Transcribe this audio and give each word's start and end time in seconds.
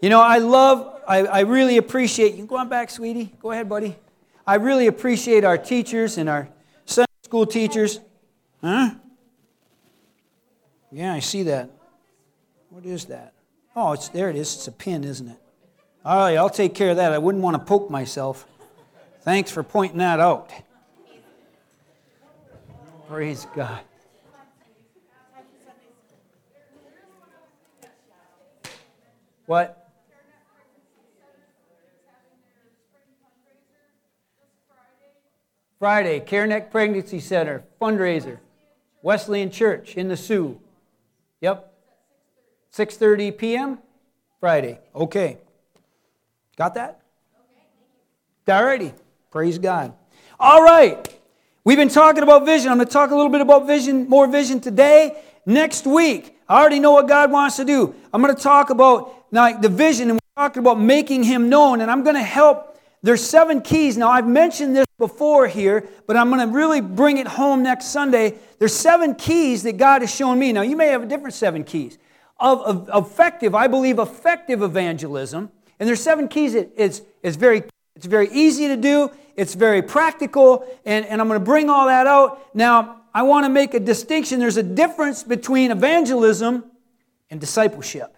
You 0.00 0.10
know, 0.10 0.20
I 0.20 0.38
love, 0.38 1.00
I, 1.08 1.24
I 1.24 1.40
really 1.40 1.76
appreciate, 1.76 2.34
you 2.34 2.46
go 2.46 2.56
on 2.56 2.68
back, 2.68 2.90
sweetie. 2.90 3.32
Go 3.40 3.50
ahead, 3.50 3.68
buddy. 3.68 3.96
I 4.46 4.54
really 4.54 4.86
appreciate 4.86 5.44
our 5.44 5.58
teachers 5.58 6.18
and 6.18 6.28
our 6.28 6.48
Sunday 6.86 7.10
school 7.22 7.46
teachers. 7.46 8.00
Huh? 8.62 8.90
Yeah, 10.92 11.12
I 11.12 11.18
see 11.18 11.42
that. 11.44 11.70
What 12.70 12.86
is 12.86 13.06
that? 13.06 13.34
Oh, 13.74 13.92
it's 13.92 14.08
there 14.08 14.30
it 14.30 14.36
is. 14.36 14.54
It's 14.54 14.68
a 14.68 14.72
pin, 14.72 15.04
isn't 15.04 15.28
it? 15.28 15.36
All 16.04 16.16
right, 16.16 16.36
I'll 16.36 16.48
take 16.48 16.74
care 16.74 16.90
of 16.90 16.96
that. 16.96 17.12
I 17.12 17.18
wouldn't 17.18 17.42
want 17.42 17.54
to 17.56 17.62
poke 17.62 17.90
myself. 17.90 18.46
Thanks 19.22 19.50
for 19.50 19.62
pointing 19.62 19.98
that 19.98 20.20
out. 20.20 20.50
Praise 23.08 23.46
God. 23.54 23.80
What? 29.46 29.77
Friday, 35.78 36.20
CareNet 36.20 36.70
Pregnancy 36.70 37.20
Center 37.20 37.62
fundraiser, 37.80 38.38
Wesleyan 39.02 39.50
Church 39.50 39.96
in 39.96 40.08
the 40.08 40.16
Soo. 40.16 40.60
Yep. 41.40 41.72
6:30 42.72 43.38
p.m. 43.38 43.78
Friday. 44.40 44.80
Okay. 44.94 45.38
Got 46.56 46.74
that? 46.74 47.00
All 48.48 48.64
righty. 48.64 48.92
Praise 49.30 49.58
God. 49.58 49.92
All 50.40 50.62
right. 50.62 51.14
We've 51.64 51.76
been 51.76 51.88
talking 51.88 52.22
about 52.22 52.46
vision. 52.46 52.70
I'm 52.70 52.78
going 52.78 52.86
to 52.86 52.92
talk 52.92 53.10
a 53.10 53.14
little 53.14 53.30
bit 53.30 53.42
about 53.42 53.66
vision, 53.66 54.08
more 54.08 54.26
vision 54.26 54.60
today. 54.60 55.22
Next 55.44 55.86
week, 55.86 56.34
I 56.48 56.58
already 56.58 56.80
know 56.80 56.92
what 56.92 57.08
God 57.08 57.30
wants 57.30 57.56
to 57.56 57.64
do. 57.64 57.94
I'm 58.12 58.22
going 58.22 58.34
to 58.34 58.42
talk 58.42 58.70
about 58.70 59.14
like 59.30 59.60
the 59.60 59.68
vision, 59.68 60.10
and 60.10 60.14
we're 60.14 60.42
talking 60.42 60.60
about 60.60 60.80
making 60.80 61.24
Him 61.24 61.48
known. 61.48 61.80
And 61.80 61.90
I'm 61.90 62.02
going 62.02 62.16
to 62.16 62.22
help. 62.22 62.67
There's 63.02 63.24
seven 63.24 63.60
keys. 63.60 63.96
Now 63.96 64.10
I've 64.10 64.26
mentioned 64.26 64.74
this 64.74 64.86
before 64.98 65.46
here, 65.46 65.88
but 66.06 66.16
I'm 66.16 66.30
going 66.30 66.46
to 66.46 66.52
really 66.52 66.80
bring 66.80 67.18
it 67.18 67.28
home 67.28 67.62
next 67.62 67.86
Sunday. 67.86 68.34
There's 68.58 68.74
seven 68.74 69.14
keys 69.14 69.62
that 69.62 69.76
God 69.76 70.02
has 70.02 70.14
shown 70.14 70.38
me. 70.38 70.52
Now 70.52 70.62
you 70.62 70.76
may 70.76 70.88
have 70.88 71.02
a 71.02 71.06
different 71.06 71.34
seven 71.34 71.64
keys 71.64 71.98
of, 72.38 72.88
of 72.88 73.06
effective. 73.06 73.54
I 73.54 73.68
believe 73.68 73.98
effective 73.98 74.62
evangelism. 74.62 75.50
And 75.78 75.88
there's 75.88 76.02
seven 76.02 76.26
keys. 76.26 76.54
It, 76.54 76.72
it's, 76.76 77.02
it's 77.22 77.36
very 77.36 77.62
it's 77.98 78.06
very 78.06 78.28
easy 78.30 78.68
to 78.68 78.76
do, 78.76 79.10
it's 79.34 79.54
very 79.54 79.82
practical, 79.82 80.64
and, 80.84 81.04
and 81.04 81.20
I'm 81.20 81.26
going 81.26 81.40
to 81.40 81.44
bring 81.44 81.68
all 81.68 81.88
that 81.88 82.06
out. 82.06 82.54
Now, 82.54 83.00
I 83.12 83.24
want 83.24 83.44
to 83.44 83.48
make 83.48 83.74
a 83.74 83.80
distinction. 83.80 84.38
There's 84.38 84.56
a 84.56 84.62
difference 84.62 85.24
between 85.24 85.72
evangelism 85.72 86.64
and 87.28 87.40
discipleship. 87.40 88.16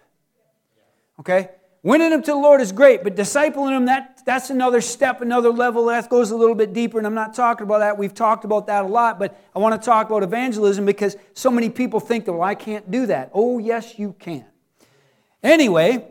Okay? 1.19 1.49
Winning 1.83 2.11
them 2.11 2.21
to 2.21 2.31
the 2.31 2.37
Lord 2.37 2.61
is 2.61 2.71
great, 2.71 3.03
but 3.03 3.15
discipling 3.15 3.71
them, 3.71 3.85
that, 3.85 4.21
that's 4.23 4.51
another 4.51 4.81
step, 4.81 5.21
another 5.21 5.49
level. 5.49 5.85
That 5.85 6.07
goes 6.09 6.29
a 6.29 6.35
little 6.35 6.53
bit 6.53 6.73
deeper, 6.73 6.99
and 6.99 7.07
I'm 7.07 7.15
not 7.15 7.33
talking 7.33 7.63
about 7.63 7.79
that. 7.79 7.97
We've 7.97 8.13
talked 8.13 8.45
about 8.45 8.67
that 8.67 8.85
a 8.85 8.87
lot, 8.87 9.17
but 9.17 9.39
I 9.55 9.59
want 9.59 9.81
to 9.81 9.83
talk 9.83 10.07
about 10.07 10.21
evangelism 10.21 10.85
because 10.85 11.17
so 11.33 11.49
many 11.49 11.71
people 11.71 11.99
think 11.99 12.25
that, 12.25 12.33
well, 12.33 12.43
I 12.43 12.53
can't 12.53 12.91
do 12.91 13.07
that. 13.07 13.31
Oh, 13.33 13.57
yes, 13.57 13.97
you 13.97 14.13
can. 14.19 14.45
Anyway, 15.41 16.05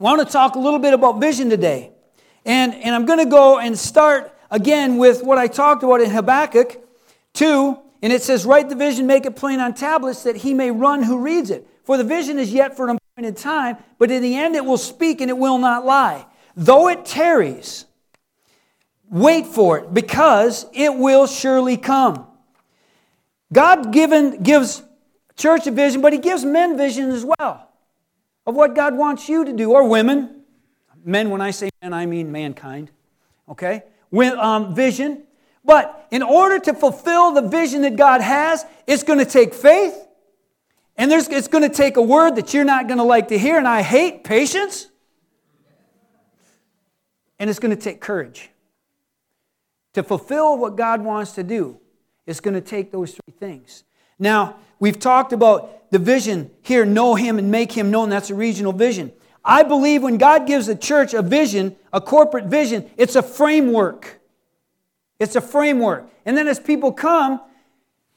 I 0.00 0.02
want 0.02 0.26
to 0.26 0.32
talk 0.32 0.54
a 0.54 0.58
little 0.58 0.78
bit 0.78 0.94
about 0.94 1.20
vision 1.20 1.50
today. 1.50 1.90
And, 2.46 2.74
and 2.74 2.94
I'm 2.94 3.04
going 3.04 3.18
to 3.18 3.30
go 3.30 3.58
and 3.58 3.78
start 3.78 4.34
again 4.50 4.96
with 4.96 5.22
what 5.22 5.36
I 5.36 5.46
talked 5.46 5.82
about 5.82 6.00
in 6.00 6.08
Habakkuk 6.08 6.80
2. 7.34 7.78
And 8.00 8.12
it 8.14 8.22
says, 8.22 8.46
Write 8.46 8.70
the 8.70 8.76
vision, 8.76 9.06
make 9.06 9.26
it 9.26 9.36
plain 9.36 9.60
on 9.60 9.74
tablets, 9.74 10.22
that 10.22 10.36
he 10.36 10.54
may 10.54 10.70
run 10.70 11.02
who 11.02 11.18
reads 11.18 11.50
it. 11.50 11.68
For 11.84 11.98
the 11.98 12.04
vision 12.04 12.38
is 12.38 12.50
yet 12.50 12.74
for 12.76 12.88
an 12.88 12.98
appointed 13.16 13.36
time, 13.38 13.78
but 13.98 14.10
in 14.10 14.20
the 14.20 14.36
end 14.36 14.54
it 14.54 14.64
will 14.64 14.76
speak 14.76 15.22
and 15.22 15.30
it 15.30 15.38
will 15.38 15.56
not 15.56 15.86
lie. 15.86 16.26
Though 16.54 16.88
it 16.88 17.06
tarries, 17.06 17.86
wait 19.08 19.46
for 19.46 19.78
it, 19.78 19.94
because 19.94 20.66
it 20.74 20.94
will 20.94 21.26
surely 21.26 21.78
come. 21.78 22.26
God 23.50 23.90
given, 23.90 24.42
gives 24.42 24.82
church 25.34 25.66
a 25.66 25.70
vision, 25.70 26.02
but 26.02 26.12
he 26.12 26.18
gives 26.18 26.44
men 26.44 26.76
vision 26.76 27.10
as 27.10 27.24
well 27.24 27.70
of 28.44 28.54
what 28.54 28.74
God 28.74 28.94
wants 28.94 29.30
you 29.30 29.46
to 29.46 29.52
do, 29.54 29.72
or 29.72 29.88
women. 29.88 30.42
Men, 31.02 31.30
when 31.30 31.40
I 31.40 31.52
say 31.52 31.70
men, 31.80 31.94
I 31.94 32.04
mean 32.04 32.30
mankind. 32.30 32.90
Okay? 33.48 33.82
With 34.10 34.34
um, 34.34 34.74
vision. 34.74 35.22
But 35.64 36.06
in 36.10 36.22
order 36.22 36.58
to 36.58 36.74
fulfill 36.74 37.32
the 37.32 37.42
vision 37.42 37.80
that 37.80 37.96
God 37.96 38.20
has, 38.20 38.66
it's 38.86 39.02
going 39.04 39.20
to 39.20 39.24
take 39.24 39.54
faith. 39.54 40.05
And 40.98 41.12
it's 41.12 41.48
going 41.48 41.62
to 41.62 41.74
take 41.74 41.96
a 41.96 42.02
word 42.02 42.36
that 42.36 42.54
you're 42.54 42.64
not 42.64 42.86
going 42.86 42.98
to 42.98 43.04
like 43.04 43.28
to 43.28 43.38
hear, 43.38 43.58
and 43.58 43.68
I 43.68 43.82
hate 43.82 44.24
patience. 44.24 44.88
And 47.38 47.50
it's 47.50 47.58
going 47.58 47.76
to 47.76 47.80
take 47.80 48.00
courage. 48.00 48.50
To 49.92 50.02
fulfill 50.02 50.56
what 50.56 50.76
God 50.76 51.02
wants 51.02 51.32
to 51.32 51.42
do, 51.42 51.78
it's 52.26 52.40
going 52.40 52.54
to 52.54 52.60
take 52.60 52.92
those 52.92 53.12
three 53.12 53.34
things. 53.38 53.84
Now, 54.18 54.56
we've 54.78 54.98
talked 54.98 55.32
about 55.32 55.90
the 55.90 55.98
vision 55.98 56.50
here 56.62 56.84
know 56.84 57.14
Him 57.14 57.38
and 57.38 57.50
make 57.50 57.72
Him 57.72 57.90
known. 57.90 58.08
That's 58.08 58.30
a 58.30 58.34
regional 58.34 58.72
vision. 58.72 59.12
I 59.44 59.62
believe 59.62 60.02
when 60.02 60.18
God 60.18 60.46
gives 60.46 60.68
a 60.68 60.74
church 60.74 61.14
a 61.14 61.22
vision, 61.22 61.76
a 61.92 62.00
corporate 62.00 62.46
vision, 62.46 62.90
it's 62.96 63.16
a 63.16 63.22
framework. 63.22 64.20
It's 65.18 65.36
a 65.36 65.40
framework. 65.40 66.10
And 66.24 66.36
then 66.36 66.48
as 66.48 66.58
people 66.58 66.92
come, 66.92 67.40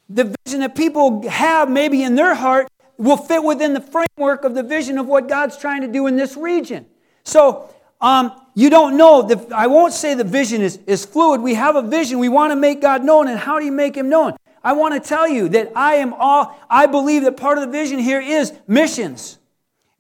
the 0.09 0.35
vision 0.43 0.61
that 0.61 0.75
people 0.75 1.27
have 1.29 1.69
maybe 1.69 2.03
in 2.03 2.15
their 2.15 2.33
heart 2.33 2.67
will 2.97 3.17
fit 3.17 3.43
within 3.43 3.73
the 3.73 3.81
framework 3.81 4.43
of 4.43 4.55
the 4.55 4.63
vision 4.63 4.97
of 4.97 5.05
what 5.05 5.29
God's 5.29 5.57
trying 5.57 5.81
to 5.81 5.87
do 5.87 6.07
in 6.07 6.17
this 6.17 6.35
region. 6.35 6.85
So, 7.23 7.73
um, 8.01 8.31
you 8.55 8.69
don't 8.69 8.97
know. 8.97 9.21
The, 9.21 9.55
I 9.55 9.67
won't 9.67 9.93
say 9.93 10.15
the 10.15 10.23
vision 10.23 10.61
is, 10.61 10.79
is 10.87 11.05
fluid. 11.05 11.41
We 11.41 11.53
have 11.53 11.75
a 11.75 11.81
vision. 11.81 12.19
We 12.19 12.27
want 12.27 12.51
to 12.51 12.55
make 12.55 12.81
God 12.81 13.03
known. 13.03 13.27
And 13.27 13.39
how 13.39 13.59
do 13.59 13.65
you 13.65 13.71
make 13.71 13.95
Him 13.95 14.09
known? 14.09 14.35
I 14.63 14.73
want 14.73 15.01
to 15.01 15.07
tell 15.07 15.27
you 15.27 15.47
that 15.49 15.71
I 15.75 15.95
am 15.95 16.13
all, 16.13 16.59
I 16.69 16.87
believe 16.87 17.23
that 17.23 17.37
part 17.37 17.57
of 17.57 17.65
the 17.65 17.71
vision 17.71 17.99
here 17.99 18.19
is 18.19 18.53
missions. 18.67 19.37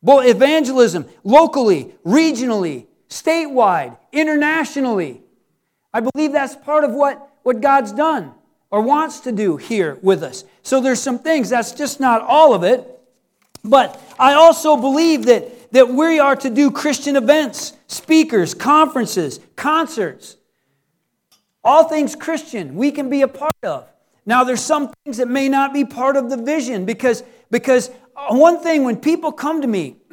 Both 0.01 0.25
evangelism, 0.25 1.05
locally, 1.23 1.93
regionally, 2.05 2.87
statewide, 3.09 3.97
internationally. 4.11 5.21
I 5.93 6.01
believe 6.01 6.31
that's 6.31 6.55
part 6.55 6.83
of 6.83 6.91
what, 6.91 7.29
what 7.43 7.61
God's 7.61 7.91
done 7.91 8.33
or 8.71 8.81
wants 8.81 9.21
to 9.21 9.31
do 9.31 9.57
here 9.57 9.97
with 10.01 10.23
us. 10.23 10.43
So 10.61 10.81
there's 10.81 11.01
some 11.01 11.19
things, 11.19 11.49
that's 11.49 11.71
just 11.71 11.99
not 11.99 12.21
all 12.21 12.53
of 12.53 12.63
it. 12.63 12.87
But 13.63 14.01
I 14.17 14.33
also 14.33 14.77
believe 14.77 15.25
that, 15.25 15.71
that 15.73 15.89
we 15.89 16.19
are 16.19 16.35
to 16.37 16.49
do 16.49 16.71
Christian 16.71 17.15
events, 17.15 17.73
speakers, 17.87 18.53
conferences, 18.53 19.39
concerts. 19.55 20.37
All 21.63 21.83
things 21.85 22.15
Christian, 22.15 22.75
we 22.75 22.91
can 22.91 23.09
be 23.09 23.21
a 23.21 23.27
part 23.27 23.53
of. 23.63 23.87
Now, 24.25 24.43
there's 24.43 24.61
some 24.61 24.93
things 25.03 25.17
that 25.17 25.27
may 25.27 25.49
not 25.49 25.73
be 25.73 25.83
part 25.83 26.15
of 26.15 26.29
the 26.29 26.37
vision 26.37 26.85
because, 26.85 27.23
because 27.51 27.89
one 28.29 28.61
thing, 28.61 28.83
when 28.83 28.97
people 28.97 29.31
come 29.31 29.61
to 29.61 29.67
me, 29.67 29.97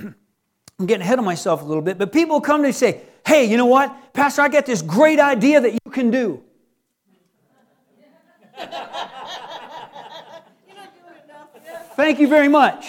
I'm 0.78 0.86
getting 0.86 1.02
ahead 1.02 1.18
of 1.18 1.24
myself 1.24 1.62
a 1.62 1.64
little 1.64 1.82
bit, 1.82 1.98
but 1.98 2.12
people 2.12 2.40
come 2.40 2.58
to 2.58 2.62
me 2.62 2.68
and 2.68 2.76
say, 2.76 3.02
Hey, 3.26 3.44
you 3.44 3.56
know 3.56 3.66
what? 3.66 4.12
Pastor, 4.12 4.42
I 4.42 4.48
got 4.48 4.66
this 4.66 4.82
great 4.82 5.18
idea 5.18 5.60
that 5.60 5.72
you 5.72 5.90
can 5.90 6.10
do. 6.10 6.42
Thank 11.96 12.20
you 12.20 12.28
very 12.28 12.48
much. 12.48 12.86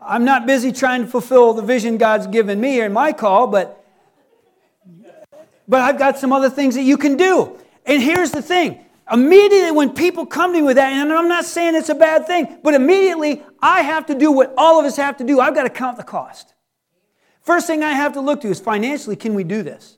I'm 0.00 0.24
not 0.24 0.46
busy 0.46 0.72
trying 0.72 1.02
to 1.02 1.06
fulfill 1.06 1.52
the 1.52 1.62
vision 1.62 1.98
God's 1.98 2.26
given 2.26 2.60
me 2.60 2.80
in 2.80 2.92
my 2.92 3.12
call, 3.12 3.46
but, 3.46 3.84
but 5.66 5.82
I've 5.82 5.98
got 5.98 6.18
some 6.18 6.32
other 6.32 6.48
things 6.48 6.74
that 6.76 6.82
you 6.82 6.96
can 6.96 7.16
do. 7.16 7.58
And 7.84 8.02
here's 8.02 8.30
the 8.30 8.42
thing 8.42 8.84
Immediately, 9.10 9.70
when 9.70 9.90
people 9.94 10.26
come 10.26 10.52
to 10.52 10.58
me 10.58 10.62
with 10.62 10.76
that, 10.76 10.92
and 10.92 11.12
I'm 11.12 11.28
not 11.28 11.46
saying 11.46 11.74
it's 11.74 11.88
a 11.88 11.94
bad 11.94 12.26
thing, 12.26 12.58
but 12.62 12.74
immediately 12.74 13.42
I 13.60 13.80
have 13.80 14.06
to 14.06 14.14
do 14.14 14.30
what 14.30 14.52
all 14.58 14.78
of 14.78 14.84
us 14.84 14.96
have 14.96 15.16
to 15.18 15.24
do. 15.24 15.40
I've 15.40 15.54
got 15.54 15.62
to 15.62 15.70
count 15.70 15.96
the 15.96 16.04
cost. 16.04 16.54
First 17.40 17.66
thing 17.66 17.82
I 17.82 17.92
have 17.92 18.12
to 18.14 18.20
look 18.20 18.42
to 18.42 18.48
is 18.48 18.60
financially, 18.60 19.16
can 19.16 19.32
we 19.32 19.44
do 19.44 19.62
this? 19.62 19.96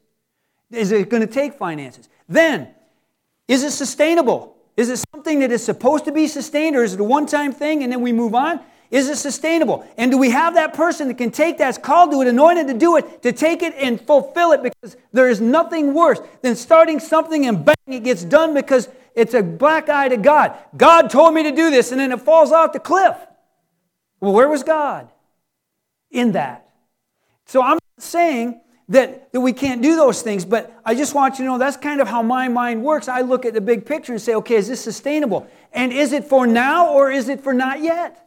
Is 0.70 0.92
it 0.92 1.08
going 1.08 1.26
to 1.26 1.32
take 1.32 1.54
finances? 1.54 2.08
Then, 2.28 2.72
is 3.50 3.64
it 3.64 3.72
sustainable? 3.72 4.56
Is 4.76 4.90
it 4.90 5.04
something 5.12 5.40
that 5.40 5.50
is 5.50 5.64
supposed 5.64 6.04
to 6.04 6.12
be 6.12 6.28
sustained, 6.28 6.76
or 6.76 6.84
is 6.84 6.94
it 6.94 7.00
a 7.00 7.04
one 7.04 7.26
time 7.26 7.50
thing 7.50 7.82
and 7.82 7.92
then 7.92 8.00
we 8.00 8.12
move 8.12 8.32
on? 8.32 8.60
Is 8.92 9.08
it 9.08 9.16
sustainable? 9.16 9.84
And 9.98 10.12
do 10.12 10.18
we 10.18 10.30
have 10.30 10.54
that 10.54 10.72
person 10.72 11.08
that 11.08 11.18
can 11.18 11.32
take 11.32 11.58
that's 11.58 11.76
called 11.76 12.12
to 12.12 12.22
it, 12.22 12.28
anointed 12.28 12.68
to 12.68 12.74
do 12.74 12.96
it, 12.96 13.22
to 13.22 13.32
take 13.32 13.64
it 13.64 13.74
and 13.74 14.00
fulfill 14.00 14.52
it? 14.52 14.62
Because 14.62 14.96
there 15.12 15.28
is 15.28 15.40
nothing 15.40 15.94
worse 15.94 16.20
than 16.42 16.54
starting 16.54 17.00
something 17.00 17.44
and 17.44 17.64
bang, 17.64 17.74
it 17.88 18.04
gets 18.04 18.22
done 18.22 18.54
because 18.54 18.88
it's 19.16 19.34
a 19.34 19.42
black 19.42 19.88
eye 19.88 20.08
to 20.08 20.16
God. 20.16 20.56
God 20.76 21.10
told 21.10 21.34
me 21.34 21.42
to 21.42 21.50
do 21.50 21.70
this, 21.70 21.90
and 21.90 22.00
then 22.00 22.12
it 22.12 22.20
falls 22.20 22.52
off 22.52 22.72
the 22.72 22.78
cliff. 22.78 23.16
Well, 24.20 24.32
where 24.32 24.48
was 24.48 24.62
God 24.62 25.10
in 26.12 26.32
that? 26.32 26.68
So 27.46 27.64
I'm 27.64 27.80
saying 27.98 28.60
that, 28.90 29.32
that 29.32 29.40
we 29.40 29.52
can't 29.52 29.80
do 29.80 29.96
those 29.96 30.20
things, 30.20 30.44
but 30.44 30.72
I 30.84 30.94
just 30.94 31.14
want 31.14 31.38
you 31.38 31.44
to 31.44 31.50
know 31.52 31.58
that's 31.58 31.76
kind 31.76 32.00
of 32.00 32.08
how 32.08 32.22
my 32.22 32.48
mind 32.48 32.82
works. 32.82 33.08
I 33.08 33.22
look 33.22 33.46
at 33.46 33.54
the 33.54 33.60
big 33.60 33.86
picture 33.86 34.12
and 34.12 34.20
say, 34.20 34.34
okay, 34.34 34.56
is 34.56 34.68
this 34.68 34.82
sustainable? 34.82 35.46
And 35.72 35.92
is 35.92 36.12
it 36.12 36.24
for 36.24 36.46
now 36.46 36.92
or 36.92 37.10
is 37.10 37.28
it 37.28 37.40
for 37.40 37.54
not 37.54 37.80
yet? 37.80 38.26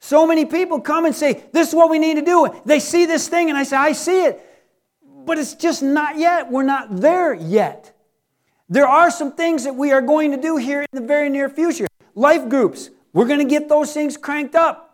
So 0.00 0.26
many 0.26 0.44
people 0.44 0.80
come 0.80 1.06
and 1.06 1.14
say, 1.14 1.44
This 1.52 1.68
is 1.68 1.74
what 1.74 1.90
we 1.90 1.98
need 1.98 2.14
to 2.14 2.24
do. 2.24 2.48
They 2.64 2.78
see 2.78 3.04
this 3.04 3.28
thing, 3.28 3.48
and 3.48 3.58
I 3.58 3.64
say, 3.64 3.76
I 3.76 3.92
see 3.92 4.24
it. 4.24 4.40
But 5.02 5.38
it's 5.38 5.54
just 5.54 5.82
not 5.82 6.18
yet. 6.18 6.50
We're 6.50 6.62
not 6.62 7.00
there 7.00 7.34
yet. 7.34 7.94
There 8.68 8.86
are 8.86 9.10
some 9.10 9.32
things 9.32 9.64
that 9.64 9.74
we 9.74 9.90
are 9.92 10.00
going 10.00 10.30
to 10.30 10.36
do 10.36 10.56
here 10.56 10.82
in 10.82 10.88
the 10.92 11.06
very 11.06 11.28
near 11.28 11.48
future. 11.48 11.86
Life 12.14 12.48
groups, 12.48 12.90
we're 13.12 13.26
going 13.26 13.40
to 13.40 13.44
get 13.44 13.68
those 13.68 13.92
things 13.92 14.16
cranked 14.16 14.54
up. 14.54 14.84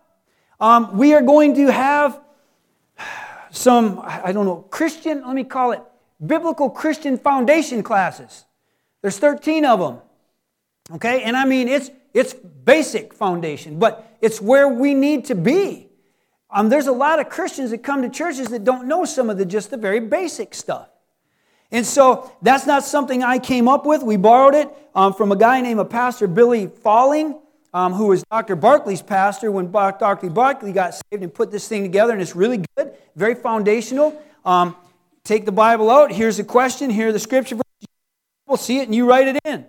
Um, 0.59 0.97
we 0.97 1.12
are 1.12 1.23
going 1.23 1.55
to 1.57 1.71
have 1.71 2.21
some, 3.55 4.01
I 4.03 4.33
don't 4.33 4.47
know, 4.47 4.67
Christian, 4.69 5.25
let 5.25 5.35
me 5.35 5.45
call 5.45 5.71
it 5.73 5.81
biblical 6.25 6.69
Christian 6.69 7.17
foundation 7.17 7.83
classes. 7.85 8.45
There's 9.01 9.19
13 9.19 9.65
of 9.65 9.79
them. 9.79 9.99
Okay? 10.97 11.23
And 11.23 11.37
I 11.37 11.45
mean, 11.45 11.69
it's, 11.69 11.91
it's 12.12 12.35
basic 12.35 13.15
foundation, 13.15 13.79
but 13.79 14.17
it's 14.21 14.41
where 14.41 14.69
we 14.69 14.93
need 14.93 15.27
to 15.27 15.37
be. 15.37 15.89
Um, 16.51 16.69
there's 16.69 16.89
a 16.89 16.93
lot 16.93 17.21
of 17.21 17.29
Christians 17.29 17.71
that 17.71 17.79
come 17.79 18.03
to 18.03 18.09
churches 18.09 18.49
that 18.49 18.65
don't 18.65 18.89
know 18.89 19.05
some 19.05 19.31
of 19.31 19.39
the 19.39 19.45
just 19.45 19.71
the 19.71 19.77
very 19.77 20.00
basic 20.00 20.53
stuff. 20.55 20.89
And 21.71 21.87
so 21.87 22.33
that's 22.43 22.67
not 22.67 22.85
something 22.85 23.23
I 23.23 23.39
came 23.39 23.69
up 23.69 23.87
with. 23.87 24.03
We 24.03 24.17
borrowed 24.17 24.55
it 24.55 24.69
um, 24.95 25.15
from 25.15 25.33
a 25.33 25.37
guy 25.37 25.61
named 25.61 25.81
a 25.81 25.85
Pastor 25.85 26.27
Billy 26.27 26.67
Falling, 26.67 27.39
um, 27.75 27.93
who 27.93 28.06
was 28.06 28.23
Dr. 28.31 28.55
Barkley's 28.55 29.03
pastor 29.03 29.50
when 29.50 29.71
Dr. 29.73 30.31
Barkley 30.31 30.73
got 30.73 30.94
saved 30.94 31.25
and 31.25 31.35
put 31.35 31.50
this 31.50 31.67
thing 31.67 31.82
together, 31.82 32.12
and 32.12 32.23
it's 32.23 32.37
really 32.37 32.65
good, 32.76 32.93
very 33.17 33.35
foundational. 33.35 34.23
Um, 34.44 34.76
take 35.25 35.44
the 35.44 35.53
Bible 35.53 35.91
out. 35.91 36.12
Here's 36.12 36.37
the 36.37 36.44
question. 36.44 36.88
Here 36.88 37.12
the 37.12 37.19
scripture. 37.19 37.59
We'll 38.47 38.56
see 38.59 38.79
it, 38.79 38.85
and 38.85 38.94
you 38.94 39.09
write 39.09 39.26
it 39.26 39.41
in. 39.44 39.67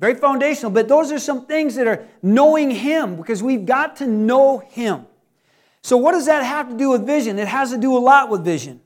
Very 0.00 0.16
foundational. 0.16 0.72
But 0.72 0.88
those 0.88 1.12
are 1.12 1.20
some 1.20 1.46
things 1.46 1.76
that 1.76 1.86
are 1.86 2.08
knowing 2.20 2.70
Him 2.70 3.16
because 3.16 3.42
we've 3.42 3.64
got 3.64 3.96
to 3.96 4.06
know 4.08 4.58
Him. 4.58 5.06
So, 5.82 5.96
what 5.96 6.12
does 6.12 6.26
that 6.26 6.42
have 6.42 6.68
to 6.68 6.76
do 6.76 6.90
with 6.90 7.06
vision? 7.06 7.38
It 7.38 7.46
has 7.46 7.70
to 7.70 7.78
do 7.78 7.96
a 7.96 8.00
lot 8.00 8.28
with 8.28 8.44
vision. 8.44 8.80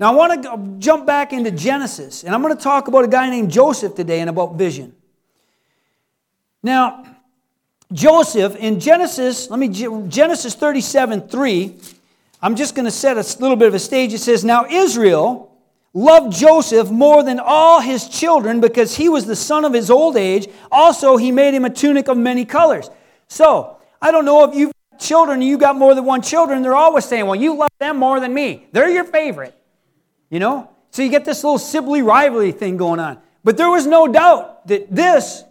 Now, 0.00 0.12
I 0.12 0.14
want 0.14 0.42
to 0.42 0.76
jump 0.78 1.06
back 1.06 1.32
into 1.32 1.50
Genesis, 1.50 2.24
and 2.24 2.34
I'm 2.34 2.40
going 2.40 2.56
to 2.56 2.62
talk 2.62 2.88
about 2.88 3.04
a 3.04 3.08
guy 3.08 3.28
named 3.28 3.50
Joseph 3.50 3.94
today 3.94 4.20
and 4.20 4.30
about 4.30 4.54
vision. 4.54 4.94
Now, 6.62 7.04
Joseph 7.92 8.56
in 8.56 8.80
Genesis, 8.80 9.50
let 9.50 9.58
me, 9.58 9.68
Genesis 9.68 10.54
37 10.54 11.28
3, 11.28 11.76
I'm 12.40 12.56
just 12.56 12.74
going 12.74 12.86
to 12.86 12.90
set 12.90 13.16
a 13.16 13.40
little 13.40 13.56
bit 13.56 13.68
of 13.68 13.74
a 13.74 13.78
stage. 13.78 14.12
It 14.12 14.18
says, 14.18 14.44
Now 14.44 14.66
Israel 14.66 15.56
loved 15.94 16.34
Joseph 16.34 16.90
more 16.90 17.22
than 17.22 17.38
all 17.38 17.80
his 17.80 18.08
children 18.08 18.60
because 18.60 18.96
he 18.96 19.08
was 19.08 19.26
the 19.26 19.36
son 19.36 19.64
of 19.64 19.72
his 19.72 19.90
old 19.90 20.16
age. 20.16 20.48
Also, 20.70 21.16
he 21.16 21.30
made 21.30 21.54
him 21.54 21.64
a 21.64 21.70
tunic 21.70 22.08
of 22.08 22.16
many 22.16 22.44
colors. 22.44 22.90
So, 23.28 23.76
I 24.00 24.10
don't 24.10 24.24
know 24.24 24.44
if 24.44 24.54
you've 24.56 24.72
got 24.90 25.00
children, 25.00 25.42
you 25.42 25.58
got 25.58 25.76
more 25.76 25.94
than 25.94 26.04
one 26.04 26.22
children, 26.22 26.62
they're 26.62 26.74
always 26.74 27.04
saying, 27.04 27.26
Well, 27.26 27.36
you 27.36 27.54
love 27.54 27.70
them 27.78 27.98
more 27.98 28.20
than 28.20 28.32
me. 28.32 28.66
They're 28.72 28.90
your 28.90 29.04
favorite. 29.04 29.54
You 30.30 30.40
know? 30.40 30.70
So 30.90 31.02
you 31.02 31.10
get 31.10 31.24
this 31.24 31.42
little 31.42 31.58
sibling 31.58 32.04
rivalry 32.04 32.52
thing 32.52 32.76
going 32.76 33.00
on. 33.00 33.18
But 33.44 33.56
there 33.56 33.70
was 33.70 33.86
no 33.86 34.06
doubt 34.08 34.66
that 34.68 34.94
this 34.94 35.42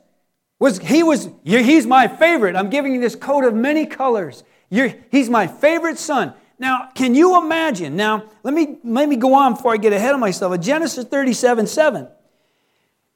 was, 0.61 0.77
he 0.77 1.01
was, 1.01 1.27
he's 1.43 1.87
my 1.87 2.07
favorite. 2.07 2.55
I'm 2.55 2.69
giving 2.69 2.93
you 2.93 3.01
this 3.01 3.15
coat 3.15 3.45
of 3.45 3.55
many 3.55 3.87
colors. 3.87 4.43
You're, 4.69 4.93
he's 5.09 5.27
my 5.27 5.47
favorite 5.47 5.97
son. 5.97 6.35
Now, 6.59 6.89
can 6.93 7.15
you 7.15 7.43
imagine? 7.43 7.95
Now, 7.95 8.25
let 8.43 8.53
me, 8.53 8.77
let 8.83 9.09
me 9.09 9.15
go 9.15 9.33
on 9.33 9.55
before 9.55 9.73
I 9.73 9.77
get 9.77 9.91
ahead 9.91 10.13
of 10.13 10.19
myself. 10.19 10.59
Genesis 10.61 11.03
37 11.03 11.65
7. 11.65 12.07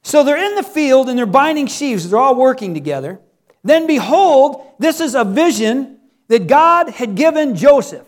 So 0.01 0.23
they're 0.23 0.43
in 0.43 0.55
the 0.55 0.63
field 0.63 1.07
and 1.07 1.19
they're 1.19 1.27
binding 1.27 1.67
sheaves. 1.67 2.09
They're 2.09 2.17
all 2.17 2.33
working 2.33 2.73
together. 2.73 3.19
Then 3.63 3.85
behold, 3.85 4.65
this 4.79 4.99
is 4.99 5.13
a 5.13 5.23
vision 5.23 5.99
that 6.29 6.47
God 6.47 6.89
had 6.89 7.13
given 7.13 7.55
Joseph. 7.55 8.07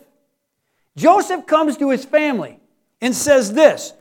Joseph 0.96 1.46
comes 1.46 1.76
to 1.76 1.90
his 1.90 2.04
family 2.04 2.58
and 3.00 3.14
says 3.14 3.52
this 3.52 3.92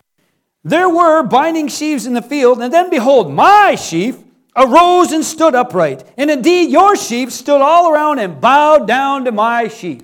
There 0.64 0.90
were 0.90 1.22
binding 1.22 1.68
sheaves 1.68 2.08
in 2.08 2.16
the 2.16 2.24
field, 2.24 2.60
and 2.60 2.74
then 2.74 2.90
behold, 2.90 3.32
my 3.32 3.76
sheaf 3.76 4.18
arose 4.58 5.12
and 5.12 5.24
stood 5.24 5.56
upright. 5.56 6.04
And 6.18 6.32
indeed, 6.32 6.72
your 6.72 6.96
sheep 6.96 7.32
stood 7.32 7.62
all 7.62 7.92
around 7.92 8.20
and 8.20 8.42
bowed 8.42 8.88
down 8.88 9.26
to 9.26 9.32
my 9.32 9.68
sheep. 9.68 10.04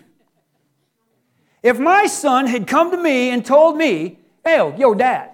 If 1.61 1.79
my 1.79 2.05
son 2.05 2.47
had 2.47 2.67
come 2.67 2.91
to 2.91 2.97
me 2.97 3.29
and 3.29 3.45
told 3.45 3.77
me, 3.77 4.19
Hey, 4.45 4.57
yo, 4.77 4.94
dad, 4.94 5.31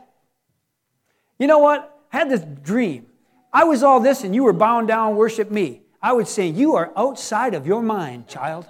you 1.38 1.48
know 1.48 1.60
what? 1.60 2.00
I 2.13 2.18
had 2.19 2.30
this 2.30 2.42
dream. 2.63 3.07
I 3.51 3.63
was 3.63 3.83
all 3.83 4.00
this 4.00 4.24
and 4.24 4.33
you 4.33 4.44
were 4.44 4.54
bowing 4.54 4.86
down 4.86 5.16
worship 5.16 5.51
me. 5.51 5.81
I 6.01 6.13
would 6.13 6.27
say, 6.27 6.48
You 6.48 6.75
are 6.75 6.92
outside 6.95 7.54
of 7.54 7.68
your 7.68 7.81
mind, 7.81 8.27
child. 8.27 8.66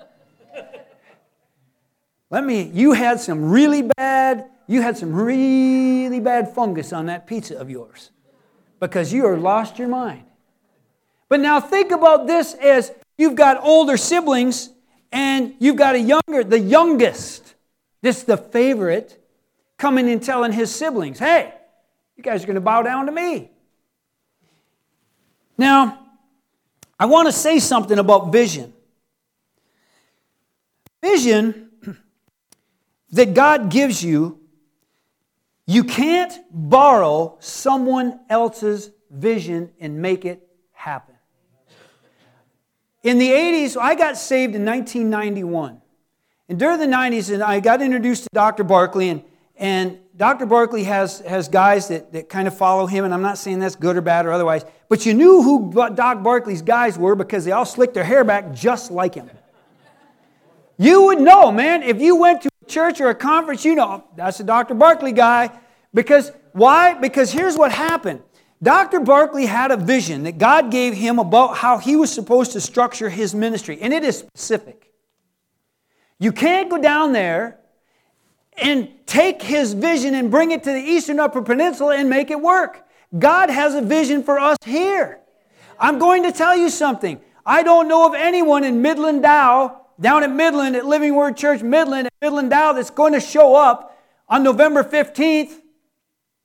Let 2.32 2.44
me, 2.44 2.64
you 2.74 2.94
had 2.94 3.20
some 3.20 3.52
really 3.52 3.82
bad 3.98 4.50
you 4.70 4.84
had 4.84 4.96
some 4.96 5.12
really 5.12 6.20
bad 6.20 6.54
fungus 6.54 6.94
on 6.94 7.08
that 7.08 7.26
pizza 7.26 7.58
of 7.58 7.72
yours 7.72 8.12
because 8.80 9.12
you 9.12 9.26
are 9.26 9.36
lost 9.36 9.80
your 9.80 9.88
mind. 9.88 10.26
But 11.30 11.40
now 11.40 11.60
think 11.60 11.92
about 11.92 12.28
this 12.28 12.54
as 12.56 12.92
you've 13.18 13.36
got 13.36 13.64
older 13.64 13.98
siblings 13.98 14.70
and 15.12 15.56
you've 15.60 15.76
got 15.76 15.96
a 15.96 16.00
younger, 16.00 16.44
the 16.44 16.60
youngest, 16.60 17.56
this 18.02 18.24
the 18.24 18.38
favorite, 18.38 19.16
coming 19.78 20.10
and 20.10 20.22
telling 20.22 20.52
his 20.52 20.74
siblings, 20.74 21.20
hey, 21.20 21.54
you 22.18 22.24
guys 22.24 22.44
are 22.44 22.48
going 22.48 22.56
to 22.56 22.62
bow 22.62 22.82
down 22.82 23.06
to 23.06 23.12
me. 23.12 23.50
Now, 25.58 26.00
I 27.00 27.06
want 27.06 27.28
to 27.28 27.32
say 27.32 27.60
something 27.60 27.98
about 27.98 28.32
vision. 28.32 28.74
Vision 31.02 31.70
that 33.12 33.34
God 33.34 33.70
gives 33.70 34.04
you 34.04 34.40
you 35.70 35.84
can't 35.84 36.34
borrow 36.50 37.38
someone 37.42 38.22
else's 38.28 38.90
vision 39.12 39.72
and 39.80 40.02
make 40.02 40.26
it 40.26 40.50
happen. 40.72 41.09
In 43.04 43.18
the 43.18 43.30
80s, 43.30 43.78
I 43.78 43.96
got 43.96 44.18
saved 44.18 44.56
in 44.56 44.66
1991. 44.66 45.82
And 46.50 46.60
during 46.60 46.80
the 46.80 46.86
90s, 46.86 47.34
and 47.34 47.42
I 47.42 47.60
got 47.60 47.82
introduced 47.82 48.24
to 48.24 48.30
Dr. 48.34 48.64
Barkley, 48.64 49.10
and, 49.10 49.24
and 49.56 50.00
Dr. 50.18 50.46
Barkley 50.46 50.84
has, 50.84 51.20
has 51.22 51.48
guys 51.48 51.88
that, 51.88 52.12
that 52.12 52.28
kind 52.28 52.48
of 52.48 52.58
follow 52.58 52.88
him, 52.88 53.06
and 53.06 53.14
I'm 53.14 53.22
not 53.22 53.38
saying 53.38 53.60
that's 53.60 53.76
good 53.76 53.96
or 53.96 54.02
bad 54.02 54.26
or 54.26 54.32
otherwise, 54.32 54.66
but 54.90 55.06
you 55.06 55.14
knew 55.14 55.42
who 55.42 55.72
Doc 55.72 56.24
Barkley's 56.24 56.62
guys 56.62 56.98
were 56.98 57.16
because 57.16 57.46
they 57.46 57.52
all 57.52 57.66
slicked 57.66 57.94
their 57.94 58.04
hair 58.04 58.24
back 58.24 58.54
just 58.54 58.92
like 58.92 59.16
him. 59.16 59.30
You 60.78 61.04
would 61.04 61.22
know, 61.22 61.52
man, 61.52 61.84
if 61.84 62.02
you 62.02 62.16
went 62.16 62.42
to 62.42 62.50
church 62.68 63.00
or 63.00 63.10
a 63.10 63.16
conference, 63.16 63.64
you 63.64 63.76
know, 63.76 64.04
that's 64.16 64.40
a 64.40 64.44
Dr. 64.44 64.74
Barkley 64.74 65.12
guy. 65.12 65.52
Because 65.94 66.32
why? 66.54 66.94
Because 66.94 67.32
here's 67.32 67.58
what 67.58 67.72
happened. 67.72 68.22
Dr. 68.62 69.00
Barclay 69.00 69.46
had 69.46 69.72
a 69.72 69.78
vision 69.78 70.24
that 70.24 70.38
God 70.38 70.70
gave 70.70 70.94
him 70.94 71.18
about 71.18 71.58
how 71.58 71.78
he 71.78 71.96
was 71.96 72.12
supposed 72.12 72.52
to 72.54 72.62
structure 72.62 73.10
his 73.10 73.34
ministry, 73.34 73.80
and 73.82 73.94
it 73.94 74.04
is 74.04 74.18
specific. 74.18 74.92
You 76.20 76.34
can't 76.34 76.70
go 76.70 76.82
down 76.82 77.14
there 77.14 77.60
and 78.58 78.90
take 79.06 79.42
his 79.42 79.74
vision 79.74 80.14
and 80.14 80.30
bring 80.30 80.52
it 80.52 80.64
to 80.64 80.72
the 80.72 80.80
Eastern 80.80 81.20
Upper 81.20 81.42
Peninsula 81.42 81.96
and 81.96 82.10
make 82.10 82.30
it 82.30 82.42
work. 82.42 82.86
God 83.18 83.50
has 83.50 83.74
a 83.74 83.82
vision 83.82 84.24
for 84.24 84.38
us 84.38 84.58
here. 84.66 85.20
I'm 85.80 85.98
going 85.98 86.24
to 86.24 86.34
tell 86.34 86.58
you 86.58 86.70
something. 86.70 87.22
I 87.46 87.64
don't 87.64 87.88
know 87.88 88.06
of 88.06 88.14
anyone 88.14 88.66
in 88.66 88.82
Midland 88.82 89.24
Dow 89.24 89.86
down 90.00 90.24
at 90.24 90.32
Midland, 90.32 90.76
at 90.76 90.86
Living 90.86 91.16
Word 91.16 91.38
Church 91.38 91.62
Midland, 91.62 92.08
at 92.08 92.14
Midland 92.22 92.50
Dow, 92.50 92.74
that's 92.74 92.90
going 92.90 93.14
to 93.14 93.20
show 93.20 93.56
up 93.56 93.98
on 94.28 94.44
November 94.44 94.84
15th 94.84 95.52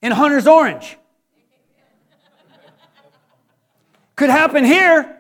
in 0.03 0.13
Hunter's 0.13 0.47
Orange. 0.47 0.97
Could 4.17 4.31
happen 4.31 4.65
here. 4.65 5.19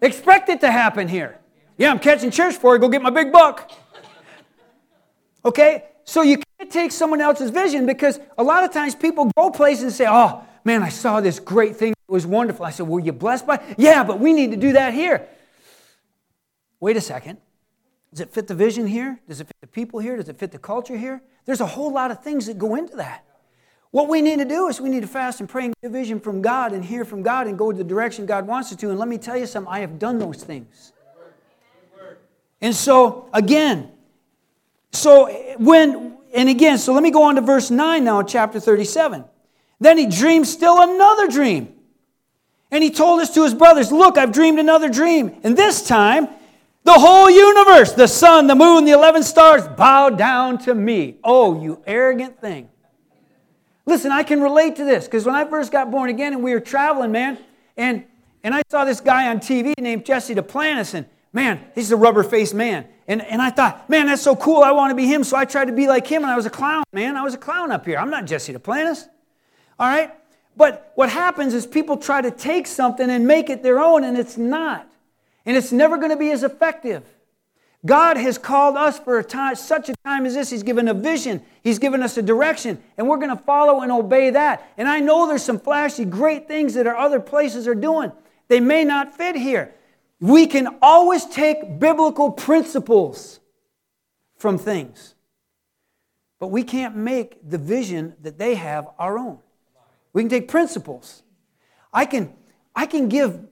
Expect 0.00 0.48
it 0.48 0.60
to 0.60 0.70
happen 0.70 1.08
here. 1.08 1.38
Yeah, 1.76 1.90
I'm 1.90 1.98
catching 1.98 2.30
church 2.30 2.56
for 2.56 2.76
it. 2.76 2.80
Go 2.80 2.88
get 2.88 3.02
my 3.02 3.10
big 3.10 3.32
buck. 3.32 3.70
Okay? 5.44 5.84
So 6.04 6.22
you 6.22 6.38
can't 6.58 6.70
take 6.70 6.90
someone 6.90 7.20
else's 7.20 7.50
vision 7.50 7.86
because 7.86 8.18
a 8.38 8.42
lot 8.42 8.64
of 8.64 8.72
times 8.72 8.94
people 8.94 9.30
go 9.36 9.50
places 9.50 9.82
and 9.84 9.92
say, 9.92 10.06
oh, 10.08 10.42
man, 10.64 10.82
I 10.82 10.88
saw 10.88 11.20
this 11.20 11.38
great 11.38 11.76
thing. 11.76 11.92
It 11.92 12.12
was 12.12 12.26
wonderful. 12.26 12.64
I 12.64 12.70
said, 12.70 12.88
were 12.88 13.00
you 13.00 13.12
blessed 13.12 13.46
by 13.46 13.56
it? 13.56 13.62
Yeah, 13.76 14.04
but 14.04 14.18
we 14.18 14.32
need 14.32 14.50
to 14.52 14.56
do 14.56 14.72
that 14.72 14.94
here. 14.94 15.28
Wait 16.80 16.96
a 16.96 17.00
second. 17.00 17.38
Does 18.10 18.20
it 18.20 18.30
fit 18.30 18.46
the 18.46 18.54
vision 18.54 18.86
here? 18.86 19.20
Does 19.28 19.40
it 19.40 19.46
fit 19.48 19.56
the 19.60 19.66
people 19.66 20.00
here? 20.00 20.16
Does 20.16 20.28
it 20.28 20.38
fit 20.38 20.50
the 20.50 20.58
culture 20.58 20.96
here? 20.96 21.20
There's 21.44 21.60
a 21.60 21.66
whole 21.66 21.92
lot 21.92 22.10
of 22.10 22.22
things 22.22 22.46
that 22.46 22.58
go 22.58 22.74
into 22.74 22.96
that. 22.96 23.24
What 23.90 24.08
we 24.08 24.20
need 24.20 24.38
to 24.38 24.44
do 24.44 24.68
is 24.68 24.80
we 24.80 24.90
need 24.90 25.00
to 25.00 25.08
fast 25.08 25.40
and 25.40 25.48
pray 25.48 25.66
and 25.66 25.74
get 25.80 25.90
vision 25.90 26.20
from 26.20 26.42
God 26.42 26.72
and 26.72 26.84
hear 26.84 27.04
from 27.04 27.22
God 27.22 27.46
and 27.46 27.56
go 27.56 27.72
the 27.72 27.84
direction 27.84 28.26
God 28.26 28.46
wants 28.46 28.70
us 28.70 28.78
to. 28.78 28.90
And 28.90 28.98
let 28.98 29.08
me 29.08 29.16
tell 29.16 29.36
you 29.36 29.46
something, 29.46 29.72
I 29.72 29.80
have 29.80 29.98
done 29.98 30.18
those 30.18 30.42
things. 30.44 30.92
And 32.60 32.74
so, 32.74 33.28
again, 33.32 33.90
so 34.92 35.28
when, 35.58 36.16
and 36.34 36.48
again, 36.48 36.76
so 36.78 36.92
let 36.92 37.02
me 37.02 37.10
go 37.10 37.22
on 37.24 37.36
to 37.36 37.40
verse 37.40 37.70
9 37.70 38.04
now, 38.04 38.22
chapter 38.22 38.60
37. 38.60 39.24
Then 39.80 39.96
he 39.96 40.06
dreamed 40.06 40.46
still 40.46 40.80
another 40.82 41.28
dream. 41.28 41.74
And 42.70 42.84
he 42.84 42.90
told 42.90 43.20
this 43.20 43.30
to 43.30 43.44
his 43.44 43.54
brothers 43.54 43.90
Look, 43.90 44.18
I've 44.18 44.32
dreamed 44.32 44.58
another 44.58 44.90
dream. 44.90 45.40
And 45.42 45.56
this 45.56 45.86
time 45.86 46.28
The 46.84 46.92
whole 46.92 47.30
universe, 47.30 47.92
the 47.92 48.08
sun, 48.08 48.46
the 48.46 48.54
moon, 48.54 48.84
the 48.84 48.92
11 48.92 49.22
stars, 49.22 49.66
bow 49.68 50.10
down 50.10 50.58
to 50.58 50.74
me. 50.74 51.16
Oh, 51.22 51.60
you 51.62 51.82
arrogant 51.86 52.40
thing. 52.40 52.68
Listen, 53.88 54.12
I 54.12 54.22
can 54.22 54.42
relate 54.42 54.76
to 54.76 54.84
this 54.84 55.06
because 55.06 55.24
when 55.24 55.34
I 55.34 55.46
first 55.46 55.72
got 55.72 55.90
born 55.90 56.10
again 56.10 56.34
and 56.34 56.42
we 56.42 56.52
were 56.52 56.60
traveling, 56.60 57.10
man, 57.10 57.38
and, 57.74 58.04
and 58.44 58.54
I 58.54 58.60
saw 58.70 58.84
this 58.84 59.00
guy 59.00 59.28
on 59.28 59.38
TV 59.38 59.72
named 59.78 60.04
Jesse 60.04 60.34
Duplantis, 60.34 60.92
and 60.92 61.06
man, 61.32 61.64
he's 61.74 61.90
a 61.90 61.96
rubber 61.96 62.22
faced 62.22 62.52
man. 62.52 62.86
And, 63.06 63.22
and 63.22 63.40
I 63.40 63.48
thought, 63.48 63.88
man, 63.88 64.06
that's 64.08 64.20
so 64.20 64.36
cool. 64.36 64.62
I 64.62 64.72
want 64.72 64.90
to 64.90 64.94
be 64.94 65.06
him. 65.06 65.24
So 65.24 65.38
I 65.38 65.46
tried 65.46 65.68
to 65.68 65.72
be 65.72 65.88
like 65.88 66.06
him, 66.06 66.22
and 66.22 66.30
I 66.30 66.36
was 66.36 66.44
a 66.44 66.50
clown, 66.50 66.84
man. 66.92 67.16
I 67.16 67.22
was 67.22 67.32
a 67.32 67.38
clown 67.38 67.72
up 67.72 67.86
here. 67.86 67.96
I'm 67.96 68.10
not 68.10 68.26
Jesse 68.26 68.52
Duplantis. 68.52 69.08
All 69.78 69.88
right? 69.88 70.12
But 70.54 70.92
what 70.94 71.08
happens 71.08 71.54
is 71.54 71.66
people 71.66 71.96
try 71.96 72.20
to 72.20 72.30
take 72.30 72.66
something 72.66 73.08
and 73.08 73.26
make 73.26 73.48
it 73.48 73.62
their 73.62 73.80
own, 73.80 74.04
and 74.04 74.18
it's 74.18 74.36
not. 74.36 74.86
And 75.46 75.56
it's 75.56 75.72
never 75.72 75.96
going 75.96 76.10
to 76.10 76.16
be 76.18 76.30
as 76.30 76.42
effective. 76.42 77.04
God 77.86 78.16
has 78.16 78.38
called 78.38 78.76
us 78.76 78.98
for 78.98 79.18
a 79.18 79.24
time, 79.24 79.54
such 79.54 79.88
a 79.88 79.94
time 80.04 80.26
as 80.26 80.34
this. 80.34 80.50
He's 80.50 80.64
given 80.64 80.88
a 80.88 80.94
vision, 80.94 81.42
He's 81.62 81.78
given 81.78 82.02
us 82.02 82.16
a 82.16 82.22
direction, 82.22 82.82
and 82.96 83.08
we're 83.08 83.18
going 83.18 83.36
to 83.36 83.42
follow 83.44 83.82
and 83.82 83.92
obey 83.92 84.30
that. 84.30 84.68
And 84.76 84.88
I 84.88 85.00
know 85.00 85.28
there's 85.28 85.44
some 85.44 85.60
flashy, 85.60 86.04
great 86.04 86.48
things 86.48 86.74
that 86.74 86.86
our 86.86 86.96
other 86.96 87.20
places 87.20 87.68
are 87.68 87.74
doing. 87.74 88.10
They 88.48 88.60
may 88.60 88.84
not 88.84 89.16
fit 89.16 89.36
here. 89.36 89.74
We 90.20 90.46
can 90.46 90.78
always 90.82 91.24
take 91.26 91.78
biblical 91.78 92.32
principles 92.32 93.38
from 94.36 94.58
things, 94.58 95.14
but 96.40 96.48
we 96.48 96.64
can't 96.64 96.96
make 96.96 97.48
the 97.48 97.58
vision 97.58 98.14
that 98.22 98.38
they 98.38 98.56
have 98.56 98.88
our 98.98 99.18
own. 99.18 99.38
We 100.12 100.22
can 100.22 100.30
take 100.30 100.48
principles. 100.48 101.22
I 101.92 102.06
can, 102.06 102.34
I 102.74 102.86
can 102.86 103.08
give 103.08 103.46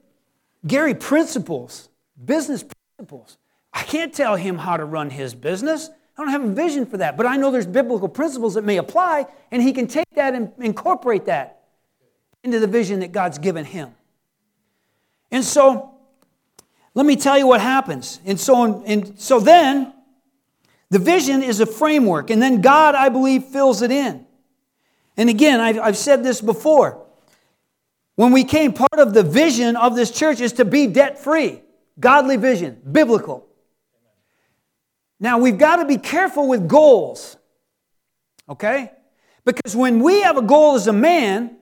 Gary 0.66 0.94
principles, 0.94 1.88
business 2.24 2.64
principles. 2.96 3.38
I 3.76 3.82
can't 3.82 4.14
tell 4.14 4.36
him 4.36 4.56
how 4.56 4.78
to 4.78 4.86
run 4.86 5.10
his 5.10 5.34
business. 5.34 5.90
I 6.16 6.22
don't 6.22 6.30
have 6.30 6.42
a 6.42 6.48
vision 6.48 6.86
for 6.86 6.96
that, 6.96 7.18
but 7.18 7.26
I 7.26 7.36
know 7.36 7.50
there's 7.50 7.66
biblical 7.66 8.08
principles 8.08 8.54
that 8.54 8.64
may 8.64 8.78
apply, 8.78 9.26
and 9.50 9.62
he 9.62 9.74
can 9.74 9.86
take 9.86 10.08
that 10.14 10.34
and 10.34 10.50
incorporate 10.58 11.26
that 11.26 11.64
into 12.42 12.58
the 12.58 12.66
vision 12.66 13.00
that 13.00 13.12
God's 13.12 13.36
given 13.36 13.66
him. 13.66 13.94
And 15.30 15.44
so, 15.44 15.94
let 16.94 17.04
me 17.04 17.16
tell 17.16 17.36
you 17.36 17.46
what 17.46 17.60
happens. 17.60 18.18
And 18.24 18.40
so, 18.40 18.82
and 18.86 19.20
so 19.20 19.40
then, 19.40 19.92
the 20.88 20.98
vision 20.98 21.42
is 21.42 21.60
a 21.60 21.66
framework, 21.66 22.30
and 22.30 22.40
then 22.40 22.62
God, 22.62 22.94
I 22.94 23.10
believe, 23.10 23.44
fills 23.44 23.82
it 23.82 23.90
in. 23.90 24.24
And 25.18 25.28
again, 25.28 25.60
I've, 25.60 25.78
I've 25.78 25.96
said 25.98 26.24
this 26.24 26.40
before. 26.40 27.04
When 28.14 28.32
we 28.32 28.42
came, 28.44 28.72
part 28.72 28.98
of 28.98 29.12
the 29.12 29.22
vision 29.22 29.76
of 29.76 29.96
this 29.96 30.10
church 30.10 30.40
is 30.40 30.54
to 30.54 30.64
be 30.64 30.86
debt 30.86 31.18
free, 31.18 31.60
godly 32.00 32.38
vision, 32.38 32.80
biblical. 32.90 33.45
Now, 35.18 35.38
we've 35.38 35.58
got 35.58 35.76
to 35.76 35.84
be 35.84 35.96
careful 35.96 36.48
with 36.48 36.68
goals, 36.68 37.36
okay? 38.48 38.92
Because 39.44 39.74
when 39.74 40.00
we 40.00 40.22
have 40.22 40.36
a 40.36 40.42
goal 40.42 40.74
as 40.74 40.86
a 40.86 40.92
man, 40.92 41.56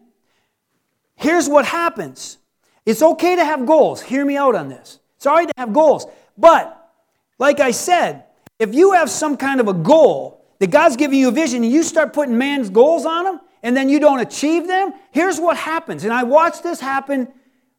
here's 1.15 1.49
what 1.49 1.65
happens 1.65 2.39
it's 2.87 3.01
okay 3.01 3.37
to 3.37 3.45
have 3.45 3.65
goals. 3.65 4.03
Hear 4.03 4.25
me 4.25 4.37
out 4.37 4.55
on 4.55 4.69
this. 4.69 4.99
It's 5.17 5.27
all 5.27 5.37
right 5.37 5.49
to 5.49 5.55
have 5.57 5.73
goals. 5.73 6.07
But, 6.37 6.93
like 7.39 7.61
I 7.61 7.71
said, 7.71 8.25
if 8.59 8.75
you 8.75 8.93
have 8.93 9.09
some 9.09 9.37
kind 9.37 9.61
of 9.61 9.69
a 9.69 9.73
goal 9.73 10.45
that 10.59 10.71
God's 10.71 10.97
giving 10.97 11.19
you 11.19 11.29
a 11.29 11.33
vision 11.33 11.63
and 11.63 11.73
you 11.73 11.83
start 11.83 12.13
putting 12.13 12.37
man's 12.37 12.69
goals 12.69 13.07
on 13.07 13.25
them 13.25 13.41
and 13.63 13.75
then 13.77 13.89
you 13.89 14.01
don't 14.01 14.21
achieve 14.21 14.67
them, 14.67 14.93
here's 15.13 15.41
what 15.41 15.57
happens. 15.57 16.05
And 16.05 16.13
I 16.13 16.25
watched 16.25 16.63
this 16.63 16.81
happen, 16.81 17.29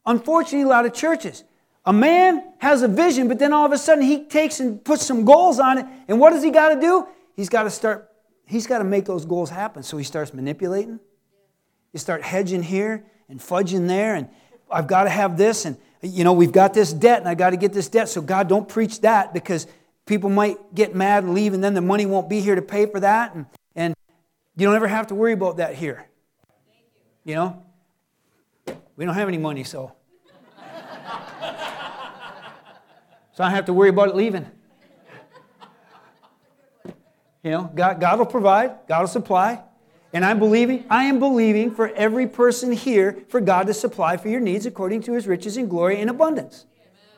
unfortunately, 0.06 0.64
a 0.64 0.68
lot 0.68 0.86
of 0.86 0.94
churches. 0.94 1.44
A 1.86 1.94
man 1.94 2.44
has 2.58 2.82
a 2.82 2.88
vision, 2.88 3.28
but 3.28 3.38
then 3.38 3.54
all 3.54 3.66
of 3.66 3.72
a 3.72 3.78
sudden 3.78 4.04
he 4.04 4.26
takes 4.26 4.60
and 4.60 4.84
puts 4.84 5.06
some 5.06 5.24
goals 5.24 5.60
on 5.60 5.78
it. 5.78 5.86
And 6.08 6.20
what 6.20 6.32
does 6.32 6.44
he 6.44 6.50
got 6.50 6.70
to 6.70 6.82
do? 6.82 7.08
He's 7.36 7.50
got 7.50 7.64
to 7.64 7.70
start, 7.70 8.10
he's 8.46 8.66
got 8.66 8.80
to 8.80 8.84
make 8.84 9.06
those 9.06 9.26
goals 9.26 9.50
happen. 9.50 9.84
So 9.84 9.98
he 9.98 10.04
starts 10.04 10.34
manipulating. 10.34 11.00
You 11.94 12.00
start 12.00 12.24
hedging 12.24 12.64
here 12.64 13.06
and 13.30 13.40
fudging 13.40 13.88
there. 13.88 14.16
And 14.16 14.30
I've 14.72 14.88
got 14.88 15.04
to 15.04 15.10
have 15.10 15.38
this. 15.38 15.66
And, 15.66 15.78
you 16.02 16.24
know, 16.24 16.34
we've 16.34 16.52
got 16.52 16.74
this 16.74 16.92
debt 16.92 17.20
and 17.20 17.30
I 17.30 17.36
got 17.36 17.52
to 17.52 17.58
get 17.58 17.72
this 17.72 17.88
debt. 17.88 18.10
So 18.10 18.22
God, 18.22 18.50
don't 18.50 18.68
preach 18.68 19.02
that 19.02 19.34
because 19.34 19.68
people 20.08 20.30
might 20.30 20.74
get 20.74 20.96
mad 20.96 21.24
and 21.24 21.36
leave 21.36 21.54
and 21.54 21.64
then 21.64 21.76
the 21.76 21.82
money 21.82 22.06
won't 22.08 22.30
be 22.30 22.42
here 22.42 22.56
to 22.56 22.62
pay 22.64 22.88
for 22.88 23.00
that. 23.00 23.36
And, 23.36 23.46
and 23.76 23.96
you 24.58 24.66
don't 24.66 24.76
ever 24.76 24.88
have 24.88 25.08
to 25.08 25.16
worry 25.16 25.34
about 25.34 25.58
that 25.58 25.76
here. 25.76 26.08
You 27.24 27.36
know? 27.36 27.64
We 28.96 29.06
don't 29.06 29.16
have 29.16 29.28
any 29.28 29.38
money, 29.38 29.64
so. 29.64 29.92
So 33.36 33.44
I 33.44 33.48
don't 33.48 33.56
have 33.56 33.66
to 33.66 33.74
worry 33.74 33.90
about 33.90 34.10
it 34.10 34.16
leaving. 34.16 34.46
You 37.44 37.52
know, 37.52 37.72
God, 37.76 38.00
God 38.00 38.18
will 38.18 38.26
provide, 38.26 38.88
God 38.88 39.02
will 39.02 39.08
supply. 39.08 39.62
And 40.14 40.24
I'm 40.24 40.40
believing, 40.40 40.86
I 40.90 41.04
am 41.04 41.20
believing 41.20 41.76
for 41.76 41.90
every 41.90 42.28
person 42.28 42.72
here 42.72 43.24
for 43.28 43.42
God 43.42 43.68
to 43.68 43.74
supply 43.74 44.16
for 44.16 44.30
your 44.30 44.40
needs 44.40 44.66
according 44.66 45.02
to 45.04 45.14
his 45.14 45.28
riches 45.28 45.58
and 45.58 45.70
glory 45.70 46.00
in 46.00 46.08
abundance. 46.08 46.66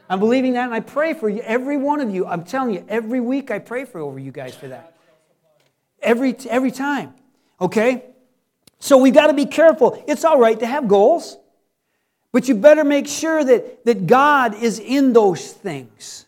I'm 0.10 0.20
believing 0.20 0.54
that 0.54 0.66
and 0.66 0.74
I 0.74 0.80
pray 0.80 1.14
for 1.14 1.30
you, 1.30 1.42
every 1.42 1.78
one 1.78 2.02
of 2.02 2.14
you. 2.14 2.26
I'm 2.26 2.44
telling 2.44 2.74
you, 2.74 2.84
every 2.90 3.20
week 3.20 3.52
I 3.52 3.60
pray 3.60 3.86
for 3.86 4.02
over 4.02 4.18
you 4.18 4.32
guys 4.32 4.56
for 4.56 4.68
that. 4.70 4.98
Every, 6.02 6.36
every 6.50 6.72
time. 6.72 7.14
Okay? 7.62 8.06
So 8.80 8.98
we've 8.98 9.14
got 9.14 9.28
to 9.28 9.34
be 9.34 9.46
careful. 9.46 10.04
It's 10.08 10.26
all 10.26 10.40
right 10.40 10.60
to 10.60 10.66
have 10.66 10.88
goals. 10.88 11.38
But 12.32 12.48
you 12.48 12.56
better 12.56 12.84
make 12.84 13.08
sure 13.08 13.44
that, 13.44 13.86
that 13.86 14.08
God 14.08 14.56
is 14.56 14.80
in 14.80 15.14
those 15.14 15.52
things. 15.54 16.26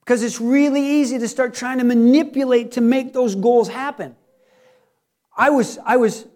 Because 0.00 0.22
it's 0.22 0.40
really 0.40 0.84
easy 0.84 1.18
to 1.18 1.28
start 1.28 1.54
trying 1.54 1.78
to 1.78 1.84
manipulate 1.84 2.72
to 2.72 2.80
make 2.80 3.12
those 3.12 3.34
goals 3.34 3.68
happen. 3.68 4.16
I 5.36 5.50
was, 5.50 5.78
I 5.84 5.96
was, 5.96 6.26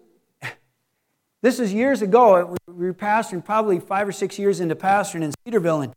this 1.41 1.59
is 1.59 1.73
years 1.73 2.01
ago. 2.01 2.35
Uh, 2.35 2.55
we 2.67 2.85
were 2.85 2.93
pastoring, 2.93 3.43
probably 3.43 3.79
five 3.79 4.07
or 4.07 4.11
six 4.11 4.39
years 4.39 4.59
into 4.59 4.75
pastoring 4.75 5.23
in 5.23 5.33
Cedarville. 5.45 5.81
And, 5.81 5.93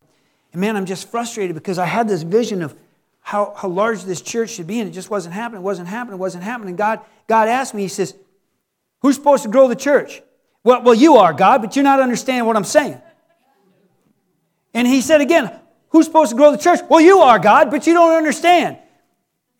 and 0.52 0.60
man, 0.60 0.76
I'm 0.76 0.86
just 0.86 1.08
frustrated 1.10 1.54
because 1.54 1.78
I 1.78 1.86
had 1.86 2.08
this 2.08 2.22
vision 2.22 2.62
of 2.62 2.76
how, 3.20 3.54
how 3.56 3.68
large 3.68 4.04
this 4.04 4.22
church 4.22 4.50
should 4.50 4.66
be, 4.66 4.80
and 4.80 4.88
it 4.88 4.92
just 4.92 5.10
wasn't 5.10 5.34
happening, 5.34 5.60
it 5.60 5.64
wasn't 5.64 5.88
happening, 5.88 6.14
it 6.14 6.20
wasn't 6.20 6.44
happening. 6.44 6.76
God, 6.76 7.00
God 7.26 7.48
asked 7.48 7.74
me, 7.74 7.82
He 7.82 7.88
says, 7.88 8.14
Who's 9.00 9.16
supposed 9.16 9.42
to 9.44 9.48
grow 9.48 9.68
the 9.68 9.76
church? 9.76 10.22
Well, 10.68 10.82
well, 10.82 10.94
you 10.94 11.16
are, 11.16 11.32
God, 11.32 11.62
but 11.62 11.76
you're 11.76 11.82
not 11.82 11.98
understanding 11.98 12.44
what 12.44 12.54
I'm 12.54 12.62
saying. 12.62 13.00
And 14.74 14.86
he 14.86 15.00
said 15.00 15.22
again, 15.22 15.50
Who's 15.88 16.04
supposed 16.04 16.28
to 16.28 16.36
grow 16.36 16.52
the 16.52 16.58
church? 16.58 16.80
Well, 16.90 17.00
you 17.00 17.20
are, 17.20 17.38
God, 17.38 17.70
but 17.70 17.86
you 17.86 17.94
don't 17.94 18.14
understand. 18.14 18.76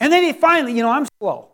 And 0.01 0.13
then 0.13 0.23
he 0.23 0.35
finally, 0.35 0.75
you 0.75 0.83
know, 0.83 0.91
I'm 0.91 1.07
slow. 1.19 1.49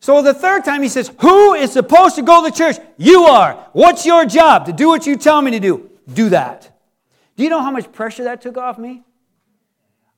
So 0.00 0.20
the 0.20 0.34
third 0.34 0.66
time 0.66 0.82
he 0.82 0.90
says, 0.90 1.10
Who 1.20 1.54
is 1.54 1.72
supposed 1.72 2.16
to 2.16 2.22
grow 2.22 2.42
the 2.42 2.50
church? 2.50 2.76
You 2.98 3.22
are. 3.22 3.54
What's 3.72 4.04
your 4.04 4.26
job? 4.26 4.66
To 4.66 4.74
do 4.74 4.88
what 4.88 5.06
you 5.06 5.16
tell 5.16 5.40
me 5.40 5.52
to 5.52 5.58
do. 5.58 5.90
Do 6.12 6.28
that. 6.28 6.70
Do 7.34 7.44
you 7.44 7.48
know 7.48 7.62
how 7.62 7.70
much 7.70 7.90
pressure 7.92 8.24
that 8.24 8.42
took 8.42 8.58
off 8.58 8.76
me? 8.76 9.04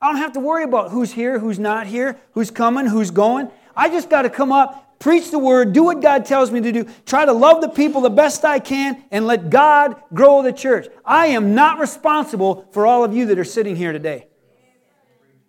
I 0.03 0.09
don't 0.09 0.17
have 0.21 0.33
to 0.33 0.41
worry 0.41 0.65
about 0.65 0.91
who's 0.91 1.13
here, 1.13 1.39
who's 1.39 1.61
not 1.61 1.87
here, 1.87 2.19
who's 2.33 2.51
coming, 2.51 2.87
who's 2.87 3.13
going. 3.13 3.53
I 3.77 3.89
just 3.89 4.11
got 4.11 4.23
to 4.23 4.31
come 4.31 4.51
up, 4.51 4.88
preach 4.99 5.31
the 5.31 5.39
word, 5.39 5.73
do 5.73 5.85
what 5.85 6.01
God 6.01 6.25
tells 6.25 6.51
me 6.51 6.61
to 6.61 6.73
do, 6.73 6.87
try 7.07 7.25
to 7.25 7.33
love 7.33 7.61
the 7.61 7.69
people 7.69 8.01
the 8.01 8.11
best 8.11 8.45
I 8.45 8.59
can, 8.59 9.05
and 9.11 9.27
let 9.27 9.51
God 9.51 9.97
grow 10.13 10.43
the 10.43 10.53
church. 10.53 10.89
I 11.05 11.29
am 11.29 11.55
not 11.55 11.79
responsible 11.79 12.69
for 12.73 12.87
all 12.87 13.05
of 13.05 13.15
you 13.15 13.27
that 13.27 13.39
are 13.39 13.45
sitting 13.45 13.77
here 13.77 13.93
today. 13.93 14.27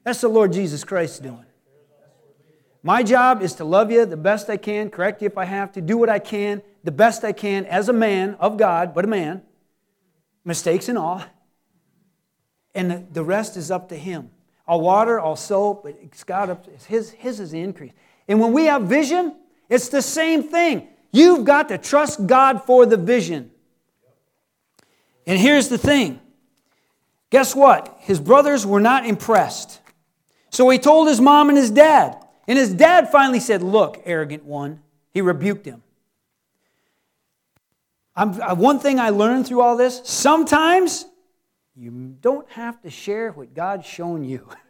That's 0.04 0.22
the 0.22 0.28
Lord 0.28 0.54
Jesus 0.54 0.84
Christ 0.84 1.22
doing. 1.22 1.46
My 2.82 3.04
job 3.04 3.42
is 3.42 3.54
to 3.56 3.66
love 3.66 3.92
you 3.92 4.06
the 4.06 4.18
best 4.18 4.50
I 4.50 4.58
can, 4.58 4.90
correct 4.90 5.22
you 5.22 5.28
if 5.28 5.38
I 5.38 5.46
have 5.46 5.74
to, 5.74 5.82
do 5.82 5.98
what 5.98 6.10
I 6.10 6.20
can, 6.20 6.62
the 6.84 6.92
best 6.92 7.24
I 7.24 7.34
can 7.34 7.66
as 7.66 7.90
a 7.90 7.94
man 7.94 8.36
of 8.40 8.58
God, 8.58 8.94
but 8.94 9.04
a 9.04 9.08
man, 9.08 9.42
mistakes 10.46 10.88
and 10.88 10.98
all. 10.98 11.24
And 12.74 13.08
the 13.12 13.24
rest 13.24 13.58
is 13.58 13.70
up 13.70 13.90
to 13.90 13.98
Him. 13.98 14.32
I'll 14.66 14.82
water, 14.82 15.20
I'll 15.20 15.36
sow, 15.36 15.74
but 15.74 15.98
it's 16.00 16.24
God 16.24 16.52
up, 16.52 16.68
his, 16.86 17.10
his 17.10 17.40
is 17.40 17.52
the 17.52 17.60
increase. 17.60 17.92
And 18.28 18.40
when 18.40 18.54
we 18.54 18.66
have 18.66 18.84
vision, 18.84 19.36
it's 19.70 19.90
the 19.90 20.02
same 20.02 20.44
thing. 20.44 20.88
You've 21.12 21.46
got 21.46 21.70
to 21.70 21.78
trust 21.78 22.26
God 22.28 22.64
for 22.64 22.86
the 22.86 22.98
vision. 22.98 23.52
And 25.26 25.40
here's 25.40 25.70
the 25.70 25.78
thing 25.78 26.20
guess 27.30 27.56
what? 27.56 27.96
His 28.00 28.20
brothers 28.20 28.66
were 28.66 28.80
not 28.80 29.06
impressed. 29.06 29.80
So 30.50 30.68
he 30.70 30.80
told 30.80 31.08
his 31.08 31.22
mom 31.22 31.50
and 31.50 31.58
his 31.58 31.70
dad. 31.70 32.18
And 32.48 32.58
his 32.58 32.74
dad 32.74 33.12
finally 33.12 33.40
said, 33.40 33.62
Look, 33.62 34.02
arrogant 34.06 34.44
one. 34.44 34.82
He 35.12 35.22
rebuked 35.22 35.66
him. 35.66 35.84
I'm, 38.16 38.42
uh, 38.42 38.56
one 38.56 38.80
thing 38.80 39.00
I 39.00 39.12
learned 39.12 39.48
through 39.48 39.62
all 39.62 39.78
this 39.78 40.02
sometimes 40.04 41.06
you 41.76 41.92
don't 42.20 42.50
have 42.50 42.82
to 42.82 42.90
share 42.90 43.32
what 43.32 43.54
God's 43.54 43.86
shown 43.86 44.24
you. 44.24 44.50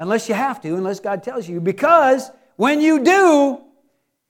unless 0.00 0.28
you 0.28 0.34
have 0.34 0.60
to, 0.62 0.74
unless 0.74 0.98
God 0.98 1.22
tells 1.22 1.48
you. 1.48 1.60
Because 1.60 2.30
when 2.56 2.80
you 2.80 3.04
do, 3.04 3.60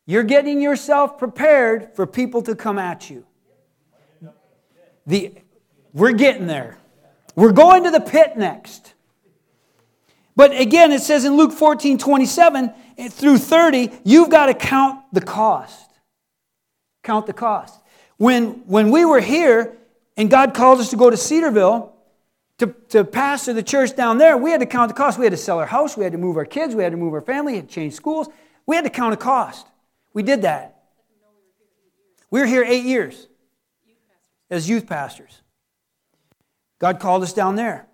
you're 0.04 0.24
getting 0.24 0.60
yourself 0.60 1.18
prepared 1.18 1.94
for 1.94 2.06
people 2.06 2.42
to 2.42 2.54
come 2.54 2.78
at 2.78 3.08
you. 3.08 3.24
The, 5.06 5.32
we're 5.94 6.12
getting 6.12 6.46
there. 6.46 6.76
We're 7.34 7.52
going 7.52 7.84
to 7.84 7.90
the 7.90 8.00
pit 8.00 8.36
next. 8.36 8.92
But 10.36 10.58
again, 10.58 10.92
it 10.92 11.00
says 11.00 11.24
in 11.24 11.36
Luke 11.36 11.52
14 11.52 11.96
27 11.96 12.72
through 13.10 13.38
30, 13.38 13.90
you've 14.04 14.30
got 14.30 14.46
to 14.46 14.54
count 14.54 15.04
the 15.12 15.20
cost. 15.20 15.88
Count 17.02 17.26
the 17.26 17.32
cost. 17.32 17.80
When, 18.18 18.62
when 18.66 18.90
we 18.90 19.04
were 19.04 19.20
here 19.20 19.76
and 20.16 20.28
God 20.28 20.54
called 20.54 20.80
us 20.80 20.90
to 20.90 20.96
go 20.96 21.08
to 21.08 21.16
Cedarville 21.16 21.89
to, 22.60 22.74
to 22.90 23.04
pastor 23.04 23.54
the 23.54 23.62
church 23.62 23.96
down 23.96 24.18
there, 24.18 24.36
we 24.36 24.50
had 24.50 24.60
to 24.60 24.66
count 24.66 24.90
the 24.90 24.94
cost. 24.94 25.18
We 25.18 25.24
had 25.24 25.32
to 25.32 25.38
sell 25.38 25.58
our 25.58 25.66
house, 25.66 25.96
we 25.96 26.04
had 26.04 26.12
to 26.12 26.18
move 26.18 26.36
our 26.36 26.44
kids, 26.44 26.74
we 26.74 26.82
had 26.82 26.92
to 26.92 26.98
move 26.98 27.14
our 27.14 27.22
family, 27.22 27.56
had 27.56 27.68
to 27.68 27.74
change 27.74 27.94
schools. 27.94 28.28
We 28.66 28.76
had 28.76 28.84
to 28.84 28.90
count 28.90 29.14
a 29.14 29.16
cost. 29.16 29.66
We 30.12 30.22
did 30.22 30.42
that. 30.42 30.82
We 32.30 32.40
were 32.40 32.46
here 32.46 32.62
eight 32.62 32.84
years 32.84 33.26
as 34.50 34.68
youth 34.68 34.86
pastors. 34.86 35.40
God 36.78 37.00
called 37.00 37.22
us 37.22 37.32
down 37.32 37.56
there. 37.56 37.86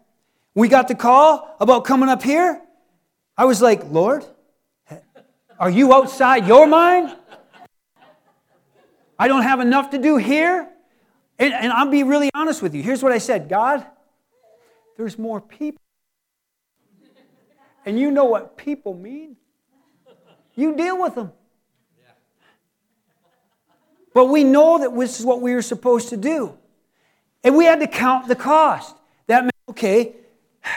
We 0.54 0.68
got 0.68 0.88
the 0.88 0.94
call 0.94 1.56
about 1.60 1.84
coming 1.84 2.08
up 2.08 2.22
here. 2.22 2.60
I 3.36 3.44
was 3.44 3.62
like, 3.62 3.84
Lord, 3.90 4.24
are 5.58 5.70
you 5.70 5.94
outside 5.94 6.46
your 6.46 6.66
mind? 6.66 7.14
I 9.18 9.28
don't 9.28 9.42
have 9.42 9.60
enough 9.60 9.90
to 9.90 9.98
do 9.98 10.16
here. 10.16 10.68
And, 11.38 11.54
and 11.54 11.72
I'll 11.72 11.90
be 11.90 12.02
really 12.02 12.30
honest 12.34 12.62
with 12.62 12.74
you. 12.74 12.82
Here's 12.82 13.02
what 13.02 13.12
I 13.12 13.18
said 13.18 13.48
God, 13.48 13.86
there's 14.96 15.18
more 15.18 15.40
people. 15.40 15.80
And 17.84 17.98
you 17.98 18.10
know 18.10 18.24
what 18.24 18.56
people 18.56 18.94
mean. 18.94 19.36
You 20.54 20.74
deal 20.74 21.00
with 21.00 21.14
them. 21.14 21.32
But 24.12 24.26
we 24.26 24.44
know 24.44 24.78
that 24.78 24.98
this 24.98 25.20
is 25.20 25.26
what 25.26 25.42
we 25.42 25.52
were 25.52 25.62
supposed 25.62 26.08
to 26.08 26.16
do. 26.16 26.56
And 27.44 27.56
we 27.56 27.66
had 27.66 27.80
to 27.80 27.86
count 27.86 28.28
the 28.28 28.34
cost. 28.34 28.96
That 29.26 29.42
meant, 29.42 29.54
okay, 29.68 30.14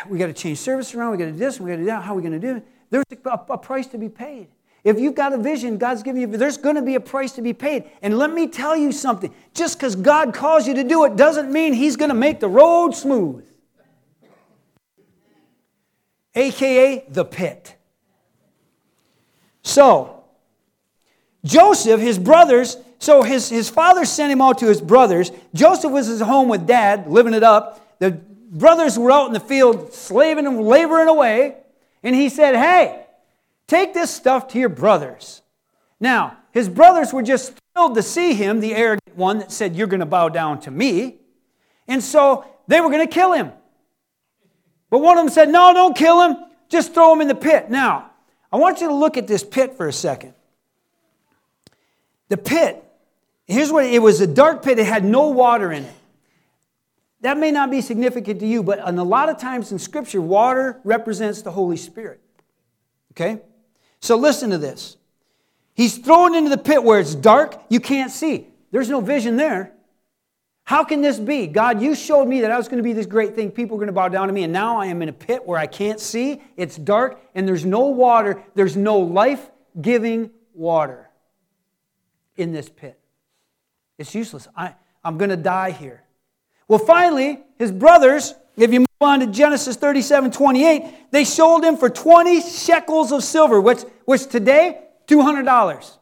we 0.07 0.17
got 0.17 0.27
to 0.27 0.33
change 0.33 0.57
service 0.57 0.93
around, 0.93 1.11
we 1.11 1.17
got 1.17 1.25
to 1.25 1.31
do 1.31 1.37
this, 1.37 1.59
we 1.59 1.69
got 1.69 1.77
to 1.77 1.81
do 1.81 1.85
that. 1.85 2.03
How 2.03 2.13
are 2.13 2.15
we 2.15 2.21
going 2.21 2.39
to 2.39 2.39
do 2.39 2.57
it? 2.57 2.65
There's 2.89 3.05
a, 3.25 3.29
a 3.49 3.57
price 3.57 3.87
to 3.87 3.97
be 3.97 4.09
paid. 4.09 4.49
If 4.83 4.99
you've 4.99 5.15
got 5.15 5.33
a 5.33 5.37
vision, 5.37 5.77
God's 5.77 6.03
giving 6.03 6.21
you, 6.21 6.27
there's 6.27 6.57
going 6.57 6.75
to 6.75 6.81
be 6.81 6.95
a 6.95 6.99
price 6.99 7.31
to 7.33 7.41
be 7.41 7.53
paid. 7.53 7.85
And 8.01 8.17
let 8.17 8.31
me 8.31 8.47
tell 8.47 8.75
you 8.75 8.91
something 8.91 9.33
just 9.53 9.77
because 9.77 9.95
God 9.95 10.33
calls 10.33 10.67
you 10.67 10.73
to 10.75 10.83
do 10.83 11.05
it 11.05 11.15
doesn't 11.15 11.51
mean 11.51 11.73
He's 11.73 11.95
going 11.95 12.09
to 12.09 12.15
make 12.15 12.39
the 12.39 12.47
road 12.47 12.91
smooth. 12.91 13.48
AKA 16.39 17.05
the 17.09 17.25
pit. 17.25 17.75
So, 19.61 20.23
Joseph, 21.43 21.99
his 21.99 22.17
brothers, 22.17 22.77
so 22.97 23.23
his, 23.23 23.49
his 23.49 23.69
father 23.69 24.05
sent 24.05 24.31
him 24.31 24.41
out 24.41 24.57
to 24.59 24.67
his 24.67 24.81
brothers. 24.81 25.31
Joseph 25.53 25.91
was 25.91 26.21
at 26.21 26.25
home 26.25 26.49
with 26.49 26.65
dad, 26.65 27.07
living 27.07 27.33
it 27.33 27.43
up. 27.43 27.99
The 27.99 28.11
brothers 28.11 28.97
were 28.97 29.11
out 29.11 29.27
in 29.27 29.33
the 29.33 29.39
field 29.39 29.93
slaving 29.93 30.47
and 30.47 30.61
laboring 30.61 31.07
away. 31.07 31.57
And 32.03 32.15
he 32.15 32.29
said, 32.29 32.55
Hey, 32.55 33.05
take 33.67 33.93
this 33.93 34.09
stuff 34.09 34.47
to 34.49 34.59
your 34.59 34.69
brothers. 34.69 35.41
Now, 35.99 36.37
his 36.51 36.69
brothers 36.69 37.13
were 37.13 37.21
just 37.21 37.53
thrilled 37.73 37.95
to 37.95 38.01
see 38.01 38.33
him, 38.33 38.59
the 38.59 38.73
arrogant 38.73 39.15
one 39.15 39.39
that 39.39 39.51
said, 39.51 39.75
You're 39.75 39.87
going 39.87 39.99
to 39.99 40.05
bow 40.05 40.29
down 40.29 40.61
to 40.61 40.71
me. 40.71 41.17
And 41.87 42.03
so 42.03 42.45
they 42.67 42.81
were 42.81 42.89
going 42.89 43.05
to 43.05 43.13
kill 43.13 43.33
him. 43.33 43.51
But 44.89 44.99
one 44.99 45.17
of 45.17 45.25
them 45.25 45.33
said, 45.33 45.49
No, 45.49 45.73
don't 45.73 45.95
kill 45.95 46.21
him. 46.21 46.37
Just 46.69 46.93
throw 46.93 47.13
him 47.13 47.21
in 47.21 47.27
the 47.27 47.35
pit. 47.35 47.69
Now, 47.69 48.11
I 48.51 48.57
want 48.57 48.81
you 48.81 48.87
to 48.87 48.93
look 48.93 49.17
at 49.17 49.27
this 49.27 49.43
pit 49.43 49.75
for 49.75 49.87
a 49.87 49.93
second. 49.93 50.33
The 52.29 52.37
pit 52.37 52.85
Here's 53.49 53.71
what 53.71 53.85
it 53.85 53.99
was 53.99 54.21
a 54.21 54.27
dark 54.27 54.63
pit, 54.63 54.77
it 54.77 54.85
had 54.85 55.03
no 55.03 55.29
water 55.29 55.71
in 55.71 55.83
it. 55.83 55.93
That 57.21 57.37
may 57.37 57.49
not 57.49 57.71
be 57.71 57.81
significant 57.81 58.39
to 58.41 58.45
you, 58.45 58.61
but 58.61 58.79
a 58.87 58.91
lot 58.91 59.27
of 59.27 59.39
times 59.39 59.71
in 59.71 59.79
Scripture, 59.79 60.21
water 60.21 60.79
represents 60.83 61.41
the 61.41 61.51
Holy 61.51 61.75
Spirit. 61.75 62.21
Okay? 63.13 63.41
So 64.01 64.15
listen 64.15 64.51
to 64.51 64.59
this. 64.59 64.97
He's 65.73 65.97
thrown 65.97 66.35
into 66.35 66.51
the 66.51 66.59
pit 66.59 66.83
where 66.83 66.99
it's 66.99 67.15
dark, 67.15 67.59
you 67.69 67.79
can't 67.79 68.11
see. 68.11 68.47
There's 68.69 68.87
no 68.87 69.01
vision 69.01 69.35
there. 69.35 69.73
How 70.69 70.83
can 70.83 71.01
this 71.01 71.17
be? 71.17 71.47
God, 71.47 71.81
you 71.81 71.95
showed 71.95 72.27
me 72.27 72.41
that 72.41 72.51
I 72.51 72.57
was 72.57 72.67
going 72.67 72.77
to 72.77 72.83
be 72.83 72.93
this 72.93 73.07
great 73.07 73.33
thing. 73.33 73.49
People 73.49 73.75
are 73.75 73.79
going 73.79 73.87
to 73.87 73.91
bow 73.91 74.07
down 74.07 74.27
to 74.27 74.33
me, 74.33 74.43
and 74.43 74.53
now 74.53 74.77
I 74.77 74.85
am 74.85 75.01
in 75.01 75.09
a 75.09 75.11
pit 75.11 75.43
where 75.43 75.57
I 75.57 75.65
can't 75.65 75.99
see. 75.99 76.43
It's 76.57 76.77
dark, 76.77 77.19
and 77.33 77.47
there's 77.47 77.65
no 77.65 77.87
water. 77.87 78.43
There's 78.53 78.77
no 78.77 78.99
life 78.99 79.49
giving 79.81 80.29
water 80.53 81.09
in 82.37 82.51
this 82.51 82.69
pit. 82.69 82.99
It's 83.97 84.13
useless. 84.13 84.47
I, 84.55 84.75
I'm 85.03 85.17
going 85.17 85.31
to 85.31 85.37
die 85.37 85.71
here. 85.71 86.03
Well, 86.67 86.77
finally, 86.77 87.39
his 87.57 87.71
brothers, 87.71 88.35
if 88.55 88.71
you 88.71 88.81
move 88.81 88.87
on 89.01 89.21
to 89.21 89.25
Genesis 89.25 89.75
37 89.75 90.29
28, 90.29 91.09
they 91.09 91.23
sold 91.23 91.63
him 91.63 91.77
for 91.77 91.89
20 91.89 92.41
shekels 92.41 93.11
of 93.11 93.23
silver, 93.23 93.59
which, 93.59 93.79
which 94.05 94.27
today, 94.27 94.81
$200. 95.07 95.97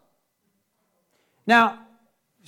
Now, 1.45 1.86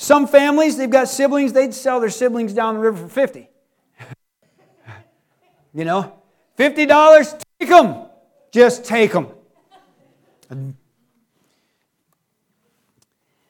some 0.01 0.27
families, 0.27 0.77
they've 0.77 0.89
got 0.89 1.09
siblings, 1.09 1.51
they'd 1.51 1.73
sell 1.73 1.99
their 1.99 2.09
siblings 2.09 2.53
down 2.53 2.75
the 2.75 2.79
river 2.79 3.05
for 3.05 3.09
50. 3.09 3.49
you 5.73 5.83
know, 5.83 6.13
$50, 6.57 7.43
take 7.59 7.69
them. 7.69 8.05
Just 8.49 8.85
take 8.85 9.11
them. 9.11 9.27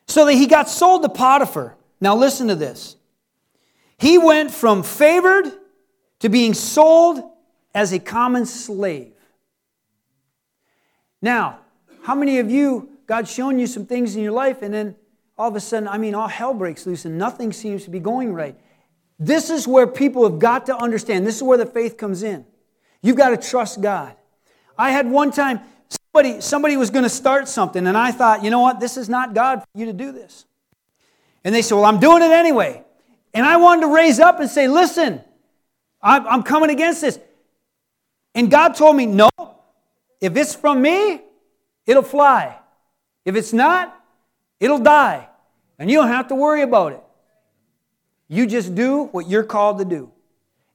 So 0.07 0.25
that 0.25 0.33
he 0.33 0.47
got 0.47 0.67
sold 0.69 1.03
to 1.03 1.09
Potiphar. 1.09 1.77
Now, 2.01 2.15
listen 2.15 2.47
to 2.47 2.55
this. 2.55 2.95
He 3.99 4.17
went 4.17 4.49
from 4.49 4.81
favored 4.81 5.51
to 6.17 6.29
being 6.29 6.55
sold 6.55 7.21
as 7.75 7.93
a 7.93 7.99
common 7.99 8.47
slave. 8.47 9.13
Now, 11.21 11.59
how 12.01 12.15
many 12.15 12.39
of 12.39 12.49
you, 12.49 12.89
God's 13.05 13.31
shown 13.31 13.59
you 13.59 13.67
some 13.67 13.85
things 13.85 14.15
in 14.15 14.23
your 14.23 14.31
life, 14.31 14.63
and 14.63 14.73
then 14.73 14.95
all 15.39 15.47
of 15.47 15.55
a 15.55 15.59
sudden, 15.61 15.87
I 15.87 15.97
mean, 15.97 16.13
all 16.13 16.27
hell 16.27 16.53
breaks 16.53 16.85
loose 16.85 17.05
and 17.05 17.17
nothing 17.17 17.53
seems 17.53 17.85
to 17.85 17.89
be 17.89 17.99
going 17.99 18.33
right? 18.33 18.59
This 19.17 19.49
is 19.49 19.65
where 19.67 19.87
people 19.87 20.29
have 20.29 20.37
got 20.37 20.65
to 20.65 20.75
understand. 20.75 21.25
This 21.25 21.37
is 21.37 21.43
where 21.43 21.57
the 21.57 21.65
faith 21.65 21.97
comes 21.97 22.23
in. 22.23 22.45
You've 23.01 23.15
got 23.15 23.29
to 23.29 23.37
trust 23.37 23.81
God. 23.81 24.15
I 24.77 24.91
had 24.91 25.09
one 25.09 25.31
time, 25.31 25.61
somebody, 26.13 26.41
somebody 26.41 26.75
was 26.75 26.89
going 26.89 27.03
to 27.03 27.09
start 27.09 27.47
something, 27.47 27.87
and 27.87 27.97
I 27.97 28.11
thought, 28.11 28.43
you 28.43 28.49
know 28.49 28.59
what? 28.59 28.81
This 28.81 28.97
is 28.97 29.07
not 29.07 29.33
God 29.33 29.59
for 29.59 29.79
you 29.79 29.85
to 29.85 29.93
do 29.93 30.11
this. 30.11 30.45
And 31.45 31.55
they 31.55 31.61
said, 31.61 31.75
Well, 31.75 31.85
I'm 31.85 31.99
doing 31.99 32.21
it 32.21 32.31
anyway. 32.31 32.83
And 33.33 33.45
I 33.45 33.57
wanted 33.57 33.81
to 33.81 33.93
raise 33.93 34.19
up 34.19 34.41
and 34.41 34.49
say, 34.49 34.67
Listen, 34.67 35.21
I'm 36.01 36.43
coming 36.43 36.69
against 36.69 37.01
this. 37.01 37.17
And 38.35 38.51
God 38.51 38.75
told 38.75 38.95
me, 38.95 39.05
No, 39.05 39.29
if 40.19 40.35
it's 40.35 40.53
from 40.53 40.81
me, 40.81 41.21
it'll 41.85 42.03
fly. 42.03 42.57
If 43.23 43.35
it's 43.35 43.53
not, 43.53 43.97
it'll 44.59 44.79
die. 44.79 45.28
And 45.79 45.89
you 45.89 45.97
don't 45.97 46.09
have 46.09 46.27
to 46.27 46.35
worry 46.35 46.61
about 46.61 46.91
it. 46.91 47.01
You 48.27 48.45
just 48.45 48.75
do 48.75 49.05
what 49.05 49.27
you're 49.27 49.43
called 49.43 49.79
to 49.79 49.85
do. 49.85 50.11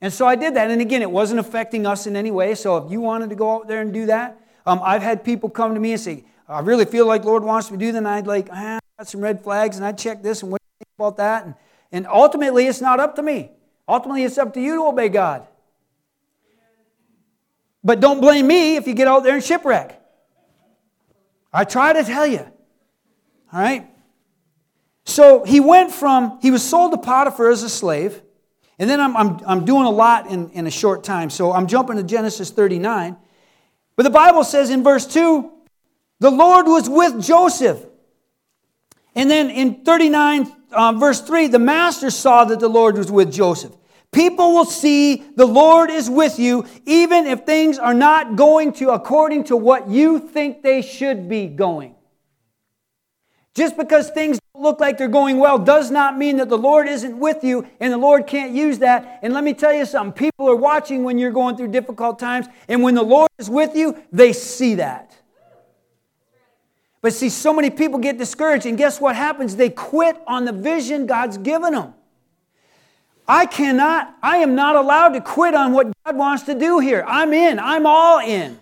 And 0.01 0.13
so 0.13 0.27
I 0.27 0.35
did 0.35 0.55
that. 0.55 0.71
And 0.71 0.81
again, 0.81 1.03
it 1.03 1.11
wasn't 1.11 1.41
affecting 1.41 1.87
us 1.87 2.07
in 2.07 2.17
any 2.17 2.31
way. 2.31 2.55
So 2.55 2.79
if 2.79 2.91
you 2.91 3.01
wanted 3.01 3.31
to 3.31 3.37
go 3.37 3.55
out 3.55 3.69
there 3.69 3.81
and 3.81 3.93
do 3.93 4.07
that, 4.07 4.41
um, 4.67 4.81
I've 4.83 5.03
had 5.03 5.23
people 5.23 5.49
come 5.49 5.75
to 5.75 5.81
me 5.81 5.93
and 5.93 6.01
say, 6.01 6.25
I 6.49 6.61
really 6.61 6.85
feel 6.85 7.07
like 7.07 7.25
Lord 7.25 7.45
wants 7.45 7.71
me 7.71 7.79
to 7.79 7.85
do 7.85 7.93
that. 7.93 7.99
And 7.99 8.09
I'd 8.09 8.27
like, 8.27 8.49
ah, 8.51 8.81
got 8.99 9.09
some 9.09 9.21
red 9.21 9.43
flags 9.43 9.77
and 9.77 9.85
I 9.85 9.93
check 9.93 10.23
this 10.23 10.43
and 10.43 10.51
what 10.51 10.61
do 10.61 10.65
you 10.65 10.85
think 10.85 10.95
about 10.99 11.17
that? 11.19 11.45
And, 11.45 11.55
and 11.93 12.07
ultimately, 12.07 12.67
it's 12.67 12.81
not 12.81 12.99
up 12.99 13.17
to 13.17 13.23
me. 13.23 13.53
Ultimately, 13.87 14.25
it's 14.25 14.39
up 14.39 14.53
to 14.55 14.61
you 14.61 14.77
to 14.77 14.87
obey 14.87 15.09
God. 15.09 15.47
But 17.85 18.01
don't 18.01 18.21
blame 18.21 18.47
me 18.47 18.77
if 18.77 18.87
you 18.87 18.95
get 18.95 19.07
out 19.07 19.23
there 19.23 19.35
and 19.35 19.45
shipwreck. 19.45 20.01
I 21.53 21.65
try 21.65 21.93
to 21.93 22.03
tell 22.03 22.27
you. 22.27 22.41
All 23.53 23.61
right? 23.61 23.94
So 25.05 25.45
he 25.45 25.61
went 25.61 25.93
from, 25.93 26.39
he 26.41 26.51
was 26.51 26.63
sold 26.63 26.93
to 26.93 26.99
Potiphar 26.99 27.51
as 27.51 27.63
a 27.63 27.69
slave. 27.69 28.23
And 28.79 28.91
then 28.91 29.01
I'm, 29.01 29.17
I'm, 29.17 29.41
I'm 29.47 29.65
doing 29.65 29.85
a 29.87 29.91
lot 29.91 30.29
in, 30.29 30.51
in 30.51 30.67
a 30.67 30.71
short 30.71 31.05
time. 31.05 31.31
So 31.31 31.53
I'm 31.53 31.67
jumping 31.67 31.97
to 31.97 32.03
Genesis 32.03 32.51
39. 32.51 33.17
But 33.97 34.03
the 34.03 34.11
Bible 34.11 34.45
says 34.45 34.71
in 34.71 34.83
verse 34.83 35.07
2 35.07 35.51
the 36.21 36.31
Lord 36.31 36.67
was 36.67 36.89
with 36.89 37.23
Joseph 37.23 37.85
and 39.15 39.31
then 39.31 39.51
in 39.51 39.85
39, 39.85 40.53
uh, 40.73 40.93
verse 40.93 41.21
3, 41.21 41.47
the 41.49 41.59
master 41.59 42.11
saw 42.11 42.45
that 42.47 42.61
the 42.61 42.69
Lord 42.69 42.99
was 42.99 43.11
with 43.11 43.33
Joseph. 43.33 43.73
People 44.11 44.53
will 44.55 44.65
see 44.65 45.17
the 45.37 45.47
Lord 45.47 45.91
is 45.91 46.09
with 46.09 46.39
you, 46.39 46.67
even 46.85 47.27
if 47.27 47.41
things 47.41 47.79
are 47.79 47.95
not 47.95 48.37
going 48.37 48.73
to 48.75 48.91
according 48.91 49.45
to 49.45 49.57
what 49.57 49.89
you 49.89 50.19
think 50.19 50.63
they 50.63 50.83
should 50.83 51.29
be 51.29 51.47
going. 51.47 51.95
Just 53.55 53.77
because 53.77 54.11
things 54.11 54.39
look 54.57 54.79
like 54.79 54.97
they're 54.99 55.09
going 55.09 55.39
well 55.39 55.59
does 55.59 55.91
not 55.91 56.17
mean 56.17 56.37
that 56.37 56.49
the 56.49 56.57
Lord 56.57 56.87
isn't 56.87 57.19
with 57.19 57.43
you 57.43 57.67
and 57.81 57.93
the 57.93 57.99
Lord 57.99 58.27
can't 58.27 58.53
use 58.53 58.79
that. 58.79 59.19
And 59.23 59.35
let 59.35 59.43
me 59.43 59.53
tell 59.53 59.73
you 59.73 59.85
something 59.85 60.13
people 60.13 60.49
are 60.49 60.57
watching 60.57 61.03
when 61.03 61.19
you're 61.19 61.33
going 61.33 61.57
through 61.57 61.69
difficult 61.69 62.19
times, 62.19 62.47
and 62.69 62.83
when 62.83 62.95
the 62.95 63.03
Lord 63.03 63.29
is 63.39 63.51
with 63.51 63.77
you, 63.77 64.01
they 64.13 64.33
see 64.33 64.77
that. 64.77 65.17
But 67.03 67.13
see, 67.13 67.29
so 67.29 67.53
many 67.53 67.69
people 67.69 67.99
get 67.99 68.17
discouraged, 68.17 68.65
and 68.65 68.79
guess 68.79 69.01
what 69.01 69.15
happens? 69.17 69.57
They 69.57 69.69
quit 69.69 70.17
on 70.27 70.47
the 70.47 70.53
vision 70.53 71.07
God's 71.07 71.37
given 71.37 71.75
them. 71.75 71.93
I 73.27 73.47
cannot, 73.47 74.15
I 74.23 74.39
am 74.39 74.55
not 74.55 74.77
allowed 74.77 75.11
to 75.11 75.21
quit 75.21 75.55
on 75.55 75.73
what 75.73 75.93
God 76.05 76.17
wants 76.17 76.45
to 76.45 76.55
do 76.55 76.79
here. 76.79 77.05
I'm 77.07 77.33
in, 77.33 77.59
I'm 77.59 77.87
all 77.87 78.21
in. 78.21 78.59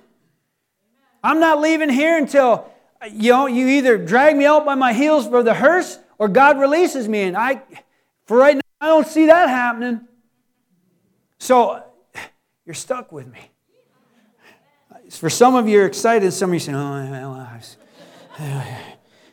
I'm 1.22 1.38
not 1.38 1.60
leaving 1.60 1.88
here 1.88 2.16
until 2.16 2.71
you 3.10 3.32
know 3.32 3.46
you 3.46 3.66
either 3.68 3.98
drag 3.98 4.36
me 4.36 4.44
out 4.44 4.64
by 4.64 4.74
my 4.74 4.92
heels 4.92 5.26
for 5.26 5.42
the 5.42 5.54
hearse 5.54 5.98
or 6.18 6.28
God 6.28 6.58
releases 6.58 7.08
me. 7.08 7.22
And 7.22 7.36
I 7.36 7.62
for 8.26 8.36
right 8.36 8.56
now 8.56 8.62
I 8.80 8.86
don't 8.86 9.06
see 9.06 9.26
that 9.26 9.48
happening. 9.48 10.02
So 11.38 11.82
you're 12.64 12.74
stuck 12.74 13.10
with 13.10 13.26
me. 13.26 13.40
For 15.10 15.28
some 15.28 15.56
of 15.56 15.68
you 15.68 15.80
are 15.80 15.86
excited, 15.86 16.32
some 16.32 16.50
of 16.50 16.54
you 16.54 16.60
say, 16.60 16.72
oh, 16.74 17.60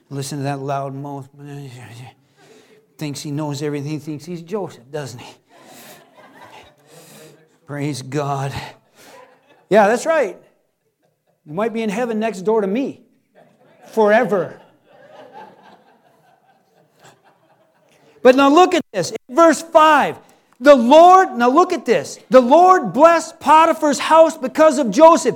listen 0.10 0.40
to 0.40 0.44
that 0.46 0.60
loud 0.60 0.94
mouth 0.96 1.30
thinks 2.98 3.22
he 3.22 3.32
knows 3.32 3.62
everything. 3.62 4.00
Thinks 4.00 4.26
he's 4.26 4.42
Joseph, 4.42 4.90
doesn't 4.92 5.20
he? 5.20 5.34
Praise 7.68 8.02
God. 8.02 8.52
Yeah, 9.70 9.88
that's 9.88 10.06
right. 10.08 10.38
You 11.46 11.54
might 11.54 11.72
be 11.72 11.84
in 11.84 11.90
heaven 11.90 12.20
next 12.20 12.42
door 12.42 12.62
to 12.62 12.68
me 12.68 13.04
forever. 13.90 14.60
But 18.22 18.36
now 18.36 18.50
look 18.50 18.74
at 18.74 18.84
this. 18.92 19.12
In 19.12 19.36
verse 19.36 19.62
5, 19.62 20.18
the 20.60 20.76
Lord, 20.76 21.32
now 21.38 21.50
look 21.50 21.72
at 21.72 21.86
this. 21.86 22.20
The 22.30 22.42
Lord 22.42 22.92
blessed 22.92 23.40
Potiphar's 23.40 24.00
house 24.00 24.38
because 24.38 24.78
of 24.78 24.92
Joseph. 24.92 25.36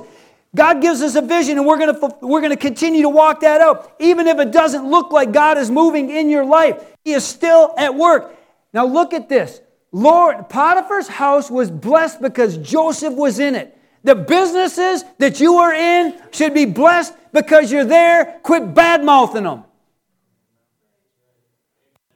God 0.54 0.82
gives 0.82 1.02
us 1.02 1.16
a 1.16 1.22
vision 1.22 1.58
and 1.58 1.66
we're 1.66 1.78
going 1.78 1.98
to 1.98 2.16
we're 2.20 2.40
going 2.40 2.52
to 2.52 2.56
continue 2.56 3.02
to 3.02 3.08
walk 3.08 3.40
that 3.40 3.60
out. 3.60 3.94
Even 3.98 4.28
if 4.28 4.38
it 4.38 4.52
doesn't 4.52 4.88
look 4.88 5.10
like 5.10 5.32
God 5.32 5.58
is 5.58 5.70
moving 5.70 6.10
in 6.10 6.28
your 6.30 6.44
life, 6.44 6.96
he 7.04 7.12
is 7.12 7.24
still 7.24 7.74
at 7.76 7.94
work. 7.94 8.36
Now 8.72 8.86
look 8.86 9.12
at 9.14 9.28
this. 9.28 9.60
Lord 9.90 10.48
Potiphar's 10.48 11.08
house 11.08 11.50
was 11.50 11.70
blessed 11.70 12.20
because 12.20 12.56
Joseph 12.58 13.14
was 13.14 13.38
in 13.38 13.54
it. 13.54 13.73
The 14.04 14.14
businesses 14.14 15.04
that 15.18 15.40
you 15.40 15.56
are 15.56 15.72
in 15.72 16.14
should 16.30 16.54
be 16.54 16.66
blessed 16.66 17.14
because 17.32 17.72
you're 17.72 17.86
there. 17.86 18.38
Quit 18.42 18.74
bad 18.74 19.02
mouthing 19.02 19.44
them. 19.44 19.64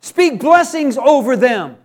Speak 0.00 0.38
blessings 0.38 0.96
over 0.96 1.36
them. 1.36 1.76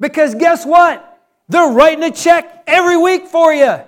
Because 0.00 0.34
guess 0.34 0.66
what? 0.66 1.10
They're 1.48 1.70
writing 1.70 2.02
a 2.02 2.10
check 2.10 2.64
every 2.66 2.96
week 2.96 3.26
for 3.26 3.52
you. 3.52 3.80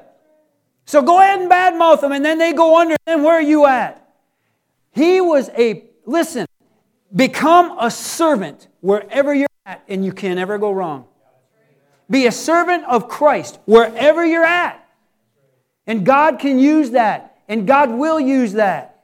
So 0.85 1.03
go 1.03 1.19
ahead 1.19 1.41
and 1.41 1.51
badmouth 1.51 2.01
them, 2.01 2.13
and 2.13 2.25
then 2.25 2.39
they 2.39 2.53
go 2.53 2.79
under. 2.79 2.95
Then 3.07 3.23
where 3.23 3.35
are 3.35 3.43
you 3.43 3.67
at? 3.67 4.07
He 4.93 5.21
was 5.21 5.49
a, 5.51 5.85
listen, 6.05 6.47
become 7.15 7.77
a 7.81 7.91
servant 7.91 8.69
wherever 8.81 9.35
you're 9.35 9.49
at, 9.65 9.83
and 9.89 10.05
you 10.05 10.13
can 10.13 10.37
never 10.37 10.59
go 10.59 10.71
wrong. 10.71 11.07
Be 12.09 12.27
a 12.27 12.33
servant 12.33 12.85
of 12.85 13.09
Christ 13.09 13.59
wherever 13.65 14.25
you're 14.25 14.45
at. 14.45 14.86
And 15.87 16.05
God 16.05 16.39
can 16.39 16.59
use 16.59 16.91
that, 16.91 17.39
and 17.49 17.67
God 17.67 17.91
will 17.91 18.19
use 18.19 18.55
that. 18.55 18.97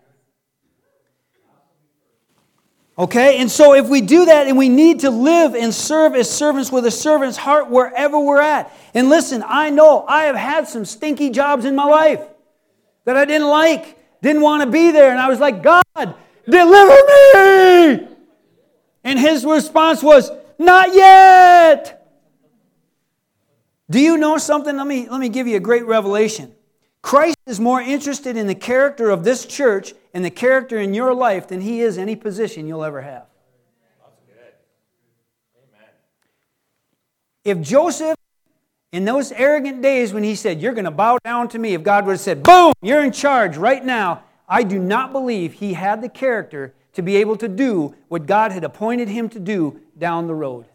Okay? 2.98 3.38
And 3.38 3.50
so 3.50 3.74
if 3.74 3.88
we 3.88 4.00
do 4.00 4.26
that 4.26 4.46
and 4.46 4.58
we 4.58 4.68
need 4.68 5.00
to 5.00 5.10
live 5.10 5.54
and 5.54 5.72
serve 5.72 6.14
as 6.14 6.30
servants 6.30 6.70
with 6.70 6.84
a 6.84 6.90
servant's 6.90 7.38
heart 7.38 7.70
wherever 7.70 8.18
we're 8.18 8.40
at. 8.40 8.72
And 8.94 9.08
listen, 9.08 9.42
I 9.46 9.70
know 9.70 10.04
I 10.06 10.24
have 10.24 10.36
had 10.36 10.68
some 10.68 10.84
stinky 10.84 11.30
jobs 11.30 11.64
in 11.64 11.74
my 11.74 11.84
life 11.84 12.20
that 13.04 13.16
I 13.16 13.24
didn't 13.24 13.48
like, 13.48 13.98
didn't 14.20 14.42
want 14.42 14.62
to 14.62 14.70
be 14.70 14.90
there. 14.90 15.10
And 15.10 15.18
I 15.18 15.28
was 15.28 15.40
like, 15.40 15.62
God, 15.62 16.14
deliver 16.48 16.96
me. 17.34 18.08
And 19.04 19.18
his 19.18 19.44
response 19.44 20.02
was, 20.02 20.30
Not 20.58 20.94
yet. 20.94 21.98
Do 23.90 23.98
you 24.00 24.16
know 24.16 24.38
something? 24.38 24.76
Let 24.76 24.86
me, 24.86 25.08
let 25.08 25.20
me 25.20 25.28
give 25.28 25.46
you 25.46 25.56
a 25.56 25.60
great 25.60 25.86
revelation. 25.86 26.54
Christ 27.02 27.36
is 27.46 27.58
more 27.58 27.80
interested 27.80 28.36
in 28.36 28.46
the 28.46 28.54
character 28.54 29.10
of 29.10 29.24
this 29.24 29.44
church 29.44 29.92
and 30.14 30.24
the 30.24 30.30
character 30.30 30.78
in 30.78 30.94
your 30.94 31.12
life 31.12 31.48
than 31.48 31.60
he 31.60 31.80
is 31.80 31.98
any 31.98 32.14
position 32.16 32.66
you'll 32.66 32.84
ever 32.84 33.02
have. 33.02 33.26
If 37.44 37.60
Joseph, 37.60 38.16
in 38.92 39.04
those 39.04 39.32
arrogant 39.32 39.82
days 39.82 40.12
when 40.12 40.22
he 40.22 40.36
said, 40.36 40.62
You're 40.62 40.74
going 40.74 40.84
to 40.84 40.92
bow 40.92 41.18
down 41.24 41.48
to 41.48 41.58
me, 41.58 41.74
if 41.74 41.82
God 41.82 42.06
would 42.06 42.12
have 42.12 42.20
said, 42.20 42.44
Boom, 42.44 42.72
you're 42.80 43.04
in 43.04 43.10
charge 43.10 43.56
right 43.56 43.84
now, 43.84 44.22
I 44.48 44.62
do 44.62 44.78
not 44.78 45.12
believe 45.12 45.54
he 45.54 45.72
had 45.72 46.02
the 46.02 46.08
character 46.08 46.72
to 46.92 47.02
be 47.02 47.16
able 47.16 47.36
to 47.36 47.48
do 47.48 47.96
what 48.08 48.26
God 48.26 48.52
had 48.52 48.62
appointed 48.62 49.08
him 49.08 49.28
to 49.30 49.40
do 49.40 49.80
down 49.98 50.28
the 50.28 50.34
road. 50.34 50.66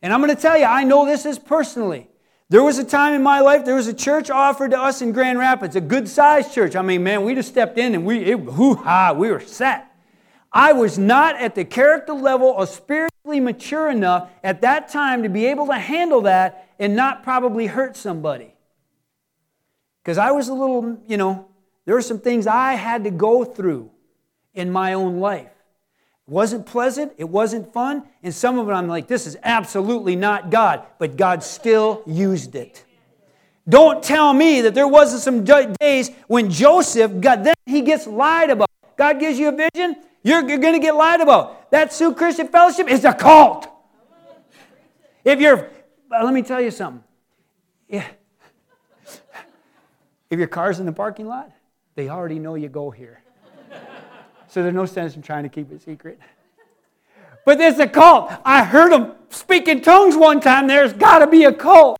And 0.00 0.12
I'm 0.12 0.20
going 0.20 0.34
to 0.34 0.40
tell 0.40 0.58
you, 0.58 0.64
I 0.64 0.82
know 0.82 1.06
this 1.06 1.26
is 1.26 1.38
personally. 1.38 2.08
There 2.52 2.62
was 2.62 2.76
a 2.76 2.84
time 2.84 3.14
in 3.14 3.22
my 3.22 3.40
life, 3.40 3.64
there 3.64 3.76
was 3.76 3.86
a 3.86 3.94
church 3.94 4.28
offered 4.28 4.72
to 4.72 4.78
us 4.78 5.00
in 5.00 5.12
Grand 5.12 5.38
Rapids, 5.38 5.74
a 5.74 5.80
good 5.80 6.06
sized 6.06 6.52
church. 6.52 6.76
I 6.76 6.82
mean, 6.82 7.02
man, 7.02 7.24
we 7.24 7.34
just 7.34 7.48
stepped 7.48 7.78
in 7.78 7.94
and 7.94 8.04
we, 8.04 8.30
hoo 8.32 8.74
ha, 8.74 9.14
we 9.16 9.30
were 9.30 9.40
set. 9.40 9.90
I 10.52 10.74
was 10.74 10.98
not 10.98 11.36
at 11.36 11.54
the 11.54 11.64
character 11.64 12.12
level 12.12 12.48
or 12.48 12.66
spiritually 12.66 13.40
mature 13.40 13.90
enough 13.90 14.28
at 14.44 14.60
that 14.60 14.90
time 14.90 15.22
to 15.22 15.30
be 15.30 15.46
able 15.46 15.66
to 15.68 15.78
handle 15.78 16.20
that 16.22 16.68
and 16.78 16.94
not 16.94 17.22
probably 17.22 17.68
hurt 17.68 17.96
somebody. 17.96 18.54
Because 20.04 20.18
I 20.18 20.32
was 20.32 20.48
a 20.48 20.52
little, 20.52 20.98
you 21.08 21.16
know, 21.16 21.48
there 21.86 21.94
were 21.94 22.02
some 22.02 22.18
things 22.18 22.46
I 22.46 22.74
had 22.74 23.04
to 23.04 23.10
go 23.10 23.46
through 23.46 23.90
in 24.52 24.70
my 24.70 24.92
own 24.92 25.20
life. 25.20 25.48
It 26.26 26.30
wasn't 26.30 26.66
pleasant, 26.66 27.12
it 27.18 27.28
wasn't 27.28 27.72
fun, 27.72 28.04
and 28.22 28.32
some 28.32 28.58
of 28.58 28.68
it 28.68 28.72
I'm 28.72 28.88
like, 28.88 29.08
this 29.08 29.26
is 29.26 29.36
absolutely 29.42 30.14
not 30.14 30.50
God, 30.50 30.84
but 30.98 31.16
God 31.16 31.42
still 31.42 32.02
used 32.06 32.54
it. 32.54 32.84
Don't 33.68 34.02
tell 34.02 34.32
me 34.32 34.60
that 34.62 34.74
there 34.74 34.88
wasn't 34.88 35.22
some 35.22 35.44
days 35.80 36.10
when 36.26 36.50
Joseph 36.50 37.20
got 37.20 37.44
then 37.44 37.54
he 37.66 37.82
gets 37.82 38.06
lied 38.06 38.50
about. 38.50 38.68
God 38.96 39.20
gives 39.20 39.38
you 39.38 39.48
a 39.48 39.52
vision, 39.52 39.96
you're, 40.22 40.48
you're 40.48 40.58
going 40.58 40.74
to 40.74 40.80
get 40.80 40.94
lied 40.94 41.20
about. 41.20 41.70
That 41.70 41.92
Soo 41.92 42.14
Christian 42.14 42.48
Fellowship 42.48 42.88
is 42.88 43.04
a 43.04 43.12
cult. 43.12 43.68
If 45.24 45.40
you're, 45.40 45.70
uh, 46.10 46.24
let 46.24 46.34
me 46.34 46.42
tell 46.42 46.60
you 46.60 46.70
something. 46.70 47.02
Yeah. 47.88 48.06
If 50.30 50.38
your 50.38 50.48
car's 50.48 50.80
in 50.80 50.86
the 50.86 50.92
parking 50.92 51.28
lot, 51.28 51.52
they 51.94 52.08
already 52.08 52.38
know 52.38 52.54
you 52.54 52.70
go 52.70 52.90
here. 52.90 53.21
So 54.52 54.62
there's 54.62 54.74
no 54.74 54.84
sense 54.84 55.16
in 55.16 55.22
trying 55.22 55.44
to 55.44 55.48
keep 55.48 55.72
it 55.72 55.80
secret. 55.80 56.18
But 57.46 57.56
there's 57.56 57.78
a 57.78 57.86
cult. 57.86 58.30
I 58.44 58.64
heard 58.64 58.92
them 58.92 59.14
speak 59.30 59.66
in 59.66 59.80
tongues 59.80 60.14
one 60.14 60.40
time. 60.40 60.66
There's 60.66 60.92
got 60.92 61.20
to 61.20 61.26
be 61.26 61.44
a 61.44 61.54
cult. 61.54 61.98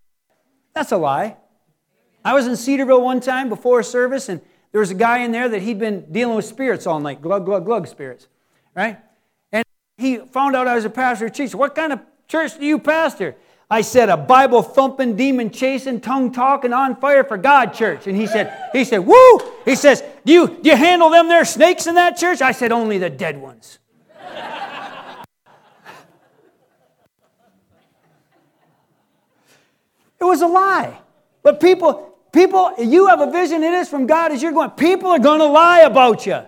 That's 0.74 0.92
a 0.92 0.98
lie. 0.98 1.38
I 2.22 2.34
was 2.34 2.46
in 2.46 2.54
Cedarville 2.56 3.00
one 3.00 3.20
time 3.20 3.48
before 3.48 3.80
a 3.80 3.84
service, 3.84 4.28
and 4.28 4.42
there 4.70 4.80
was 4.80 4.90
a 4.90 4.94
guy 4.94 5.20
in 5.20 5.32
there 5.32 5.48
that 5.48 5.62
he'd 5.62 5.78
been 5.78 6.12
dealing 6.12 6.36
with 6.36 6.44
spirits 6.44 6.86
all 6.86 7.00
night, 7.00 7.22
glug, 7.22 7.46
glug, 7.46 7.64
glug 7.64 7.88
spirits, 7.88 8.28
right? 8.74 8.98
And 9.50 9.64
he 9.96 10.18
found 10.18 10.54
out 10.54 10.66
I 10.66 10.74
was 10.74 10.84
a 10.84 10.90
pastor 10.90 11.26
of 11.26 11.32
church. 11.32 11.54
What 11.54 11.74
kind 11.74 11.94
of 11.94 12.00
church 12.28 12.58
do 12.58 12.66
you 12.66 12.78
pastor? 12.78 13.34
I 13.72 13.80
said, 13.80 14.11
a 14.11 14.18
Bible 14.18 14.62
thumping, 14.62 15.16
demon 15.16 15.48
chasing, 15.48 16.02
tongue 16.02 16.30
talking, 16.30 16.74
on 16.74 16.94
fire 16.96 17.24
for 17.24 17.38
God 17.38 17.72
church. 17.72 18.06
And 18.06 18.14
he 18.14 18.26
said, 18.26 18.68
he 18.74 18.85
said, 18.85 18.98
woo! 18.98 19.40
He 19.64 19.76
says, 19.76 20.04
do 20.26 20.32
you, 20.35 20.58
do 20.61 20.68
you 20.68 20.76
handle 20.76 21.08
them 21.08 21.26
there 21.26 21.46
snakes 21.46 21.87
in 21.87 21.94
that 21.94 22.18
church? 22.18 22.42
I 22.42 22.52
said, 22.52 22.70
only 22.70 22.98
the 22.98 23.08
dead 23.08 23.38
ones. 23.38 23.78
it 30.20 30.24
was 30.24 30.42
a 30.42 30.46
lie. 30.46 31.00
But 31.42 31.58
people, 31.58 32.14
people, 32.30 32.74
you 32.78 33.06
have 33.06 33.20
a 33.20 33.30
vision, 33.30 33.62
it 33.62 33.72
is 33.72 33.88
from 33.88 34.06
God 34.06 34.32
as 34.32 34.42
you're 34.42 34.52
going. 34.52 34.68
People 34.72 35.08
are 35.12 35.18
going 35.18 35.40
to 35.40 35.46
lie 35.46 35.80
about 35.80 36.26
you. 36.26 36.42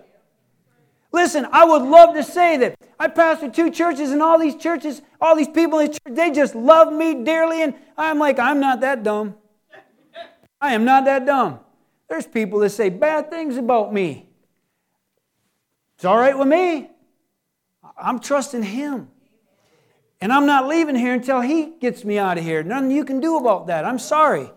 Listen, 1.15 1.47
I 1.53 1.65
would 1.65 1.83
love 1.83 2.17
to 2.17 2.25
say 2.25 2.57
that 2.57 2.77
I 2.99 3.07
pastor 3.07 3.49
two 3.49 3.71
churches, 3.71 4.11
and 4.11 4.21
all 4.21 4.37
these 4.37 4.57
churches, 4.57 5.01
all 5.21 5.37
these 5.37 5.47
people 5.47 5.79
in 5.79 5.87
the 5.87 5.93
church, 5.93 6.17
they 6.17 6.33
just 6.33 6.57
love 6.57 6.93
me 6.93 7.23
dearly. 7.23 7.63
And 7.63 7.75
I'm 7.97 8.19
like, 8.19 8.41
I'm 8.41 8.59
not 8.59 8.81
that 8.81 9.05
dumb. 9.05 9.37
I 10.61 10.75
am 10.75 10.85
not 10.85 11.05
that 11.05 11.25
dumb. 11.25 11.61
There's 12.09 12.27
people 12.27 12.59
that 12.61 12.71
say 12.71 12.89
bad 12.89 13.31
things 13.31 13.57
about 13.57 13.95
me. 13.95 14.29
It's 15.95 16.05
all 16.05 16.17
right 16.17 16.37
with 16.37 16.49
me. 16.49 16.91
I'm 17.97 18.19
trusting 18.19 18.65
Him. 18.65 19.09
And 20.21 20.33
I'm 20.33 20.47
not 20.47 20.67
leaving 20.67 20.97
here 20.97 21.15
until 21.15 21.41
He 21.43 21.77
gets 21.81 22.05
me 22.05 22.19
out 22.19 22.39
of 22.39 22.45
here. 22.45 22.65
Nothing 22.65 22.91
you 22.91 23.05
can 23.05 23.21
do 23.21 23.37
about 23.37 23.69
that. 23.69 23.85
I'm 23.85 24.01
sorry. 24.01 24.51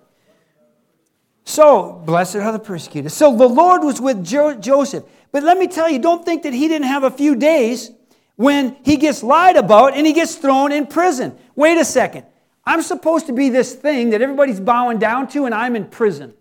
So, 1.47 1.93
blessed 2.05 2.36
are 2.36 2.51
the 2.51 2.60
persecuted. 2.60 3.10
So 3.10 3.33
the 3.33 3.47
Lord 3.47 3.81
was 3.81 4.01
with 4.01 4.21
jo- 4.21 4.55
Joseph. 4.55 5.05
But 5.31 5.43
let 5.43 5.57
me 5.57 5.67
tell 5.67 5.89
you, 5.89 5.97
don't 5.97 6.25
think 6.25 6.43
that 6.43 6.51
he 6.51 6.67
didn't 6.67 6.89
have 6.89 7.05
a 7.05 7.10
few 7.10 7.38
days 7.38 7.89
when 8.36 8.75
he 8.83 8.97
gets 8.97 9.23
lied 9.23 9.55
about 9.55 9.95
and 9.95 10.05
he 10.05 10.12
gets 10.12 10.36
thrown 10.36 10.73
in 10.73 10.88
prison. 10.88 11.38
Wait 11.55 11.77
a 11.77 11.86
second. 11.86 12.25
I'm 12.65 12.81
supposed 12.81 13.27
to 13.27 13.33
be 13.33 13.47
this 13.47 13.73
thing 13.73 14.10
that 14.10 14.21
everybody's 14.21 14.60
bowing 14.60 14.99
down 14.99 15.29
to, 15.29 15.45
and 15.45 15.55
I'm 15.55 15.77
in 15.77 15.86
prison. 15.86 16.33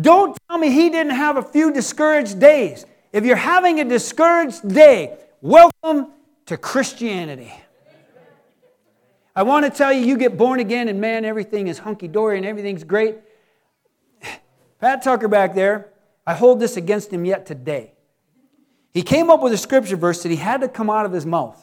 Don't 0.00 0.34
tell 0.48 0.56
me 0.56 0.70
he 0.70 0.88
didn't 0.88 1.14
have 1.14 1.36
a 1.36 1.42
few 1.42 1.70
discouraged 1.70 2.40
days. 2.40 2.86
If 3.12 3.26
you're 3.26 3.36
having 3.36 3.80
a 3.80 3.84
discouraged 3.84 4.66
day, 4.66 5.18
welcome 5.42 6.10
to 6.46 6.56
Christianity. 6.56 7.52
I 9.36 9.42
want 9.42 9.66
to 9.66 9.70
tell 9.70 9.92
you, 9.92 10.06
you 10.06 10.16
get 10.16 10.38
born 10.38 10.58
again, 10.58 10.88
and 10.88 11.02
man, 11.02 11.26
everything 11.26 11.68
is 11.68 11.78
hunky 11.78 12.08
dory 12.08 12.38
and 12.38 12.46
everything's 12.46 12.82
great. 12.82 13.16
Pat 14.84 15.02
Tucker 15.02 15.28
back 15.28 15.54
there, 15.54 15.88
I 16.26 16.34
hold 16.34 16.60
this 16.60 16.76
against 16.76 17.10
him 17.10 17.24
yet 17.24 17.46
today. 17.46 17.94
He 18.92 19.00
came 19.00 19.30
up 19.30 19.40
with 19.40 19.54
a 19.54 19.56
scripture 19.56 19.96
verse 19.96 20.22
that 20.22 20.28
he 20.28 20.36
had 20.36 20.60
to 20.60 20.68
come 20.68 20.90
out 20.90 21.06
of 21.06 21.12
his 21.12 21.24
mouth. 21.24 21.58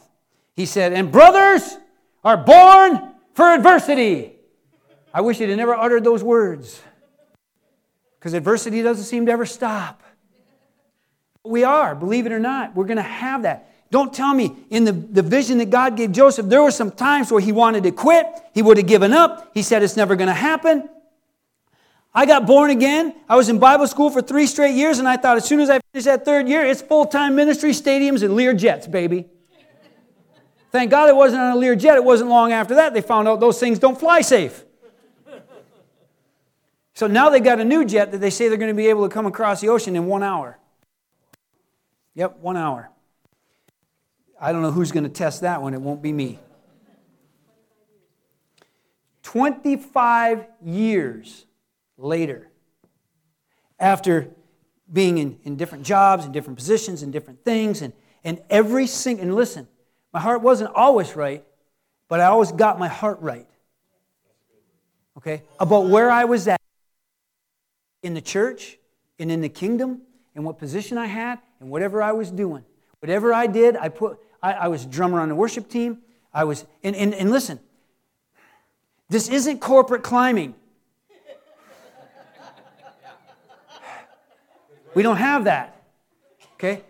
He 0.55 0.65
said, 0.65 0.91
And 0.91 1.11
brothers 1.11 1.77
are 2.23 2.35
born 2.35 3.13
for 3.35 3.45
adversity. 3.45 4.37
I 5.13 5.21
wish 5.21 5.37
he'd 5.37 5.55
never 5.55 5.75
uttered 5.75 6.03
those 6.03 6.23
words 6.23 6.81
because 8.17 8.33
adversity 8.33 8.81
doesn't 8.81 9.03
seem 9.03 9.27
to 9.27 9.31
ever 9.31 9.45
stop. 9.45 10.01
We 11.43 11.63
are, 11.63 11.93
believe 11.93 12.25
it 12.25 12.31
or 12.31 12.39
not. 12.39 12.75
We're 12.75 12.85
going 12.85 12.97
to 12.97 13.03
have 13.03 13.43
that. 13.43 13.71
Don't 13.91 14.11
tell 14.11 14.33
me 14.33 14.55
in 14.71 14.83
the, 14.83 14.93
the 14.93 15.21
vision 15.21 15.59
that 15.59 15.69
God 15.69 15.95
gave 15.95 16.11
Joseph, 16.11 16.47
there 16.47 16.63
were 16.63 16.71
some 16.71 16.89
times 16.89 17.31
where 17.31 17.39
he 17.39 17.51
wanted 17.51 17.83
to 17.83 17.91
quit. 17.91 18.25
He 18.55 18.63
would 18.63 18.77
have 18.77 18.87
given 18.87 19.13
up. 19.13 19.51
He 19.53 19.61
said 19.61 19.83
it's 19.83 19.95
never 19.95 20.15
going 20.15 20.27
to 20.27 20.33
happen. 20.33 20.89
I 22.13 22.25
got 22.25 22.45
born 22.45 22.71
again. 22.71 23.15
I 23.29 23.35
was 23.35 23.47
in 23.47 23.57
Bible 23.59 23.87
school 23.87 24.09
for 24.09 24.21
three 24.21 24.45
straight 24.45 24.75
years, 24.75 24.99
and 24.99 25.07
I 25.07 25.15
thought 25.17 25.37
as 25.37 25.45
soon 25.45 25.61
as 25.61 25.69
I 25.69 25.79
finish 25.91 26.05
that 26.05 26.25
third 26.25 26.47
year, 26.47 26.65
it's 26.65 26.81
full 26.81 27.05
time 27.05 27.35
ministry, 27.35 27.71
stadiums, 27.71 28.21
and 28.21 28.35
Lear 28.35 28.53
jets, 28.53 28.85
baby. 28.85 29.27
Thank 30.71 30.91
God 30.91 31.09
it 31.09 31.15
wasn't 31.15 31.41
on 31.41 31.51
a 31.51 31.55
Lear 31.55 31.75
jet. 31.75 31.95
It 31.95 32.03
wasn't 32.03 32.29
long 32.29 32.51
after 32.51 32.75
that 32.75 32.93
they 32.93 33.01
found 33.01 33.27
out 33.27 33.39
those 33.39 33.59
things 33.59 33.79
don't 33.79 33.99
fly 33.99 34.21
safe. 34.21 34.63
So 36.93 37.07
now 37.07 37.29
they 37.29 37.39
got 37.39 37.59
a 37.59 37.65
new 37.65 37.85
jet 37.85 38.11
that 38.11 38.19
they 38.19 38.29
say 38.29 38.47
they're 38.47 38.57
going 38.57 38.69
to 38.69 38.75
be 38.75 38.87
able 38.87 39.07
to 39.07 39.13
come 39.13 39.25
across 39.25 39.61
the 39.61 39.69
ocean 39.69 39.95
in 39.95 40.05
one 40.05 40.23
hour. 40.23 40.59
Yep, 42.15 42.39
one 42.39 42.57
hour. 42.57 42.89
I 44.39 44.51
don't 44.51 44.61
know 44.61 44.71
who's 44.71 44.91
going 44.91 45.05
to 45.05 45.09
test 45.09 45.41
that 45.41 45.61
one. 45.61 45.73
It 45.73 45.81
won't 45.81 46.01
be 46.01 46.11
me. 46.11 46.39
25 49.23 50.45
years 50.63 51.45
later, 52.01 52.49
after 53.79 54.29
being 54.91 55.17
in, 55.17 55.39
in 55.43 55.55
different 55.55 55.85
jobs 55.85 56.25
and 56.25 56.33
different 56.33 56.57
positions 56.57 57.01
and 57.03 57.13
different 57.13 57.43
things, 57.45 57.81
and, 57.81 57.93
and 58.23 58.41
every 58.49 58.87
single, 58.87 59.23
and 59.25 59.35
listen, 59.35 59.67
my 60.13 60.19
heart 60.19 60.41
wasn't 60.41 60.73
always 60.75 61.15
right, 61.15 61.43
but 62.07 62.19
I 62.19 62.25
always 62.25 62.51
got 62.51 62.77
my 62.77 62.87
heart 62.87 63.19
right. 63.21 63.47
Okay? 65.17 65.43
About 65.59 65.87
where 65.87 66.11
I 66.11 66.25
was 66.25 66.47
at 66.47 66.59
in 68.03 68.13
the 68.13 68.21
church 68.21 68.77
and 69.19 69.31
in 69.31 69.41
the 69.41 69.49
kingdom 69.49 70.01
and 70.35 70.43
what 70.43 70.57
position 70.57 70.97
I 70.97 71.05
had 71.05 71.39
and 71.59 71.69
whatever 71.69 72.01
I 72.01 72.11
was 72.11 72.31
doing. 72.31 72.65
Whatever 72.99 73.33
I 73.33 73.47
did, 73.47 73.77
I 73.77 73.89
put 73.89 74.19
I, 74.41 74.53
I 74.53 74.67
was 74.67 74.85
drummer 74.85 75.19
on 75.19 75.29
the 75.29 75.35
worship 75.35 75.69
team. 75.69 75.99
I 76.33 76.45
was, 76.45 76.65
and, 76.83 76.95
and, 76.95 77.13
and 77.13 77.29
listen, 77.29 77.59
this 79.09 79.29
isn't 79.29 79.59
corporate 79.59 80.03
climbing. 80.03 80.55
We 84.93 85.03
don't 85.03 85.17
have 85.17 85.45
that. 85.45 85.83
Okay? 86.55 86.83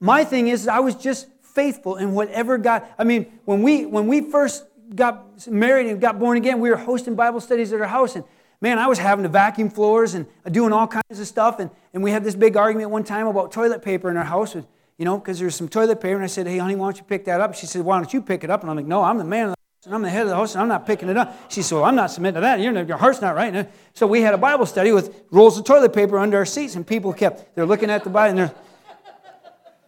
My 0.00 0.24
thing 0.24 0.48
is, 0.48 0.68
I 0.68 0.80
was 0.80 0.94
just 0.94 1.28
faithful 1.42 1.96
in 1.96 2.12
whatever 2.12 2.58
God. 2.58 2.82
I 2.98 3.04
mean, 3.04 3.26
when 3.44 3.62
we 3.62 3.86
when 3.86 4.06
we 4.06 4.20
first 4.20 4.64
got 4.94 5.46
married 5.48 5.86
and 5.86 6.00
got 6.00 6.18
born 6.18 6.36
again, 6.36 6.60
we 6.60 6.68
were 6.68 6.76
hosting 6.76 7.14
Bible 7.14 7.40
studies 7.40 7.72
at 7.72 7.80
our 7.80 7.86
house, 7.86 8.16
and 8.16 8.24
man, 8.60 8.78
I 8.78 8.86
was 8.86 8.98
having 8.98 9.22
to 9.22 9.28
vacuum 9.28 9.70
floors 9.70 10.14
and 10.14 10.26
doing 10.50 10.72
all 10.72 10.86
kinds 10.86 11.20
of 11.20 11.26
stuff. 11.26 11.60
And, 11.60 11.70
and 11.92 12.02
we 12.02 12.10
had 12.10 12.24
this 12.24 12.34
big 12.34 12.56
argument 12.56 12.90
one 12.90 13.04
time 13.04 13.26
about 13.26 13.52
toilet 13.52 13.82
paper 13.82 14.10
in 14.10 14.16
our 14.16 14.24
house. 14.24 14.54
With, 14.54 14.66
you 14.98 15.04
know, 15.04 15.18
because 15.18 15.38
there's 15.38 15.54
some 15.54 15.68
toilet 15.68 16.00
paper. 16.00 16.14
And 16.14 16.24
I 16.24 16.28
said, 16.28 16.46
hey, 16.46 16.58
honey, 16.58 16.76
why 16.76 16.86
don't 16.86 16.98
you 16.98 17.04
pick 17.04 17.24
that 17.24 17.40
up? 17.40 17.54
She 17.54 17.66
said, 17.66 17.82
why 17.82 17.98
don't 17.98 18.12
you 18.12 18.22
pick 18.22 18.44
it 18.44 18.50
up? 18.50 18.62
And 18.62 18.70
I'm 18.70 18.76
like, 18.76 18.86
no, 18.86 19.02
I'm 19.02 19.18
the 19.18 19.24
man 19.24 19.53
and 19.84 19.94
I'm 19.94 20.02
the 20.02 20.08
head 20.08 20.22
of 20.22 20.28
the 20.28 20.34
house, 20.34 20.54
and 20.54 20.62
I'm 20.62 20.68
not 20.68 20.86
picking 20.86 21.08
it 21.08 21.16
up. 21.16 21.50
She 21.50 21.60
said, 21.62 21.76
well, 21.76 21.84
I'm 21.84 21.94
not 21.94 22.10
submitting 22.10 22.36
to 22.36 22.40
that. 22.40 22.60
You're, 22.60 22.82
your 22.84 22.96
heart's 22.96 23.20
not 23.20 23.34
right. 23.34 23.68
So 23.92 24.06
we 24.06 24.22
had 24.22 24.32
a 24.32 24.38
Bible 24.38 24.66
study 24.66 24.92
with 24.92 25.24
rolls 25.30 25.58
of 25.58 25.64
toilet 25.64 25.92
paper 25.92 26.18
under 26.18 26.38
our 26.38 26.46
seats, 26.46 26.74
and 26.74 26.86
people 26.86 27.12
kept, 27.12 27.54
they're 27.54 27.66
looking 27.66 27.90
at 27.90 28.04
the 28.04 28.10
Bible, 28.10 28.40
and 28.40 28.50
they're, 28.50 28.54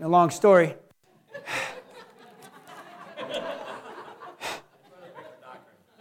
a 0.00 0.08
long 0.08 0.28
story. 0.28 0.74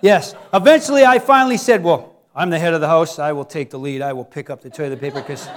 yes. 0.02 0.36
Eventually, 0.54 1.06
I 1.06 1.20
finally 1.20 1.56
said, 1.56 1.82
well, 1.82 2.16
I'm 2.36 2.50
the 2.50 2.60
head 2.60 2.74
of 2.74 2.82
the 2.82 2.90
house. 2.90 3.20
I 3.20 3.32
will 3.32 3.46
take 3.46 3.70
the 3.70 3.80
lead. 3.80 4.02
I 4.02 4.12
will 4.12 4.26
pick 4.26 4.50
up 4.50 4.62
the 4.62 4.70
toilet 4.70 5.00
paper 5.00 5.22
because 5.22 5.48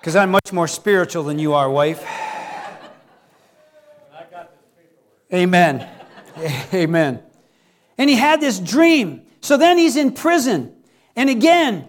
because 0.00 0.16
I'm 0.16 0.30
much 0.32 0.52
more 0.52 0.68
spiritual 0.68 1.22
than 1.22 1.38
you 1.38 1.54
are, 1.54 1.70
wife. 1.70 2.04
Amen. 5.34 5.88
Amen. 6.72 7.22
And 7.98 8.08
he 8.08 8.16
had 8.16 8.40
this 8.40 8.58
dream. 8.60 9.22
So 9.40 9.56
then 9.56 9.78
he's 9.78 9.96
in 9.96 10.12
prison. 10.12 10.74
And 11.16 11.28
again, 11.28 11.88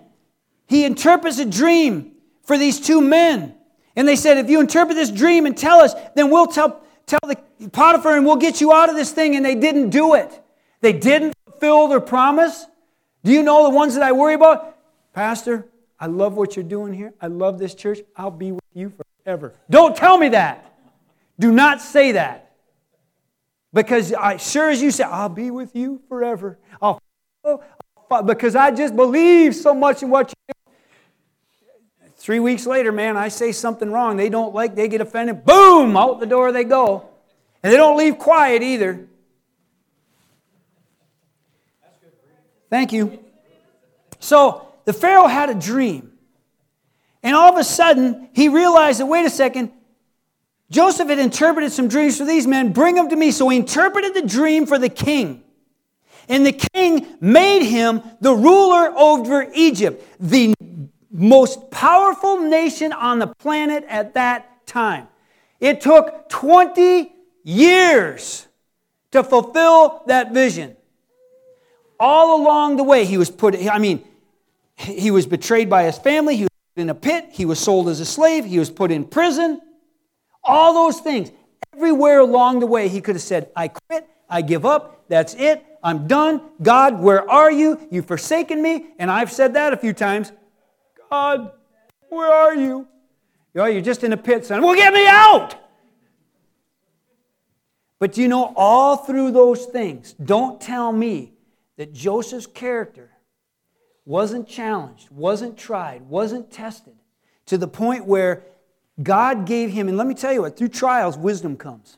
he 0.68 0.84
interprets 0.84 1.40
a 1.40 1.46
dream 1.46 2.14
for 2.44 2.58
these 2.58 2.80
two 2.80 3.02
men. 3.02 3.56
And 3.96 4.08
they 4.08 4.16
said, 4.16 4.38
if 4.38 4.50
you 4.50 4.60
interpret 4.60 4.96
this 4.96 5.12
dream 5.12 5.46
and 5.46 5.58
tell 5.58 5.80
us, 5.80 5.94
then 6.16 6.30
we'll 6.30 6.48
tell, 6.48 6.84
tell 7.06 7.20
the 7.24 7.38
Potiphar 7.72 8.18
and 8.18 8.26
we'll 8.26 8.36
get 8.36 8.62
you 8.62 8.74
out 8.74 8.90
of 8.90 8.96
this 8.96 9.12
thing. 9.12 9.36
And 9.36 9.46
they 9.46 9.56
didn't 9.56 9.90
do 9.90 10.16
it. 10.16 10.42
They 10.82 10.94
didn't 10.94 11.34
fulfill 11.46 11.88
their 11.88 12.02
promise. 12.02 12.66
Do 13.24 13.32
you 13.32 13.42
know 13.42 13.64
the 13.64 13.70
ones 13.70 13.94
that 13.96 14.04
I 14.04 14.12
worry 14.12 14.34
about? 14.34 14.78
Pastor, 15.14 15.68
I 16.00 16.08
love 16.08 16.36
what 16.36 16.56
you're 16.56 16.66
doing 16.66 16.94
here. 16.94 17.14
I 17.22 17.28
love 17.28 17.58
this 17.58 17.74
church. 17.74 18.00
I'll 18.16 18.32
be 18.32 18.52
with 18.52 18.64
you 18.74 18.92
forever. 19.24 19.54
Don't 19.70 19.96
tell 19.96 20.18
me 20.18 20.30
that. 20.30 20.74
Do 21.40 21.52
not 21.52 21.82
say 21.82 22.14
that. 22.14 22.45
Because 23.76 24.14
I 24.14 24.38
sure 24.38 24.70
as 24.70 24.82
you 24.82 24.90
say, 24.90 25.04
I'll 25.04 25.28
be 25.28 25.52
with 25.52 25.76
you 25.76 26.02
forever. 26.08 26.58
I'll 26.82 27.02
because 28.26 28.56
I 28.56 28.72
just 28.72 28.96
believe 28.96 29.54
so 29.54 29.74
much 29.74 30.02
in 30.02 30.10
what 30.10 30.30
you 30.30 30.54
do. 30.54 30.72
Three 32.16 32.40
weeks 32.40 32.66
later, 32.66 32.94
man, 32.94 33.18
I 33.18 33.28
say 33.28 33.52
something 33.52 33.92
wrong. 33.92 34.16
They 34.16 34.30
don't 34.30 34.56
like, 34.56 34.76
they 34.76 34.88
get 34.88 35.02
offended. 35.02 35.44
Boom, 35.44 35.98
out 35.98 36.22
the 36.22 36.26
door 36.26 36.54
they 36.54 36.64
go. 36.64 37.10
And 37.62 37.74
they 37.74 37.76
don't 37.76 37.98
leave 37.98 38.18
quiet 38.18 38.64
either. 38.64 39.08
Thank 42.70 42.94
you. 42.94 43.20
So 44.20 44.70
the 44.86 44.94
Pharaoh 44.94 45.28
had 45.28 45.50
a 45.50 45.54
dream. 45.54 46.14
And 47.22 47.36
all 47.36 47.52
of 47.52 47.58
a 47.58 47.64
sudden, 47.64 48.30
he 48.32 48.48
realized 48.48 49.02
that, 49.02 49.08
wait 49.08 49.26
a 49.26 49.30
second, 49.30 49.72
Joseph 50.72 51.10
had 51.10 51.20
interpreted 51.20 51.72
some 51.72 51.88
dreams 51.88 52.18
for 52.18 52.26
these 52.26 52.48
men. 52.48 52.74
Bring 52.74 52.96
them 52.96 53.10
to 53.10 53.16
me. 53.16 53.32
So 53.32 53.50
he 53.50 53.58
interpreted 53.58 54.14
the 54.14 54.24
dream 54.24 54.66
for 54.66 54.80
the 54.80 54.90
king. 54.90 55.44
And 56.28 56.46
the 56.46 56.54
king 56.54 57.06
made 57.22 57.64
him 57.64 58.02
the 58.20 58.34
ruler 58.34 58.92
over 58.98 59.48
Egypt, 59.54 60.04
the 60.20 60.56
most 61.12 61.70
powerful 61.70 62.40
nation 62.40 62.92
on 62.94 63.20
the 63.20 63.28
planet 63.28 63.86
at 63.88 64.16
that 64.16 64.66
time. 64.66 65.08
It 65.60 65.82
took 65.82 66.30
20 66.30 67.14
years 67.44 68.48
to 69.12 69.24
fulfill 69.24 70.04
that 70.08 70.34
vision. 70.34 70.76
All 72.00 72.42
along 72.42 72.78
the 72.78 72.84
way, 72.84 73.06
he 73.06 73.18
was 73.18 73.30
put, 73.30 73.56
I 73.56 73.78
mean, 73.78 74.04
he 74.76 75.12
was 75.12 75.26
betrayed 75.26 75.70
by 75.70 75.84
his 75.84 75.98
family. 75.98 76.36
He 76.36 76.44
was 76.44 76.50
in 76.76 76.90
a 76.90 76.96
pit. 76.96 77.30
He 77.32 77.46
was 77.46 77.60
sold 77.60 77.88
as 77.88 78.00
a 78.00 78.06
slave. 78.06 78.46
He 78.46 78.60
was 78.60 78.70
put 78.70 78.92
in 78.92 79.06
prison. 79.06 79.62
All 80.46 80.74
those 80.74 81.00
things. 81.00 81.32
Everywhere 81.74 82.20
along 82.20 82.60
the 82.60 82.68
way, 82.68 82.88
he 82.88 83.02
could 83.02 83.16
have 83.16 83.22
said, 83.22 83.50
I 83.56 83.68
quit. 83.68 84.08
I 84.30 84.42
give 84.42 84.66
up. 84.66 85.06
That's 85.10 85.34
it. 85.36 85.64
I'm 85.84 86.08
done. 86.08 86.42
God, 86.62 87.00
where 87.00 87.30
are 87.30 87.52
you? 87.52 87.80
You've 87.92 88.08
forsaken 88.08 88.62
me. 88.62 88.88
And 88.98 89.12
I've 89.12 89.32
said 89.32 89.54
that 89.56 89.74
a 89.74 89.78
few 89.78 89.94
times. 89.94 90.32
God, 91.12 91.52
where 92.10 92.32
are 92.32 92.56
you? 92.56 92.88
You 93.54 93.62
know, 93.62 93.66
you're 93.66 93.82
just 93.82 94.04
in 94.04 94.14
a 94.14 94.18
pit, 94.18 94.46
son. 94.46 94.62
Well, 94.62 94.76
get 94.76 94.94
me 94.94 95.06
out. 95.08 95.56
But 98.00 98.18
you 98.18 98.28
know, 98.28 98.54
all 98.56 98.98
through 98.98 99.32
those 99.32 99.66
things, 99.66 100.14
don't 100.14 100.60
tell 100.60 100.92
me 100.92 101.34
that 101.78 101.94
Joseph's 101.94 102.48
character 102.48 103.12
wasn't 104.06 104.48
challenged, 104.48 105.10
wasn't 105.10 105.58
tried, 105.58 106.04
wasn't 106.04 106.52
tested 106.52 106.96
to 107.48 107.58
the 107.58 107.68
point 107.68 108.06
where 108.06 108.44
God 109.02 109.46
gave 109.46 109.72
him, 109.72 109.88
and 109.88 109.98
let 109.98 110.08
me 110.08 110.14
tell 110.14 110.32
you 110.32 110.42
what, 110.42 110.58
through 110.58 110.70
trials, 110.70 111.18
wisdom 111.18 111.58
comes. 111.58 111.98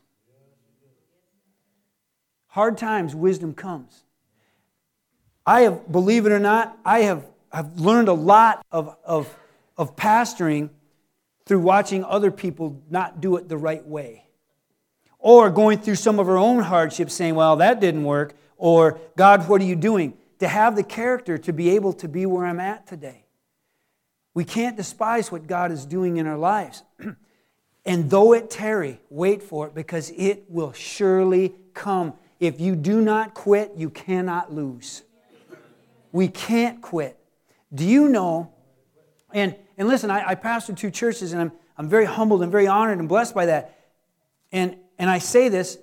Hard 2.47 2.77
times, 2.77 3.15
wisdom 3.15 3.53
comes. 3.53 4.03
I 5.45 5.61
have, 5.61 5.91
believe 5.91 6.25
it 6.25 6.31
or 6.31 6.39
not, 6.39 6.77
I 6.83 7.01
have, 7.01 7.25
have 7.51 7.79
learned 7.79 8.07
a 8.07 8.13
lot 8.13 8.65
of, 8.71 8.95
of, 9.05 9.33
of 9.77 9.95
pastoring 9.95 10.69
through 11.45 11.59
watching 11.59 12.03
other 12.03 12.31
people 12.31 12.81
not 12.89 13.21
do 13.21 13.37
it 13.37 13.47
the 13.47 13.57
right 13.57 13.85
way. 13.85 14.25
Or 15.19 15.49
going 15.49 15.79
through 15.79 15.95
some 15.95 16.19
of 16.19 16.27
our 16.27 16.37
own 16.37 16.63
hardships 16.63 17.13
saying, 17.13 17.35
well, 17.35 17.57
that 17.57 17.79
didn't 17.79 18.03
work. 18.03 18.33
Or, 18.57 18.99
God, 19.15 19.47
what 19.47 19.61
are 19.61 19.65
you 19.65 19.75
doing? 19.75 20.17
to 20.39 20.47
have 20.47 20.75
the 20.75 20.83
character 20.83 21.37
to 21.37 21.53
be 21.53 21.71
able 21.71 21.93
to 21.93 22.07
be 22.07 22.25
where 22.25 22.45
I'm 22.45 22.59
at 22.59 22.87
today. 22.87 23.25
We 24.37 24.45
can't 24.45 24.77
despise 24.77 25.31
what 25.31 25.47
God 25.47 25.71
is 25.71 25.83
doing 25.83 26.17
in 26.17 26.27
our 26.27 26.37
lives. 26.37 26.83
And 27.87 28.07
though 28.07 28.33
it 28.33 28.51
tarry, 28.51 28.99
wait 29.09 29.41
for 29.41 29.65
it 29.65 29.73
because 29.73 30.11
it 30.15 30.43
will 30.47 30.73
surely 30.73 31.55
come. 31.73 32.13
If 32.39 32.59
you 32.59 32.75
do 32.75 33.01
not 33.01 33.33
quit, 33.33 33.71
you 33.77 33.89
cannot 33.89 34.53
lose. 34.53 35.01
We 36.11 36.27
can't 36.27 36.83
quit. 36.83 37.17
Do 37.73 37.83
you 37.83 38.09
know? 38.09 38.51
And, 39.33 39.55
and 39.75 39.87
listen, 39.87 40.11
I, 40.11 40.31
I 40.31 40.35
pastor 40.35 40.73
two 40.73 40.91
churches 40.91 41.31
and 41.31 41.41
I'm, 41.41 41.51
I'm 41.75 41.89
very 41.89 42.05
humbled 42.05 42.43
and 42.43 42.51
very 42.51 42.67
honored 42.67 42.99
and 42.99 43.09
blessed 43.09 43.33
by 43.33 43.47
that. 43.47 43.79
And, 44.51 44.75
and 44.99 45.09
I 45.09 45.17
say 45.17 45.49
this 45.49 45.79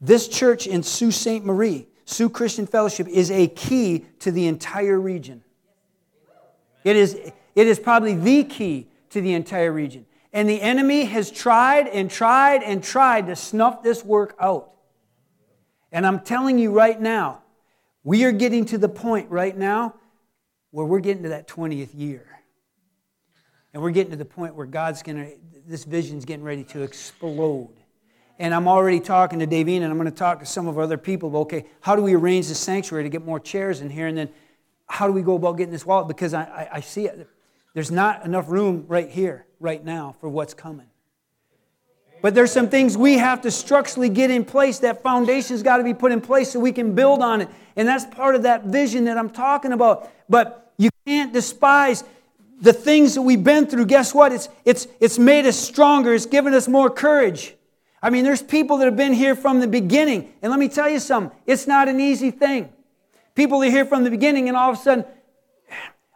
this 0.00 0.28
church 0.28 0.66
in 0.66 0.82
Sault 0.82 1.12
Ste. 1.12 1.44
Marie, 1.44 1.88
Soo 2.06 2.30
Christian 2.30 2.66
Fellowship, 2.66 3.06
is 3.06 3.30
a 3.30 3.48
key 3.48 4.06
to 4.20 4.30
the 4.30 4.46
entire 4.46 4.98
region. 4.98 5.42
It 6.82 6.96
is, 6.96 7.18
it 7.56 7.66
is 7.66 7.80
probably 7.80 8.14
the 8.14 8.44
key 8.44 8.86
to 9.10 9.20
the 9.20 9.32
entire 9.32 9.72
region. 9.72 10.06
And 10.32 10.48
the 10.48 10.60
enemy 10.60 11.06
has 11.06 11.30
tried 11.30 11.88
and 11.88 12.10
tried 12.10 12.62
and 12.62 12.84
tried 12.84 13.26
to 13.28 13.34
snuff 13.34 13.82
this 13.82 14.04
work 14.04 14.36
out. 14.38 14.72
And 15.90 16.06
I'm 16.06 16.20
telling 16.20 16.58
you 16.58 16.70
right 16.70 17.00
now, 17.00 17.42
we 18.04 18.24
are 18.24 18.32
getting 18.32 18.66
to 18.66 18.78
the 18.78 18.88
point 18.88 19.30
right 19.30 19.56
now 19.56 19.94
where 20.70 20.84
we're 20.84 21.00
getting 21.00 21.22
to 21.22 21.30
that 21.30 21.48
20th 21.48 21.88
year. 21.94 22.26
And 23.72 23.82
we're 23.82 23.90
getting 23.90 24.10
to 24.10 24.16
the 24.16 24.26
point 24.26 24.54
where 24.54 24.66
God's 24.66 25.02
going 25.02 25.16
to, 25.16 25.32
this 25.66 25.84
vision's 25.84 26.26
getting 26.26 26.44
ready 26.44 26.64
to 26.64 26.82
explode. 26.82 27.74
And 28.38 28.54
I'm 28.54 28.68
already 28.68 29.00
talking 29.00 29.38
to 29.38 29.46
Davina, 29.46 29.82
and 29.82 29.86
I'm 29.86 29.96
going 29.96 30.10
to 30.10 30.16
talk 30.16 30.40
to 30.40 30.46
some 30.46 30.68
of 30.68 30.76
our 30.76 30.84
other 30.84 30.98
people. 30.98 31.30
About, 31.30 31.38
okay, 31.40 31.64
how 31.80 31.96
do 31.96 32.02
we 32.02 32.14
arrange 32.14 32.48
the 32.48 32.54
sanctuary 32.54 33.04
to 33.04 33.08
get 33.08 33.24
more 33.24 33.40
chairs 33.40 33.80
in 33.80 33.88
here? 33.88 34.06
And 34.06 34.18
then 34.18 34.28
how 34.86 35.06
do 35.06 35.12
we 35.14 35.22
go 35.22 35.36
about 35.36 35.56
getting 35.56 35.72
this 35.72 35.86
wall? 35.86 36.04
Because 36.04 36.34
I, 36.34 36.42
I, 36.42 36.68
I 36.74 36.80
see 36.80 37.06
it. 37.06 37.26
There's 37.76 37.90
not 37.90 38.24
enough 38.24 38.48
room 38.48 38.86
right 38.88 39.10
here, 39.10 39.44
right 39.60 39.84
now, 39.84 40.16
for 40.18 40.30
what's 40.30 40.54
coming. 40.54 40.86
But 42.22 42.34
there's 42.34 42.50
some 42.50 42.70
things 42.70 42.96
we 42.96 43.18
have 43.18 43.42
to 43.42 43.50
structurally 43.50 44.08
get 44.08 44.30
in 44.30 44.46
place. 44.46 44.78
That 44.78 45.02
foundation's 45.02 45.62
got 45.62 45.76
to 45.76 45.84
be 45.84 45.92
put 45.92 46.10
in 46.10 46.22
place 46.22 46.52
so 46.52 46.58
we 46.58 46.72
can 46.72 46.94
build 46.94 47.20
on 47.20 47.42
it. 47.42 47.50
And 47.76 47.86
that's 47.86 48.06
part 48.06 48.34
of 48.34 48.44
that 48.44 48.64
vision 48.64 49.04
that 49.04 49.18
I'm 49.18 49.28
talking 49.28 49.72
about. 49.72 50.10
But 50.26 50.72
you 50.78 50.88
can't 51.04 51.34
despise 51.34 52.02
the 52.62 52.72
things 52.72 53.14
that 53.14 53.20
we've 53.20 53.44
been 53.44 53.66
through. 53.66 53.84
Guess 53.84 54.14
what? 54.14 54.32
It's, 54.32 54.48
it's, 54.64 54.88
it's 54.98 55.18
made 55.18 55.44
us 55.44 55.58
stronger, 55.58 56.14
it's 56.14 56.24
given 56.24 56.54
us 56.54 56.68
more 56.68 56.88
courage. 56.88 57.56
I 58.02 58.08
mean, 58.08 58.24
there's 58.24 58.42
people 58.42 58.78
that 58.78 58.86
have 58.86 58.96
been 58.96 59.12
here 59.12 59.34
from 59.34 59.60
the 59.60 59.68
beginning. 59.68 60.32
And 60.40 60.50
let 60.50 60.58
me 60.58 60.70
tell 60.70 60.88
you 60.88 60.98
something, 60.98 61.38
it's 61.44 61.66
not 61.66 61.88
an 61.88 62.00
easy 62.00 62.30
thing. 62.30 62.72
People 63.34 63.62
are 63.62 63.70
here 63.70 63.84
from 63.84 64.02
the 64.02 64.10
beginning, 64.10 64.48
and 64.48 64.56
all 64.56 64.70
of 64.70 64.78
a 64.78 64.82
sudden, 64.82 65.04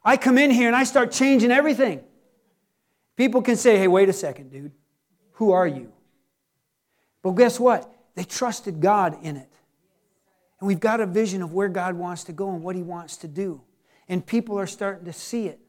I 0.04 0.16
come 0.16 0.38
in 0.38 0.50
here 0.50 0.66
and 0.66 0.76
I 0.76 0.84
start 0.84 1.12
changing 1.12 1.50
everything. 1.50 2.02
People 3.16 3.42
can 3.42 3.56
say, 3.56 3.76
hey, 3.76 3.88
wait 3.88 4.08
a 4.08 4.12
second, 4.12 4.50
dude. 4.50 4.72
Who 5.32 5.52
are 5.52 5.66
you? 5.66 5.92
But 7.22 7.32
guess 7.32 7.60
what? 7.60 7.92
They 8.14 8.24
trusted 8.24 8.80
God 8.80 9.18
in 9.22 9.36
it. 9.36 9.50
And 10.58 10.66
we've 10.66 10.80
got 10.80 11.00
a 11.00 11.06
vision 11.06 11.42
of 11.42 11.52
where 11.52 11.68
God 11.68 11.94
wants 11.94 12.24
to 12.24 12.32
go 12.32 12.50
and 12.52 12.62
what 12.62 12.76
He 12.76 12.82
wants 12.82 13.18
to 13.18 13.28
do. 13.28 13.62
And 14.08 14.24
people 14.24 14.58
are 14.58 14.66
starting 14.66 15.04
to 15.04 15.12
see 15.12 15.46
it. 15.46 15.60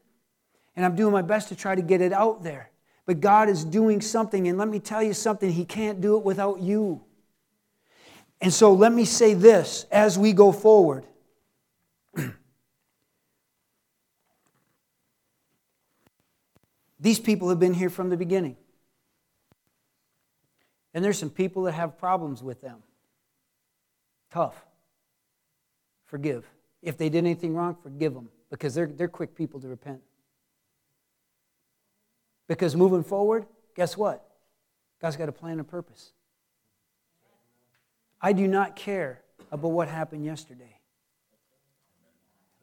And 0.76 0.84
I'm 0.84 0.96
doing 0.96 1.12
my 1.12 1.22
best 1.22 1.48
to 1.48 1.56
try 1.56 1.74
to 1.74 1.82
get 1.82 2.00
it 2.00 2.12
out 2.12 2.42
there. 2.42 2.70
But 3.04 3.20
God 3.20 3.48
is 3.48 3.64
doing 3.64 4.00
something, 4.00 4.48
and 4.48 4.56
let 4.58 4.68
me 4.68 4.78
tell 4.78 5.02
you 5.02 5.12
something, 5.12 5.50
He 5.50 5.64
can't 5.64 6.00
do 6.00 6.16
it 6.16 6.24
without 6.24 6.60
you. 6.60 7.02
And 8.40 8.52
so 8.52 8.72
let 8.72 8.92
me 8.92 9.04
say 9.04 9.34
this 9.34 9.86
as 9.90 10.18
we 10.18 10.32
go 10.32 10.52
forward. 10.52 11.04
These 17.02 17.18
people 17.18 17.48
have 17.48 17.58
been 17.58 17.74
here 17.74 17.90
from 17.90 18.10
the 18.10 18.16
beginning. 18.16 18.56
And 20.94 21.04
there's 21.04 21.18
some 21.18 21.30
people 21.30 21.64
that 21.64 21.72
have 21.72 21.98
problems 21.98 22.44
with 22.44 22.60
them. 22.60 22.78
Tough. 24.30 24.54
Forgive. 26.04 26.48
If 26.80 26.96
they 26.96 27.08
did 27.08 27.18
anything 27.18 27.54
wrong, 27.56 27.76
forgive 27.82 28.14
them 28.14 28.28
because 28.50 28.74
they're, 28.74 28.86
they're 28.86 29.08
quick 29.08 29.34
people 29.34 29.58
to 29.60 29.68
repent. 29.68 30.00
Because 32.46 32.76
moving 32.76 33.02
forward, 33.02 33.46
guess 33.74 33.96
what? 33.96 34.24
God's 35.00 35.16
got 35.16 35.28
a 35.28 35.32
plan 35.32 35.58
and 35.58 35.66
purpose. 35.66 36.12
I 38.20 38.32
do 38.32 38.46
not 38.46 38.76
care 38.76 39.22
about 39.50 39.72
what 39.72 39.88
happened 39.88 40.24
yesterday. 40.24 40.78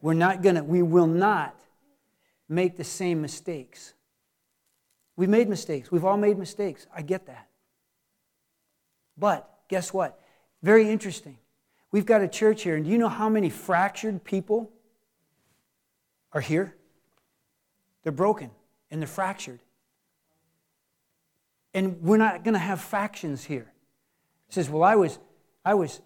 We're 0.02 0.14
not 0.14 0.42
gonna, 0.42 0.64
we 0.64 0.82
will 0.82 1.08
not 1.08 1.60
make 2.48 2.78
the 2.78 2.86
same 2.86 3.22
mistakes. 3.22 3.94
We've 5.20 5.28
made 5.28 5.50
mistakes. 5.50 5.92
We've 5.92 6.06
all 6.06 6.16
made 6.16 6.40
mistakes. 6.40 6.88
I 6.96 7.02
get 7.02 7.26
that. 7.26 7.50
But 9.18 9.52
guess 9.68 9.94
what? 9.94 10.18
Very 10.64 10.90
interesting. 10.90 11.38
We've 11.92 12.06
got 12.06 12.22
a 12.22 12.28
church 12.30 12.64
here, 12.64 12.78
and 12.78 12.86
do 12.86 12.92
you 12.92 12.98
know 12.98 13.10
how 13.10 13.28
many 13.28 13.50
fractured 13.50 14.24
people 14.24 14.72
are 16.32 16.40
here? 16.40 16.74
They're 18.02 18.14
broken 18.14 18.50
and 18.90 19.02
they're 19.02 19.10
fractured. 19.10 19.60
And 21.74 22.02
we're 22.02 22.16
not 22.16 22.46
going 22.46 22.54
to 22.54 22.58
have 22.58 22.80
factions 22.80 23.44
here. 23.44 23.74
He 24.48 24.54
says, 24.54 24.70
Well, 24.70 24.84
I 24.84 24.96
was, 24.96 25.20
I 25.66 25.74
was 25.74 26.00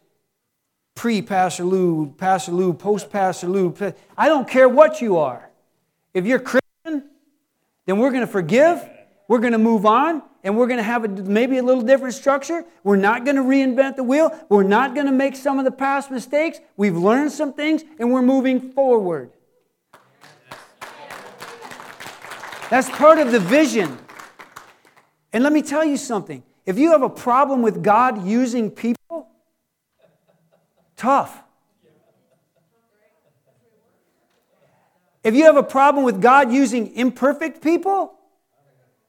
pre 0.96 1.22
Pastor 1.22 1.66
Lou, 1.66 2.08
Pastor 2.18 2.52
Lou, 2.52 2.74
post 2.74 3.12
Pastor 3.12 3.48
Lou. 3.48 3.76
I 4.18 4.28
don't 4.28 4.50
care 4.50 4.68
what 4.68 5.02
you 5.02 5.18
are. 5.18 5.52
If 6.16 6.26
you're 6.26 6.40
Christian, 6.40 7.12
then 7.86 8.00
we're 8.00 8.10
going 8.10 8.26
to 8.26 8.32
forgive, 8.32 8.90
we're 9.34 9.40
going 9.40 9.54
to 9.54 9.58
move 9.58 9.84
on, 9.84 10.22
and 10.44 10.56
we're 10.56 10.68
going 10.68 10.78
to 10.78 10.84
have 10.84 11.06
a, 11.06 11.08
maybe 11.08 11.58
a 11.58 11.64
little 11.64 11.82
different 11.82 12.14
structure. 12.14 12.64
We're 12.84 12.98
not 12.98 13.26
going 13.26 13.36
to 13.38 13.42
reinvent 13.42 13.96
the 13.96 14.04
wheel. 14.04 14.30
We're 14.48 14.62
not 14.62 14.94
going 14.94 15.08
to 15.08 15.12
make 15.12 15.36
some 15.36 15.58
of 15.58 15.66
the 15.66 15.72
past 15.72 16.12
mistakes. 16.12 16.60
We've 16.78 16.96
learned 16.96 17.32
some 17.32 17.52
things, 17.52 17.82
and 17.98 18.14
we're 18.14 18.22
moving 18.22 18.74
forward. 18.74 19.32
That's 22.70 22.88
part 22.92 23.18
of 23.18 23.32
the 23.32 23.40
vision. 23.40 23.98
And 25.32 25.44
let 25.44 25.52
me 25.52 25.64
tell 25.64 25.84
you 25.84 25.98
something 25.98 26.44
if 26.68 26.78
you 26.78 26.92
have 26.92 27.02
a 27.02 27.10
problem 27.10 27.64
with 27.64 27.82
God 27.82 28.28
using 28.28 28.70
people, 28.70 29.30
tough. 30.96 31.42
If 35.24 35.34
you 35.34 35.46
have 35.46 35.58
a 35.58 35.64
problem 35.64 36.06
with 36.06 36.22
God 36.22 36.54
using 36.54 36.96
imperfect 36.96 37.64
people, 37.64 38.20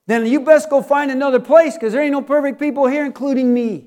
then 0.07 0.27
you 0.27 0.41
best 0.41 0.69
go 0.69 0.83
find 0.83 1.11
another 1.11 1.41
place 1.41 1.75
because 1.75 1.93
there 1.93 2.03
ain't 2.03 2.13
no 2.13 2.23
perfect 2.23 2.59
people 2.59 2.87
here, 2.87 3.05
including 3.05 3.53
me. 3.53 3.87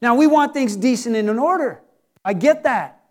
Now, 0.00 0.14
we 0.14 0.26
want 0.26 0.54
things 0.54 0.76
decent 0.76 1.16
and 1.16 1.28
in 1.28 1.38
order. 1.38 1.80
I 2.24 2.32
get 2.32 2.64
that. 2.64 3.04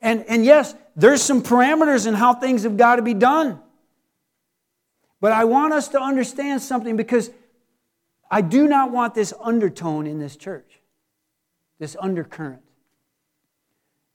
And, 0.00 0.24
and 0.28 0.44
yes, 0.44 0.74
there's 0.96 1.22
some 1.22 1.42
parameters 1.42 2.06
in 2.06 2.14
how 2.14 2.34
things 2.34 2.64
have 2.64 2.76
got 2.76 2.96
to 2.96 3.02
be 3.02 3.14
done. 3.14 3.60
But 5.20 5.32
I 5.32 5.44
want 5.44 5.72
us 5.72 5.88
to 5.88 6.00
understand 6.00 6.60
something 6.60 6.96
because 6.96 7.30
I 8.30 8.40
do 8.40 8.66
not 8.66 8.90
want 8.90 9.14
this 9.14 9.32
undertone 9.40 10.06
in 10.06 10.18
this 10.18 10.36
church, 10.36 10.80
this 11.78 11.96
undercurrent. 12.00 12.62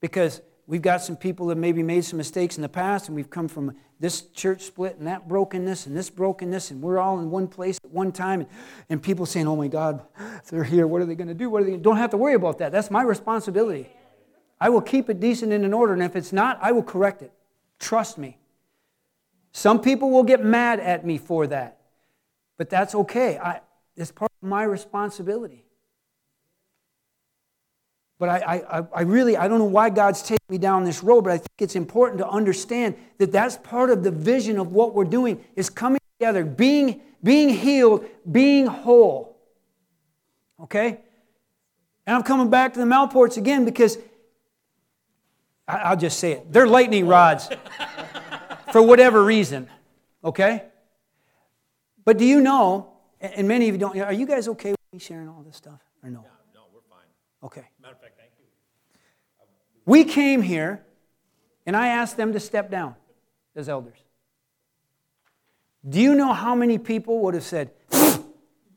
Because 0.00 0.42
we've 0.68 0.82
got 0.82 1.02
some 1.02 1.16
people 1.16 1.46
that 1.46 1.56
maybe 1.56 1.82
made 1.82 2.04
some 2.04 2.18
mistakes 2.18 2.56
in 2.56 2.62
the 2.62 2.68
past, 2.68 3.08
and 3.08 3.16
we've 3.16 3.30
come 3.30 3.48
from 3.48 3.74
this 3.98 4.22
church 4.28 4.62
split 4.62 4.96
and 4.98 5.08
that 5.08 5.26
brokenness 5.26 5.86
and 5.86 5.96
this 5.96 6.10
brokenness, 6.10 6.70
and 6.70 6.80
we're 6.80 6.98
all 6.98 7.18
in 7.18 7.30
one 7.30 7.48
place 7.48 7.80
at 7.82 7.90
one 7.90 8.12
time, 8.12 8.42
and, 8.42 8.48
and 8.88 9.02
people 9.02 9.26
saying, 9.26 9.48
Oh 9.48 9.56
my 9.56 9.66
God, 9.66 10.02
they're 10.50 10.62
here, 10.62 10.86
what 10.86 11.02
are 11.02 11.06
they 11.06 11.16
going 11.16 11.28
to 11.28 11.34
do? 11.34 11.50
What 11.50 11.62
are 11.62 11.64
they 11.64 11.76
Don't 11.76 11.96
have 11.96 12.10
to 12.10 12.16
worry 12.16 12.34
about 12.34 12.58
that. 12.58 12.70
That's 12.70 12.90
my 12.90 13.02
responsibility. 13.02 13.88
I 14.60 14.68
will 14.68 14.82
keep 14.82 15.08
it 15.08 15.18
decent 15.18 15.52
and 15.52 15.64
in 15.64 15.72
order, 15.72 15.94
and 15.94 16.02
if 16.02 16.14
it's 16.14 16.32
not, 16.32 16.58
I 16.62 16.70
will 16.72 16.82
correct 16.82 17.22
it. 17.22 17.32
Trust 17.80 18.18
me. 18.18 18.38
Some 19.52 19.80
people 19.80 20.10
will 20.10 20.24
get 20.24 20.44
mad 20.44 20.78
at 20.78 21.04
me 21.04 21.16
for 21.18 21.46
that, 21.46 21.80
but 22.58 22.68
that's 22.68 22.94
okay. 22.94 23.38
I, 23.38 23.60
it's 23.96 24.12
part 24.12 24.30
of 24.42 24.48
my 24.48 24.62
responsibility. 24.64 25.64
But 28.18 28.28
I, 28.28 28.62
I, 28.70 28.86
I 28.92 29.00
really, 29.02 29.36
I 29.36 29.46
don't 29.46 29.58
know 29.58 29.64
why 29.64 29.90
God's 29.90 30.22
taking 30.22 30.46
me 30.48 30.58
down 30.58 30.84
this 30.84 31.02
road, 31.04 31.22
but 31.22 31.32
I 31.32 31.38
think 31.38 31.50
it's 31.58 31.76
important 31.76 32.18
to 32.18 32.28
understand 32.28 32.96
that 33.18 33.30
that's 33.30 33.56
part 33.58 33.90
of 33.90 34.02
the 34.02 34.10
vision 34.10 34.58
of 34.58 34.72
what 34.72 34.94
we're 34.94 35.04
doing 35.04 35.44
is 35.54 35.70
coming 35.70 36.00
together, 36.18 36.44
being, 36.44 37.00
being 37.22 37.48
healed, 37.48 38.04
being 38.30 38.66
whole. 38.66 39.36
Okay? 40.60 40.98
And 42.06 42.16
I'm 42.16 42.22
coming 42.22 42.50
back 42.50 42.74
to 42.74 42.80
the 42.80 42.86
Malports 42.86 43.36
again 43.36 43.64
because 43.64 43.98
I'll 45.68 45.96
just 45.96 46.18
say 46.18 46.32
it. 46.32 46.52
They're 46.52 46.66
lightning 46.66 47.06
rods 47.06 47.48
for 48.72 48.82
whatever 48.82 49.22
reason, 49.22 49.68
okay? 50.24 50.64
But 52.06 52.16
do 52.16 52.24
you 52.24 52.40
know, 52.40 52.94
and 53.20 53.46
many 53.46 53.68
of 53.68 53.74
you 53.74 53.78
don't, 53.78 53.98
are 53.98 54.12
you 54.12 54.26
guys 54.26 54.48
okay 54.48 54.70
with 54.70 54.78
me 54.92 54.98
sharing 54.98 55.28
all 55.28 55.42
this 55.46 55.56
stuff 55.56 55.80
or 56.02 56.08
no? 56.08 56.24
No, 56.54 56.62
we're 56.72 56.80
fine. 56.88 57.04
Okay. 57.44 57.68
Matter 57.82 57.94
of 57.94 58.00
fact, 58.00 58.14
thank 58.16 58.30
you. 58.38 58.46
We 59.88 60.04
came 60.04 60.42
here 60.42 60.84
and 61.64 61.74
I 61.74 61.88
asked 61.88 62.18
them 62.18 62.34
to 62.34 62.40
step 62.40 62.70
down 62.70 62.94
as 63.56 63.70
elders. 63.70 63.96
Do 65.88 65.98
you 65.98 66.14
know 66.14 66.34
how 66.34 66.54
many 66.54 66.76
people 66.76 67.20
would 67.20 67.32
have 67.32 67.42
said, 67.42 67.70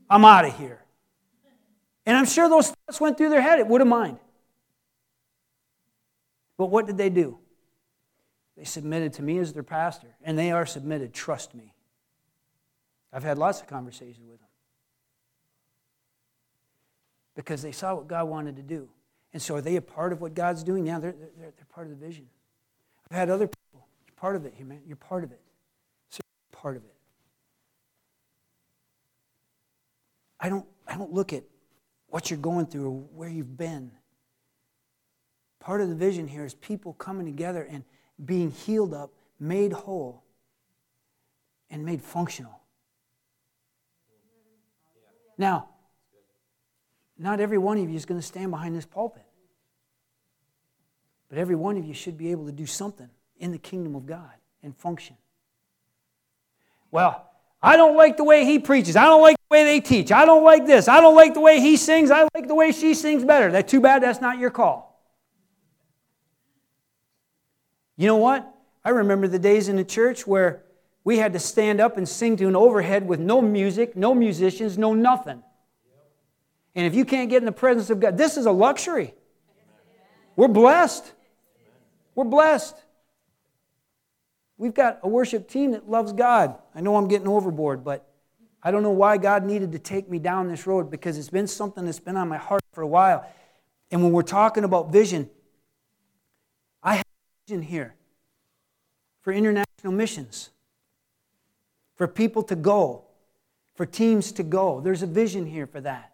I'm 0.09 0.23
out 0.23 0.45
of 0.45 0.57
here? 0.57 0.79
And 2.05 2.15
I'm 2.15 2.23
sure 2.23 2.47
those 2.47 2.69
thoughts 2.69 3.01
went 3.01 3.17
through 3.17 3.27
their 3.27 3.41
head. 3.41 3.59
It 3.59 3.67
would 3.67 3.81
have 3.81 3.89
mind. 3.89 4.19
But 6.55 6.67
what 6.67 6.87
did 6.87 6.97
they 6.97 7.09
do? 7.09 7.39
They 8.55 8.63
submitted 8.63 9.11
to 9.15 9.21
me 9.21 9.37
as 9.39 9.51
their 9.51 9.63
pastor, 9.63 10.15
and 10.23 10.39
they 10.39 10.53
are 10.53 10.65
submitted. 10.65 11.13
Trust 11.13 11.53
me. 11.53 11.73
I've 13.11 13.23
had 13.23 13.37
lots 13.37 13.59
of 13.59 13.67
conversations 13.67 14.29
with 14.29 14.39
them 14.39 14.47
because 17.35 17.61
they 17.61 17.73
saw 17.73 17.95
what 17.95 18.07
God 18.07 18.29
wanted 18.29 18.55
to 18.55 18.61
do. 18.61 18.87
And 19.33 19.41
so, 19.41 19.55
are 19.55 19.61
they 19.61 19.77
a 19.77 19.81
part 19.81 20.11
of 20.11 20.21
what 20.21 20.33
God's 20.33 20.63
doing? 20.63 20.85
Yeah, 20.87 20.99
they're, 20.99 21.11
they're, 21.11 21.51
they're 21.55 21.65
part 21.73 21.87
of 21.87 21.97
the 21.97 22.05
vision. 22.05 22.27
I've 23.09 23.17
had 23.17 23.29
other 23.29 23.47
people. 23.47 23.87
You're 24.05 24.15
part 24.15 24.35
of 24.35 24.45
it, 24.45 24.59
man. 24.65 24.81
You're 24.85 24.97
part 24.97 25.23
of 25.23 25.31
it. 25.31 25.41
So 26.09 26.21
you're 26.23 26.59
part 26.59 26.75
of 26.75 26.83
it. 26.83 26.93
I 30.39 30.49
don't, 30.49 30.65
I 30.87 30.97
don't 30.97 31.13
look 31.13 31.33
at 31.33 31.43
what 32.07 32.29
you're 32.29 32.39
going 32.39 32.65
through 32.65 32.89
or 32.89 32.91
where 33.15 33.29
you've 33.29 33.57
been. 33.57 33.91
Part 35.59 35.81
of 35.81 35.89
the 35.89 35.95
vision 35.95 36.27
here 36.27 36.43
is 36.43 36.55
people 36.55 36.93
coming 36.93 37.25
together 37.25 37.67
and 37.69 37.83
being 38.25 38.51
healed 38.51 38.93
up, 38.93 39.13
made 39.39 39.71
whole, 39.71 40.23
and 41.69 41.85
made 41.85 42.01
functional. 42.01 42.59
Now, 45.37 45.69
not 47.21 47.39
every 47.39 47.57
one 47.57 47.77
of 47.77 47.89
you 47.89 47.95
is 47.95 48.05
going 48.05 48.19
to 48.19 48.25
stand 48.25 48.49
behind 48.51 48.75
this 48.75 48.85
pulpit. 48.85 49.23
But 51.29 51.37
every 51.37 51.55
one 51.55 51.77
of 51.77 51.85
you 51.85 51.93
should 51.93 52.17
be 52.17 52.31
able 52.31 52.47
to 52.47 52.51
do 52.51 52.65
something 52.65 53.09
in 53.39 53.51
the 53.51 53.57
kingdom 53.57 53.95
of 53.95 54.05
God 54.05 54.31
and 54.63 54.75
function. 54.75 55.15
Well, 56.89 57.29
I 57.61 57.77
don't 57.77 57.95
like 57.95 58.17
the 58.17 58.23
way 58.23 58.43
he 58.43 58.57
preaches. 58.59 58.95
I 58.95 59.05
don't 59.05 59.21
like 59.21 59.37
the 59.37 59.53
way 59.55 59.63
they 59.63 59.79
teach. 59.79 60.11
I 60.11 60.25
don't 60.25 60.43
like 60.43 60.65
this. 60.65 60.87
I 60.87 60.99
don't 60.99 61.15
like 61.15 61.35
the 61.35 61.39
way 61.39 61.61
he 61.61 61.77
sings. 61.77 62.09
I 62.09 62.27
like 62.33 62.47
the 62.47 62.55
way 62.55 62.71
she 62.71 62.95
sings 62.95 63.23
better. 63.23 63.51
That's 63.51 63.71
too 63.71 63.79
bad 63.79 64.01
that's 64.01 64.19
not 64.19 64.39
your 64.39 64.49
call. 64.49 64.99
You 67.97 68.07
know 68.07 68.17
what? 68.17 68.51
I 68.83 68.89
remember 68.89 69.27
the 69.27 69.39
days 69.39 69.69
in 69.69 69.75
the 69.75 69.83
church 69.83 70.25
where 70.25 70.63
we 71.03 71.19
had 71.19 71.33
to 71.33 71.39
stand 71.39 71.79
up 71.79 71.97
and 71.97 72.09
sing 72.09 72.35
to 72.37 72.47
an 72.47 72.55
overhead 72.55 73.07
with 73.07 73.19
no 73.19 73.41
music, 73.41 73.95
no 73.95 74.15
musicians, 74.15 74.77
no 74.77 74.95
nothing. 74.95 75.43
And 76.75 76.85
if 76.85 76.95
you 76.95 77.05
can't 77.05 77.29
get 77.29 77.37
in 77.37 77.45
the 77.45 77.51
presence 77.51 77.89
of 77.89 77.99
God, 77.99 78.17
this 78.17 78.37
is 78.37 78.45
a 78.45 78.51
luxury. 78.51 79.13
We're 80.35 80.47
blessed. 80.47 81.11
We're 82.15 82.25
blessed. 82.25 82.75
We've 84.57 84.73
got 84.73 84.99
a 85.03 85.07
worship 85.07 85.49
team 85.49 85.71
that 85.71 85.89
loves 85.89 86.13
God. 86.13 86.55
I 86.75 86.81
know 86.81 86.95
I'm 86.95 87.07
getting 87.07 87.27
overboard, 87.27 87.83
but 87.83 88.07
I 88.63 88.71
don't 88.71 88.83
know 88.83 88.91
why 88.91 89.17
God 89.17 89.43
needed 89.43 89.71
to 89.71 89.79
take 89.79 90.09
me 90.09 90.19
down 90.19 90.47
this 90.47 90.67
road 90.67 90.91
because 90.91 91.17
it's 91.17 91.29
been 91.29 91.47
something 91.47 91.85
that's 91.85 91.99
been 91.99 92.15
on 92.15 92.29
my 92.29 92.37
heart 92.37 92.61
for 92.71 92.81
a 92.81 92.87
while. 92.87 93.25
And 93.89 94.03
when 94.03 94.11
we're 94.11 94.21
talking 94.21 94.63
about 94.63 94.91
vision, 94.91 95.29
I 96.83 96.95
have 96.95 97.05
vision 97.47 97.63
here 97.63 97.95
for 99.21 99.33
international 99.33 99.93
missions, 99.93 100.51
for 101.95 102.07
people 102.07 102.43
to 102.43 102.55
go, 102.55 103.05
for 103.75 103.85
teams 103.85 104.31
to 104.33 104.43
go. 104.43 104.79
There's 104.79 105.01
a 105.01 105.07
vision 105.07 105.45
here 105.45 105.67
for 105.67 105.81
that. 105.81 106.10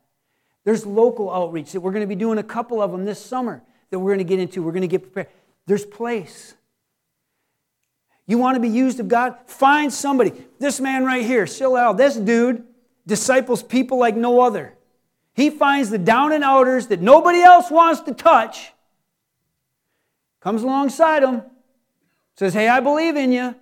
There's 0.68 0.86
local 0.86 1.32
outreach 1.32 1.72
that 1.72 1.80
we're 1.80 1.93
going 1.93 2.03
to 2.03 2.07
be 2.07 2.15
doing 2.15 2.39
a 2.39 2.43
couple 2.43 2.82
of 2.82 2.91
them 2.91 3.05
this 3.05 3.26
summer 3.26 3.63
that 3.89 3.97
we're 3.97 4.09
going 4.09 4.18
to 4.18 4.26
get 4.26 4.38
into. 4.38 4.61
We're 4.61 4.74
going 4.74 4.82
to 4.82 4.89
get 4.89 5.01
prepared. 5.01 5.34
There's 5.65 5.86
place. 5.86 6.55
You 8.26 8.38
want 8.38 8.55
to 8.55 8.59
be 8.59 8.68
used 8.68 8.99
of 8.99 9.07
God? 9.07 9.38
Find 9.45 9.93
somebody. 9.93 10.34
This 10.59 10.82
man 10.82 11.05
right 11.05 11.26
here, 11.26 11.45
Shilal, 11.45 11.95
this 11.95 12.18
dude 12.18 12.65
disciples 13.05 13.63
people 13.63 13.97
like 13.97 14.18
no 14.18 14.41
other. 14.41 14.74
He 15.34 15.51
finds 15.51 15.89
the 15.89 15.97
down 15.97 16.34
and 16.34 16.43
outers 16.43 16.88
that 16.88 16.99
nobody 16.99 17.39
else 17.39 17.72
wants 17.72 18.01
to 18.01 18.13
touch, 18.13 18.74
comes 20.41 20.63
alongside 20.63 21.24
them, 21.24 21.43
says, 22.36 22.53
Hey, 22.53 22.68
I 22.68 22.82
believe 22.82 23.15
in 23.15 23.32
you. 23.32 23.55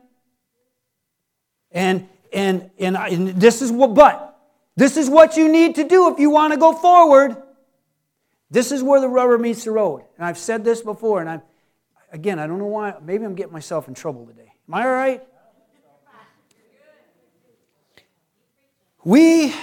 And, 1.69 2.09
and, 2.33 2.71
and, 2.79 2.97
I, 2.97 3.09
and 3.09 3.27
this 3.27 3.61
is 3.61 3.71
what, 3.71 3.93
but 3.93 4.24
this 4.75 4.97
is 4.97 5.09
what 5.09 5.37
you 5.37 5.51
need 5.51 5.75
to 5.75 5.83
do 5.83 6.11
if 6.11 6.19
you 6.19 6.29
want 6.29 6.53
to 6.53 6.59
go 6.59 6.73
forward. 6.73 7.37
This 8.51 8.71
is 8.71 8.83
where 8.83 9.01
the 9.01 9.07
rubber 9.07 9.37
meets 9.37 9.63
the 9.63 9.71
road. 9.71 10.03
And 10.17 10.25
I've 10.25 10.37
said 10.37 10.63
this 10.63 10.81
before, 10.81 11.21
and 11.21 11.29
I'm, 11.29 11.41
again, 12.11 12.39
I 12.39 12.47
don't 12.47 12.59
know 12.59 12.65
why, 12.65 12.93
maybe 13.01 13.25
I'm 13.25 13.35
getting 13.35 13.53
myself 13.53 13.87
in 13.87 13.93
trouble 13.93 14.25
today. 14.25 14.53
Am 14.67 14.73
I 14.73 14.83
all 14.83 14.91
right? 14.91 15.23
We, 19.03 19.53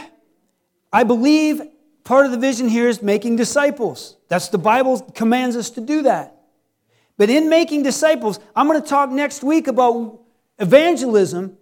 I 0.93 1.03
believe, 1.03 1.61
part 2.05 2.27
of 2.27 2.33
the 2.33 2.39
vision 2.39 2.69
here 2.69 2.89
is 2.89 3.03
making 3.03 3.37
disciples. 3.37 4.17
That's 4.29 4.49
the 4.49 4.59
Bible 4.59 5.01
commands 5.15 5.57
us 5.57 5.71
to 5.71 5.81
do 5.81 6.03
that. 6.03 6.37
But 7.19 7.29
in 7.29 7.49
making 7.49 7.83
disciples, 7.83 8.39
I'm 8.55 8.69
going 8.69 8.81
to 8.81 8.89
talk 8.89 9.11
next 9.11 9.43
week 9.43 9.67
about 9.67 10.21
evangelism. 10.59 11.59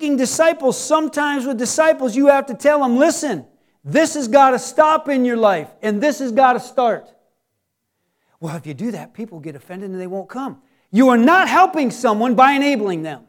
Making 0.00 0.16
disciples, 0.16 0.82
sometimes 0.82 1.44
with 1.44 1.58
disciples, 1.58 2.16
you 2.16 2.28
have 2.28 2.46
to 2.46 2.54
tell 2.54 2.80
them, 2.80 2.96
listen, 2.96 3.44
this 3.84 4.14
has 4.14 4.28
got 4.28 4.52
to 4.52 4.58
stop 4.58 5.10
in 5.10 5.26
your 5.26 5.36
life, 5.36 5.68
and 5.82 6.02
this 6.02 6.20
has 6.20 6.32
got 6.32 6.54
to 6.54 6.60
start. 6.60 7.12
Well, 8.40 8.56
if 8.56 8.66
you 8.66 8.72
do 8.72 8.92
that, 8.92 9.12
people 9.12 9.40
get 9.40 9.56
offended 9.56 9.90
and 9.90 10.00
they 10.00 10.06
won't 10.06 10.30
come. 10.30 10.62
You 10.90 11.10
are 11.10 11.18
not 11.18 11.48
helping 11.48 11.90
someone 11.90 12.34
by 12.34 12.52
enabling 12.52 13.02
them. 13.02 13.24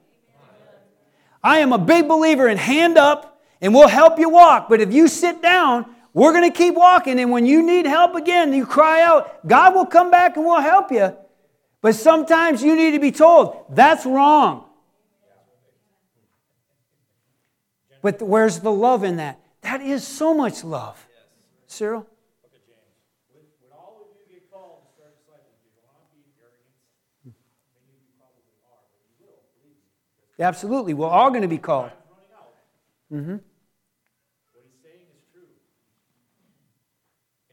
I 1.44 1.58
am 1.58 1.74
a 1.74 1.78
big 1.78 2.08
believer 2.08 2.48
in 2.48 2.58
hand 2.58 2.98
up 2.98 3.42
and 3.60 3.74
we'll 3.74 3.90
help 3.90 4.18
you 4.18 4.30
walk. 4.30 4.70
But 4.70 4.80
if 4.80 4.94
you 4.94 5.10
sit 5.10 5.42
down, 5.42 5.94
we're 6.14 6.32
going 6.32 6.50
to 6.50 6.58
keep 6.58 6.76
walking. 6.76 7.20
And 7.20 7.32
when 7.32 7.46
you 7.46 7.62
need 7.64 7.86
help 7.86 8.16
again, 8.16 8.54
you 8.54 8.66
cry 8.66 9.02
out, 9.02 9.46
God 9.46 9.76
will 9.76 9.86
come 9.86 10.10
back 10.10 10.38
and 10.38 10.46
we'll 10.46 10.62
help 10.62 10.90
you. 10.90 11.18
But 11.82 11.96
sometimes 11.96 12.64
you 12.64 12.78
need 12.78 12.92
to 12.92 13.00
be 13.00 13.12
told, 13.12 13.66
that's 13.72 14.06
wrong. 14.06 14.70
But 18.02 18.22
where's 18.22 18.60
the 18.60 18.72
love 18.72 19.04
in 19.04 19.18
that? 19.18 19.40
That 19.62 19.82
is 19.82 20.06
so 20.06 20.34
much 20.34 20.64
love. 20.64 21.08
Yes. 21.10 21.76
Cyril? 21.76 22.08
Absolutely. 30.42 30.96
We're 30.96 31.08
all 31.08 31.30
going 31.30 31.44
to 31.44 31.48
be 31.48 31.60
called. 31.60 31.92
Mm-hmm. 33.14 33.32
What 33.32 33.42
he's 34.66 34.82
saying 34.82 35.06
is 35.14 35.22
true. 35.32 35.46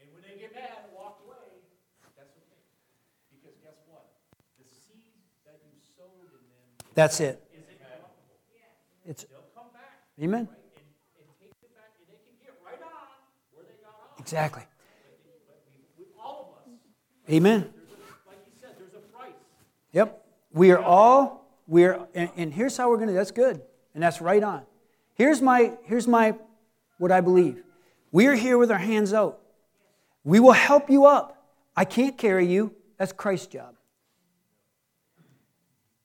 And 0.01 0.09
when 0.13 0.23
they 0.23 0.41
get 0.41 0.55
mad 0.55 0.89
and 0.89 0.97
walk 0.97 1.21
away, 1.27 1.61
that's 2.17 2.33
okay. 2.33 2.63
Because 3.29 3.59
guess 3.61 3.77
what? 3.85 4.09
The 4.57 4.65
seed 4.73 5.21
that 5.45 5.61
you 5.61 5.77
sowed 5.97 6.33
in 6.33 6.41
them. 6.49 6.89
That's 6.95 7.19
it. 7.19 7.43
Is 7.53 7.59
it's, 9.05 9.23
They'll 9.23 9.29
come 9.29 9.37
back. 9.37 9.38
Amen. 10.21 10.47
Exactly. 14.17 14.63
Amen. 17.29 17.69
Yep. 19.93 20.25
We 20.51 20.71
are 20.71 20.79
all 20.79 21.39
we're, 21.67 22.07
and, 22.15 22.29
and 22.35 22.53
here's 22.53 22.75
how 22.75 22.89
we're 22.89 22.97
going 22.97 23.09
to, 23.09 23.13
that's 23.13 23.31
good. 23.31 23.61
And 23.93 24.03
that's 24.03 24.21
right 24.21 24.43
on. 24.43 24.63
Here's 25.13 25.41
my, 25.41 25.77
here's 25.83 26.07
my, 26.07 26.35
what 26.97 27.11
I 27.11 27.21
believe. 27.21 27.61
We're 28.11 28.35
here 28.35 28.57
with 28.57 28.71
our 28.71 28.79
hands 28.79 29.13
out. 29.13 29.39
We 30.23 30.39
will 30.39 30.53
help 30.53 30.89
you 30.89 31.05
up. 31.05 31.45
I 31.75 31.85
can't 31.85 32.17
carry 32.17 32.47
you. 32.47 32.73
That's 32.97 33.13
Christ's 33.13 33.47
job. 33.47 33.75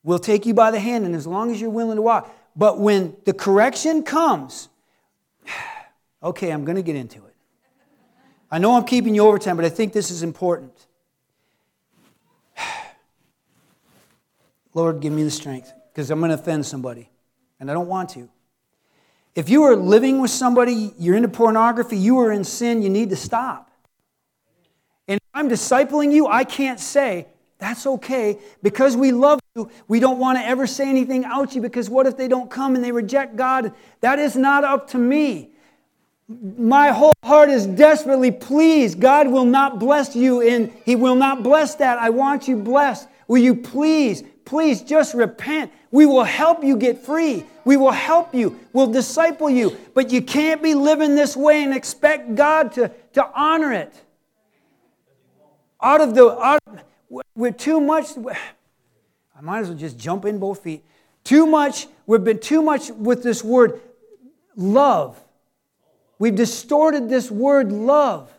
We'll 0.03 0.19
take 0.19 0.45
you 0.45 0.53
by 0.53 0.71
the 0.71 0.79
hand, 0.79 1.07
and 1.07 1.15
as 1.15 1.27
long 1.27 1.51
as 1.51 1.61
you're 1.61 1.71
willing 1.71 1.97
to 1.97 2.03
walk. 2.03 2.31
But 2.57 2.79
when 2.79 3.17
the 3.25 3.33
correction 3.33 4.03
comes, 4.03 4.69
okay, 6.23 6.51
I'm 6.51 6.65
going 6.65 6.77
to 6.77 6.83
get 6.83 6.97
into 6.97 7.19
it. 7.19 7.35
I 8.51 8.59
know 8.59 8.77
I'm 8.77 8.85
keeping 8.85 9.15
you 9.15 9.27
over 9.27 9.39
time, 9.39 9.57
but 9.57 9.65
I 9.65 9.69
think 9.69 9.93
this 9.93 10.11
is 10.11 10.23
important. 10.23 10.73
Lord, 14.75 15.01
give 15.01 15.13
me 15.13 15.25
the 15.25 15.31
strength 15.31 15.73
because 15.93 16.11
I'm 16.11 16.21
going 16.21 16.31
to 16.31 16.35
offend 16.35 16.65
somebody, 16.67 17.11
and 17.59 17.71
I 17.71 17.75
don't 17.75 17.89
want 17.89 18.11
to. 18.11 18.29
If 19.35 19.49
you 19.49 19.65
are 19.65 19.75
living 19.75 20.21
with 20.21 20.31
somebody, 20.31 20.93
you're 20.97 21.17
into 21.17 21.29
pornography, 21.29 21.97
you 21.97 22.21
are 22.21 22.31
in 22.31 22.45
sin, 22.45 22.83
you 22.83 22.89
need 22.89 23.11
to 23.11 23.17
stop. 23.17 23.71
And 25.09 25.17
if 25.17 25.29
I'm 25.35 25.49
discipling 25.49 26.13
you, 26.13 26.29
I 26.29 26.45
can't 26.45 26.79
say, 26.79 27.27
that's 27.59 27.87
okay. 27.87 28.39
Because 28.63 28.97
we 28.97 29.11
love 29.11 29.41
we 29.89 30.01
don't 30.01 30.19
want 30.19 30.39
to 30.39 30.45
ever 30.45 30.67
say 30.67 30.89
anything 30.89 31.25
you 31.53 31.61
because 31.61 31.89
what 31.89 32.07
if 32.07 32.17
they 32.17 32.29
don't 32.29 32.51
come 32.51 32.75
and 32.75 32.85
they 32.85 32.93
reject 32.93 33.37
God? 33.37 33.73
That 34.01 34.19
is 34.19 34.37
not 34.37 34.65
up 34.65 34.89
to 34.91 34.99
me. 34.99 35.51
My 36.29 36.89
whole 36.89 37.13
heart 37.23 37.51
is 37.51 37.67
desperately 37.67 38.31
pleased. 38.31 38.99
God 38.99 39.29
will 39.29 39.45
not 39.45 39.79
bless 39.79 40.17
you, 40.17 40.41
and 40.41 40.73
He 40.85 40.97
will 40.97 41.15
not 41.15 41.43
bless 41.43 41.75
that. 41.77 41.99
I 41.99 42.11
want 42.11 42.49
you 42.49 42.57
blessed. 42.57 43.09
Will 43.29 43.43
you 43.43 43.55
please 43.55 44.23
please 44.45 44.83
just 44.83 45.15
repent. 45.15 45.73
We 45.91 46.07
will 46.07 46.25
help 46.25 46.65
you 46.65 46.77
get 46.77 46.99
free. 46.99 47.45
We 47.65 47.77
will 47.77 47.93
help 47.93 48.35
you. 48.35 48.59
We'll 48.73 48.89
disciple 48.89 49.49
you. 49.49 49.77
But 49.95 50.11
you 50.11 50.23
can't 50.23 50.63
be 50.63 50.75
living 50.75 51.15
this 51.15 51.37
way 51.37 51.63
and 51.63 51.75
expect 51.75 52.35
God 52.35 52.73
to, 52.73 52.91
to 53.15 53.31
honor 53.35 53.73
it. 53.73 53.93
Out 55.83 56.01
of 56.01 56.15
the, 56.15 56.39
out, 56.41 56.61
we're 57.35 57.53
too 57.53 57.81
much, 57.81 58.09
I 59.37 59.41
might 59.41 59.61
as 59.61 59.69
well 59.69 59.79
just 59.79 59.99
jump 59.99 60.25
in 60.25 60.39
both 60.39 60.63
feet. 60.63 60.85
Too 61.25 61.47
much, 61.47 61.87
we've 62.07 62.23
been 62.23 62.39
too 62.39 62.63
much 62.63 62.91
with 62.91 63.23
this 63.23 63.43
word 63.43 63.81
love. 64.57 65.19
We've 66.19 66.35
distorted 66.35 67.09
this 67.09 67.31
word 67.31 67.73
love. 67.73 68.33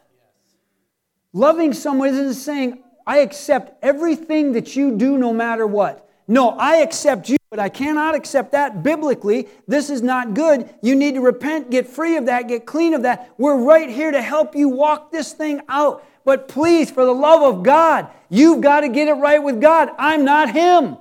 Loving 1.34 1.74
someone 1.74 2.10
isn't 2.10 2.36
saying, 2.36 2.82
I 3.06 3.18
accept 3.18 3.84
everything 3.84 4.54
that 4.54 4.76
you 4.76 4.96
do 4.96 5.18
no 5.18 5.34
matter 5.34 5.68
what. 5.68 6.10
No, 6.28 6.52
I 6.52 6.78
accept 6.78 7.30
you, 7.30 7.38
but 7.52 7.60
I 7.60 7.70
cannot 7.70 8.16
accept 8.16 8.54
that 8.54 8.82
biblically. 8.82 9.48
This 9.68 9.89
is 9.89 10.02
not 10.02 10.34
good. 10.34 10.74
You 10.82 10.96
need 10.96 11.16
to 11.16 11.22
repent, 11.22 11.70
get 11.70 11.88
free 11.88 12.16
of 12.16 12.26
that, 12.26 12.48
get 12.48 12.66
clean 12.66 12.93
of 12.93 13.04
that. 13.04 13.32
We're 13.38 13.58
right 13.58 13.89
here 13.89 14.12
to 14.12 14.22
help 14.22 14.56
you 14.56 14.70
walk 14.70 15.12
this 15.12 15.34
thing 15.34 15.62
out. 15.70 16.04
But 16.26 16.47
please, 16.47 16.89
for 16.89 17.05
the 17.05 17.13
love 17.13 17.43
of 17.43 17.63
God, 17.63 18.09
you've 18.30 18.59
got 18.59 18.82
to 18.82 18.89
get 18.89 19.07
it 19.07 19.13
right 19.13 19.41
with 19.41 19.61
God. 19.61 19.91
I'm 19.99 20.26
not 20.26 20.51
Him. 20.51 20.97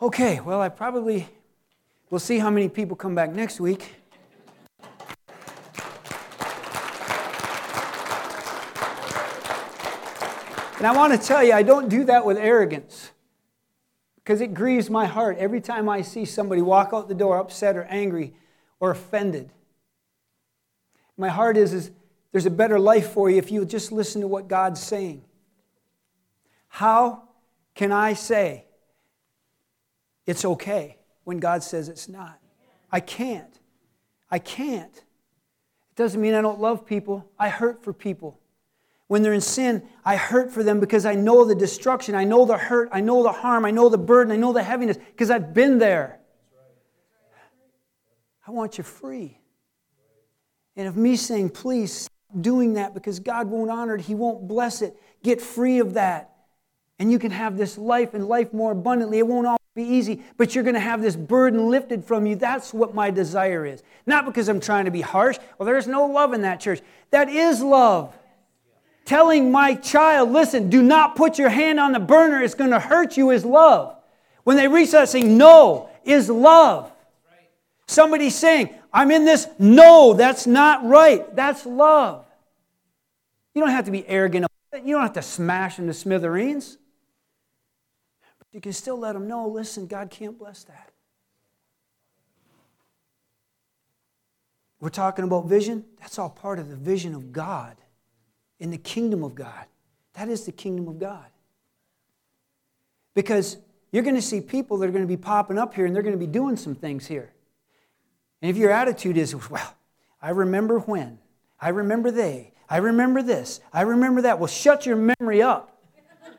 Okay, 0.00 0.40
well, 0.40 0.60
I 0.60 0.70
probably 0.70 1.28
will 2.08 2.18
see 2.18 2.38
how 2.38 2.48
many 2.48 2.70
people 2.70 2.96
come 2.96 3.14
back 3.14 3.32
next 3.32 3.60
week. 3.60 3.96
And 10.78 10.86
I 10.86 10.92
want 10.96 11.12
to 11.12 11.18
tell 11.18 11.42
you, 11.42 11.52
I 11.52 11.62
don't 11.62 11.88
do 11.88 12.04
that 12.04 12.24
with 12.24 12.38
arrogance 12.38 13.10
because 14.16 14.40
it 14.40 14.54
grieves 14.54 14.88
my 14.88 15.06
heart 15.06 15.36
every 15.38 15.60
time 15.60 15.88
I 15.88 16.02
see 16.02 16.24
somebody 16.24 16.62
walk 16.62 16.90
out 16.94 17.08
the 17.08 17.14
door 17.14 17.36
upset 17.36 17.76
or 17.76 17.82
angry 17.90 18.32
or 18.78 18.92
offended. 18.92 19.50
My 21.16 21.28
heart 21.28 21.56
is, 21.56 21.72
is 21.72 21.90
there's 22.32 22.46
a 22.46 22.50
better 22.50 22.78
life 22.78 23.10
for 23.10 23.30
you 23.30 23.38
if 23.38 23.50
you 23.50 23.64
just 23.64 23.90
listen 23.92 24.20
to 24.20 24.28
what 24.28 24.48
God's 24.48 24.82
saying. 24.82 25.24
How 26.68 27.22
can 27.74 27.92
I 27.92 28.12
say 28.12 28.66
it's 30.26 30.44
okay 30.44 30.98
when 31.24 31.38
God 31.38 31.62
says 31.62 31.88
it's 31.88 32.08
not? 32.08 32.38
I 32.92 33.00
can't. 33.00 33.58
I 34.30 34.38
can't. 34.38 34.94
It 34.94 35.96
doesn't 35.96 36.20
mean 36.20 36.34
I 36.34 36.42
don't 36.42 36.60
love 36.60 36.86
people. 36.86 37.30
I 37.38 37.48
hurt 37.48 37.82
for 37.82 37.92
people. 37.92 38.38
When 39.06 39.22
they're 39.22 39.32
in 39.32 39.40
sin, 39.40 39.82
I 40.04 40.16
hurt 40.16 40.52
for 40.52 40.62
them 40.62 40.80
because 40.80 41.06
I 41.06 41.14
know 41.14 41.46
the 41.46 41.54
destruction, 41.54 42.14
I 42.14 42.24
know 42.24 42.44
the 42.44 42.58
hurt, 42.58 42.90
I 42.92 43.00
know 43.00 43.22
the 43.22 43.32
harm, 43.32 43.64
I 43.64 43.70
know 43.70 43.88
the 43.88 43.96
burden, 43.96 44.30
I 44.30 44.36
know 44.36 44.52
the 44.52 44.62
heaviness 44.62 44.98
because 44.98 45.30
I've 45.30 45.54
been 45.54 45.78
there. 45.78 46.20
I 48.46 48.50
want 48.50 48.76
you 48.76 48.84
free. 48.84 49.40
And 50.76 50.86
of 50.86 50.96
me 50.96 51.16
saying, 51.16 51.50
please 51.50 52.08
doing 52.40 52.74
that 52.74 52.94
because 52.94 53.20
God 53.20 53.48
won't 53.48 53.70
honor 53.70 53.94
it, 53.94 54.02
He 54.02 54.14
won't 54.14 54.48
bless 54.48 54.82
it, 54.82 54.96
get 55.22 55.40
free 55.40 55.78
of 55.78 55.94
that. 55.94 56.30
And 56.98 57.12
you 57.12 57.18
can 57.18 57.30
have 57.30 57.56
this 57.56 57.78
life 57.78 58.14
and 58.14 58.26
life 58.26 58.52
more 58.52 58.72
abundantly. 58.72 59.18
It 59.18 59.26
won't 59.26 59.46
always 59.46 59.60
be 59.74 59.84
easy, 59.84 60.22
but 60.36 60.54
you're 60.54 60.64
going 60.64 60.74
to 60.74 60.80
have 60.80 61.00
this 61.00 61.14
burden 61.14 61.70
lifted 61.70 62.04
from 62.04 62.26
you. 62.26 62.34
That's 62.34 62.74
what 62.74 62.94
my 62.94 63.10
desire 63.10 63.64
is. 63.64 63.84
Not 64.04 64.26
because 64.26 64.48
I'm 64.48 64.58
trying 64.58 64.86
to 64.86 64.90
be 64.90 65.00
harsh. 65.00 65.38
Well, 65.58 65.66
there's 65.66 65.86
no 65.86 66.06
love 66.06 66.32
in 66.32 66.42
that 66.42 66.60
church. 66.60 66.80
That 67.10 67.28
is 67.28 67.62
love 67.62 68.12
telling 69.08 69.50
my 69.50 69.74
child, 69.74 70.30
listen, 70.30 70.68
do 70.68 70.82
not 70.82 71.16
put 71.16 71.38
your 71.38 71.48
hand 71.48 71.80
on 71.80 71.92
the 71.92 71.98
burner, 71.98 72.42
it's 72.42 72.54
going 72.54 72.70
to 72.72 72.78
hurt 72.78 73.16
you, 73.16 73.30
is 73.30 73.42
love. 73.42 73.96
When 74.44 74.58
they 74.58 74.68
reach 74.68 74.90
that 74.90 75.08
saying, 75.08 75.38
no, 75.38 75.88
is 76.04 76.28
love. 76.28 76.92
Somebody 77.86 78.28
saying, 78.28 78.68
I'm 78.92 79.10
in 79.10 79.24
this, 79.24 79.46
no, 79.58 80.14
that's 80.14 80.46
not 80.46 80.84
right. 80.84 81.34
That's 81.34 81.66
love. 81.66 82.24
You 83.54 83.62
don't 83.62 83.70
have 83.70 83.86
to 83.86 83.90
be 83.90 84.06
arrogant. 84.06 84.46
You 84.72 84.94
don't 84.94 85.02
have 85.02 85.14
to 85.14 85.22
smash 85.22 85.78
into 85.78 85.92
smithereens. 85.92 86.78
But 88.38 88.46
you 88.52 88.60
can 88.60 88.72
still 88.72 88.98
let 88.98 89.12
them 89.12 89.28
know 89.28 89.48
listen, 89.48 89.86
God 89.86 90.10
can't 90.10 90.38
bless 90.38 90.64
that. 90.64 90.90
We're 94.80 94.90
talking 94.90 95.24
about 95.24 95.46
vision. 95.46 95.84
That's 96.00 96.18
all 96.18 96.30
part 96.30 96.58
of 96.58 96.68
the 96.68 96.76
vision 96.76 97.14
of 97.14 97.32
God 97.32 97.76
in 98.60 98.70
the 98.70 98.78
kingdom 98.78 99.24
of 99.24 99.34
God. 99.34 99.66
That 100.14 100.28
is 100.28 100.44
the 100.44 100.52
kingdom 100.52 100.88
of 100.88 100.98
God. 100.98 101.26
Because 103.14 103.58
you're 103.90 104.04
going 104.04 104.14
to 104.14 104.22
see 104.22 104.40
people 104.40 104.78
that 104.78 104.88
are 104.88 104.92
going 104.92 105.02
to 105.02 105.08
be 105.08 105.16
popping 105.16 105.58
up 105.58 105.74
here 105.74 105.86
and 105.86 105.94
they're 105.94 106.02
going 106.02 106.14
to 106.14 106.18
be 106.18 106.26
doing 106.26 106.56
some 106.56 106.74
things 106.74 107.06
here. 107.06 107.32
And 108.40 108.50
if 108.50 108.56
your 108.56 108.70
attitude 108.70 109.16
is, 109.16 109.34
well, 109.50 109.74
I 110.22 110.30
remember 110.30 110.78
when, 110.80 111.18
I 111.60 111.70
remember 111.70 112.10
they, 112.10 112.52
I 112.68 112.78
remember 112.78 113.22
this, 113.22 113.60
I 113.72 113.82
remember 113.82 114.22
that, 114.22 114.38
well, 114.38 114.46
shut 114.46 114.86
your 114.86 114.96
memory 114.96 115.42
up. 115.42 115.74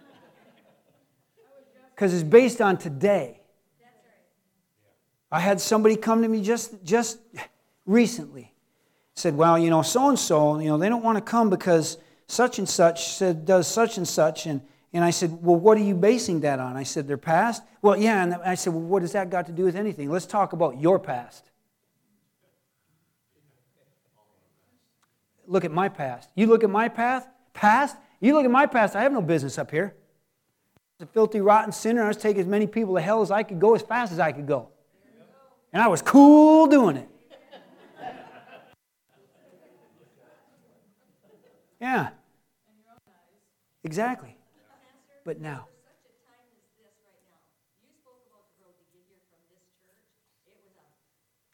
Because 1.96 2.14
it's 2.14 2.24
based 2.24 2.62
on 2.62 2.78
today. 2.78 3.42
I 5.30 5.42
had 5.42 5.60
somebody 5.60 5.98
come 5.98 6.22
to 6.22 6.30
me 6.30 6.42
just, 6.42 6.82
just 6.82 7.20
recently. 7.86 8.54
Said, 9.16 9.36
well, 9.36 9.60
you 9.60 9.70
know, 9.70 9.82
so 9.82 10.08
and 10.08 10.18
so, 10.18 10.60
you 10.60 10.70
know, 10.70 10.78
they 10.78 10.88
don't 10.88 11.04
want 11.04 11.18
to 11.18 11.22
come 11.22 11.50
because 11.50 11.98
such 12.28 12.58
and 12.58 12.70
such 12.70 13.10
said, 13.10 13.46
does 13.46 13.68
such 13.68 13.98
and 13.98 14.08
such. 14.08 14.46
And, 14.46 14.62
and 14.94 15.04
I 15.04 15.12
said, 15.12 15.44
Well, 15.44 15.56
what 15.56 15.78
are 15.78 15.84
you 15.84 15.96
basing 15.96 16.42
that 16.42 16.60
on? 16.60 16.76
I 16.76 16.84
said, 16.84 17.08
Their 17.08 17.18
past? 17.18 17.64
Well, 17.82 17.98
yeah. 17.98 18.24
And 18.24 18.34
I 18.36 18.56
said, 18.56 18.74
Well, 18.74 18.82
what 18.82 19.02
does 19.02 19.12
that 19.12 19.30
got 19.30 19.46
to 19.48 19.52
do 19.52 19.64
with 19.64 19.76
anything? 19.76 20.10
Let's 20.10 20.26
talk 20.26 20.54
about 20.54 20.80
your 20.80 21.00
past. 21.00 21.50
Look 25.50 25.66
at 25.66 25.72
my 25.72 25.90
past. 25.90 26.30
You 26.36 26.46
look 26.46 26.64
at 26.64 26.70
my 26.70 26.90
past, 26.90 27.28
past, 27.54 27.98
you 28.20 28.34
look 28.36 28.46
at 28.46 28.52
my 28.52 28.68
past, 28.68 28.96
I 28.96 29.02
have 29.02 29.12
no 29.12 29.22
business 29.22 29.58
up 29.58 29.72
here. 29.72 29.96
I 30.76 30.80
was 31.00 31.10
a 31.10 31.12
filthy, 31.12 31.42
rotten 31.42 31.72
sinner. 31.72 32.04
I 32.04 32.08
was 32.08 32.18
taking 32.18 32.42
as 32.42 32.48
many 32.48 32.68
people 32.68 32.94
to 32.94 33.02
hell 33.02 33.24
as 33.24 33.32
I 33.32 33.42
could 33.42 33.60
go 33.60 33.74
as 33.74 33.82
fast 33.82 34.12
as 34.12 34.20
I 34.20 34.32
could 34.32 34.46
go. 34.46 34.70
And 35.74 35.82
I 35.82 35.88
was 35.88 36.04
cool 36.04 36.68
doing 36.68 36.98
it. 36.98 37.10
Yeah. 41.82 42.10
Exactly. 43.84 44.38
But 45.26 45.42
now. 45.42 45.68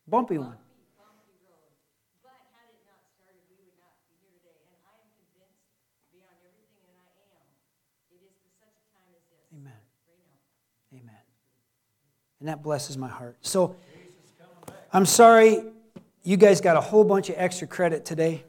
Bumpy 0.05 0.37
one. 0.37 0.57
Amen. 9.55 9.73
Amen. 10.93 11.15
And 12.45 12.51
that 12.51 12.61
blesses 12.61 12.95
my 12.95 13.07
heart. 13.07 13.37
So 13.41 13.75
I'm 14.93 15.07
sorry 15.07 15.63
you 16.21 16.37
guys 16.37 16.61
got 16.61 16.77
a 16.77 16.79
whole 16.79 17.03
bunch 17.03 17.31
of 17.31 17.35
extra 17.39 17.65
credit 17.65 18.05
today. 18.05 18.43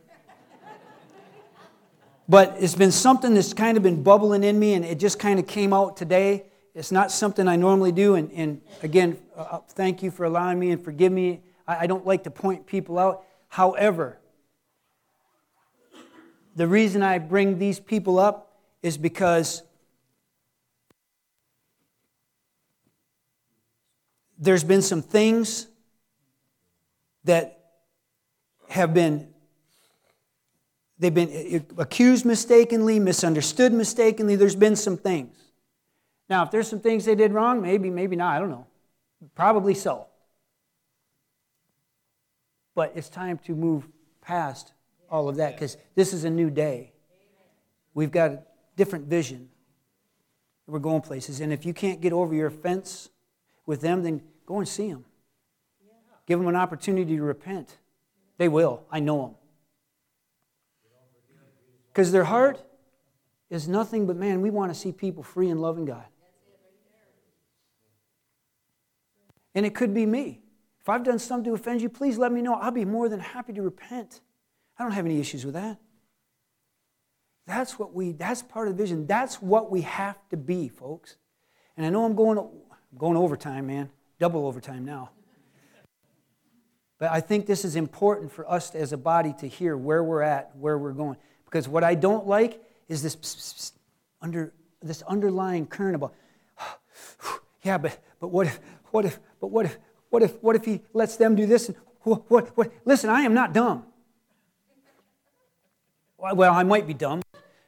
But 2.28 2.56
it's 2.60 2.74
been 2.74 2.92
something 2.92 3.32
that's 3.32 3.54
kind 3.54 3.78
of 3.78 3.82
been 3.82 4.02
bubbling 4.02 4.44
in 4.44 4.58
me, 4.58 4.74
and 4.74 4.84
it 4.84 4.98
just 4.98 5.18
kind 5.18 5.38
of 5.38 5.46
came 5.46 5.72
out 5.72 5.96
today. 5.96 6.44
It's 6.74 6.92
not 6.92 7.10
something 7.10 7.48
I 7.48 7.56
normally 7.56 7.90
do. 7.90 8.16
And, 8.16 8.30
and 8.32 8.60
again, 8.82 9.16
uh, 9.34 9.40
uh, 9.40 9.58
thank 9.70 10.02
you 10.02 10.10
for 10.10 10.26
allowing 10.26 10.58
me 10.58 10.72
and 10.72 10.84
forgive 10.84 11.10
me. 11.10 11.40
I, 11.66 11.84
I 11.84 11.86
don't 11.86 12.04
like 12.04 12.24
to 12.24 12.30
point 12.30 12.66
people 12.66 12.98
out. 12.98 13.24
However, 13.48 14.18
the 16.54 16.66
reason 16.66 17.02
I 17.02 17.18
bring 17.18 17.58
these 17.58 17.80
people 17.80 18.18
up 18.18 18.58
is 18.82 18.98
because 18.98 19.62
there's 24.38 24.64
been 24.64 24.82
some 24.82 25.02
things 25.02 25.66
that 27.24 27.58
have 28.68 28.92
been 28.94 29.32
They've 30.98 31.12
been 31.12 31.66
accused 31.76 32.24
mistakenly, 32.24 32.98
misunderstood 32.98 33.72
mistakenly. 33.72 34.36
There's 34.36 34.56
been 34.56 34.76
some 34.76 34.96
things. 34.96 35.36
Now, 36.28 36.44
if 36.44 36.50
there's 36.50 36.68
some 36.68 36.80
things 36.80 37.04
they 37.04 37.14
did 37.14 37.32
wrong, 37.32 37.60
maybe, 37.60 37.90
maybe 37.90 38.16
not, 38.16 38.34
I 38.34 38.38
don't 38.38 38.48
know. 38.48 38.66
Probably 39.34 39.74
so. 39.74 40.06
But 42.74 42.92
it's 42.94 43.08
time 43.08 43.38
to 43.44 43.54
move 43.54 43.86
past 44.22 44.72
all 45.10 45.28
of 45.28 45.36
that 45.36 45.54
because 45.54 45.76
this 45.94 46.12
is 46.12 46.24
a 46.24 46.30
new 46.30 46.50
day. 46.50 46.92
We've 47.94 48.10
got 48.10 48.30
a 48.30 48.42
different 48.76 49.06
vision. 49.06 49.50
We're 50.66 50.78
going 50.78 51.02
places. 51.02 51.40
And 51.40 51.52
if 51.52 51.64
you 51.64 51.74
can't 51.74 52.00
get 52.00 52.12
over 52.12 52.34
your 52.34 52.48
offense 52.48 53.10
with 53.66 53.80
them, 53.80 54.02
then 54.02 54.22
go 54.46 54.58
and 54.58 54.68
see 54.68 54.90
them. 54.90 55.04
Give 56.26 56.38
them 56.38 56.48
an 56.48 56.56
opportunity 56.56 57.16
to 57.16 57.22
repent. 57.22 57.76
They 58.38 58.48
will. 58.48 58.84
I 58.90 59.00
know 59.00 59.22
them. 59.22 59.34
Because 61.92 62.12
their 62.12 62.24
heart 62.24 62.62
is 63.48 63.68
nothing 63.68 64.06
but, 64.06 64.16
man, 64.16 64.42
we 64.42 64.50
want 64.50 64.72
to 64.72 64.78
see 64.78 64.92
people 64.92 65.22
free 65.22 65.48
and 65.48 65.60
loving 65.60 65.84
God. 65.84 66.04
And 69.54 69.64
it 69.64 69.74
could 69.74 69.94
be 69.94 70.04
me. 70.04 70.42
If 70.80 70.88
I've 70.88 71.02
done 71.02 71.18
something 71.18 71.50
to 71.50 71.54
offend 71.54 71.80
you, 71.80 71.88
please 71.88 72.18
let 72.18 72.30
me 72.30 72.42
know. 72.42 72.54
I'll 72.54 72.70
be 72.70 72.84
more 72.84 73.08
than 73.08 73.20
happy 73.20 73.52
to 73.54 73.62
repent. 73.62 74.20
I 74.78 74.82
don't 74.82 74.92
have 74.92 75.06
any 75.06 75.18
issues 75.18 75.44
with 75.44 75.54
that. 75.54 75.78
That's 77.46 77.78
what 77.78 77.94
we, 77.94 78.12
that's 78.12 78.42
part 78.42 78.68
of 78.68 78.76
the 78.76 78.82
vision. 78.82 79.06
That's 79.06 79.40
what 79.40 79.70
we 79.70 79.80
have 79.82 80.18
to 80.28 80.36
be, 80.36 80.68
folks. 80.68 81.16
And 81.76 81.86
I 81.86 81.88
know 81.88 82.04
I'm 82.04 82.14
going, 82.14 82.38
I'm 82.92 82.98
going 82.98 83.16
overtime, 83.16 83.66
man. 83.66 83.90
Double 84.18 84.46
overtime 84.46 84.84
now. 84.84 85.10
But 86.98 87.10
I 87.10 87.20
think 87.20 87.46
this 87.46 87.64
is 87.64 87.76
important 87.76 88.32
for 88.32 88.50
us 88.50 88.74
as 88.74 88.92
a 88.92 88.96
body 88.96 89.34
to 89.40 89.48
hear 89.48 89.76
where 89.76 90.02
we're 90.02 90.22
at, 90.22 90.56
where 90.56 90.78
we're 90.78 90.92
going. 90.92 91.16
Because 91.44 91.68
what 91.68 91.84
I 91.84 91.94
don't 91.94 92.26
like 92.26 92.62
is 92.88 93.02
this 93.02 93.72
under 94.22 94.52
this 94.82 95.02
underlying 95.02 95.66
current 95.66 95.96
about, 95.96 96.14
yeah, 97.62 97.76
but 97.76 97.98
but 98.20 98.28
what 98.28 98.46
if 98.46 98.60
what 98.90 99.04
if 99.04 99.18
but 99.40 99.48
what 99.48 99.66
if 99.66 99.78
what 100.10 100.22
if 100.22 100.42
what 100.42 100.56
if 100.56 100.64
he 100.64 100.80
lets 100.94 101.16
them 101.16 101.34
do 101.34 101.44
this 101.44 101.68
and 101.68 101.76
what 102.00 102.30
what, 102.30 102.56
what? 102.56 102.72
listen, 102.84 103.10
I 103.10 103.22
am 103.22 103.34
not 103.34 103.52
dumb. 103.52 103.84
Well, 106.18 106.52
I 106.52 106.62
might 106.62 106.86
be 106.86 106.94
dumb. 106.94 107.22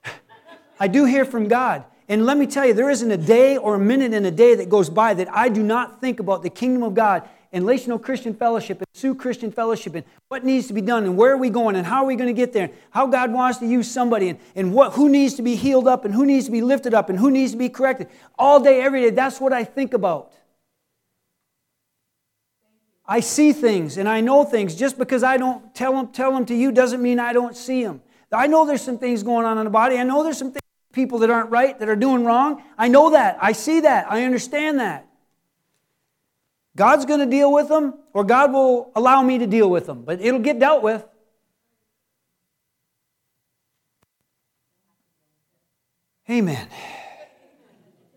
I 0.80 0.88
do 0.88 1.04
hear 1.04 1.26
from 1.26 1.48
God. 1.48 1.84
And 2.08 2.24
let 2.24 2.38
me 2.38 2.46
tell 2.46 2.64
you, 2.64 2.72
there 2.72 2.88
isn't 2.88 3.10
a 3.10 3.18
day 3.18 3.58
or 3.58 3.74
a 3.74 3.78
minute 3.78 4.14
in 4.14 4.24
a 4.24 4.30
day 4.30 4.54
that 4.54 4.70
goes 4.70 4.88
by 4.88 5.12
that 5.14 5.28
I 5.30 5.50
do 5.50 5.62
not 5.62 6.00
think 6.00 6.20
about 6.20 6.42
the 6.42 6.48
kingdom 6.48 6.82
of 6.82 6.94
God 6.94 7.28
and 7.52 7.64
Relational 7.64 7.98
Christian 7.98 8.34
Fellowship 8.34 8.78
and 8.78 8.86
Soo 8.94 9.14
Christian 9.14 9.52
Fellowship 9.52 9.94
and 9.94 10.04
what 10.28 10.44
needs 10.44 10.66
to 10.68 10.72
be 10.72 10.80
done 10.80 11.04
and 11.04 11.16
where 11.16 11.32
are 11.32 11.36
we 11.36 11.50
going 11.50 11.76
and 11.76 11.86
how 11.86 12.04
are 12.04 12.06
we 12.06 12.16
going 12.16 12.28
to 12.28 12.34
get 12.34 12.52
there 12.52 12.64
and 12.64 12.74
how 12.90 13.06
God 13.06 13.32
wants 13.32 13.58
to 13.58 13.66
use 13.66 13.90
somebody 13.90 14.30
and, 14.30 14.38
and 14.54 14.72
what, 14.72 14.94
who 14.94 15.08
needs 15.08 15.34
to 15.34 15.42
be 15.42 15.54
healed 15.54 15.86
up 15.86 16.04
and 16.06 16.14
who 16.14 16.24
needs 16.24 16.46
to 16.46 16.50
be 16.50 16.62
lifted 16.62 16.94
up 16.94 17.10
and 17.10 17.18
who 17.18 17.30
needs 17.30 17.52
to 17.52 17.58
be 17.58 17.68
corrected. 17.68 18.08
All 18.38 18.60
day, 18.60 18.80
every 18.80 19.02
day, 19.02 19.10
that's 19.10 19.40
what 19.40 19.52
I 19.52 19.64
think 19.64 19.92
about. 19.92 20.32
I 23.06 23.20
see 23.20 23.52
things 23.52 23.96
and 23.96 24.08
I 24.08 24.20
know 24.20 24.44
things. 24.44 24.74
Just 24.74 24.98
because 24.98 25.22
I 25.22 25.38
don't 25.38 25.74
tell 25.74 25.94
them, 25.94 26.08
tell 26.08 26.32
them 26.32 26.44
to 26.46 26.54
you 26.54 26.72
doesn't 26.72 27.00
mean 27.00 27.18
I 27.18 27.32
don't 27.32 27.56
see 27.56 27.82
them. 27.82 28.02
I 28.30 28.46
know 28.46 28.66
there's 28.66 28.82
some 28.82 28.98
things 28.98 29.22
going 29.22 29.46
on 29.46 29.56
in 29.56 29.64
the 29.64 29.70
body. 29.70 29.96
I 29.96 30.02
know 30.02 30.22
there's 30.22 30.36
some 30.36 30.52
things, 30.52 30.67
people 30.98 31.20
that 31.20 31.30
aren't 31.30 31.50
right, 31.50 31.78
that 31.78 31.88
are 31.88 31.94
doing 31.94 32.24
wrong. 32.24 32.60
I 32.76 32.88
know 32.88 33.10
that. 33.10 33.38
I 33.40 33.52
see 33.52 33.82
that. 33.82 34.10
I 34.10 34.24
understand 34.24 34.80
that. 34.80 35.06
God's 36.74 37.04
going 37.04 37.20
to 37.20 37.26
deal 37.26 37.52
with 37.52 37.68
them, 37.68 37.94
or 38.12 38.24
God 38.24 38.52
will 38.52 38.90
allow 38.96 39.22
me 39.22 39.38
to 39.38 39.46
deal 39.46 39.70
with 39.70 39.86
them, 39.86 40.02
but 40.02 40.20
it'll 40.20 40.40
get 40.40 40.58
dealt 40.58 40.82
with. 40.82 41.04
Amen. 46.28 46.66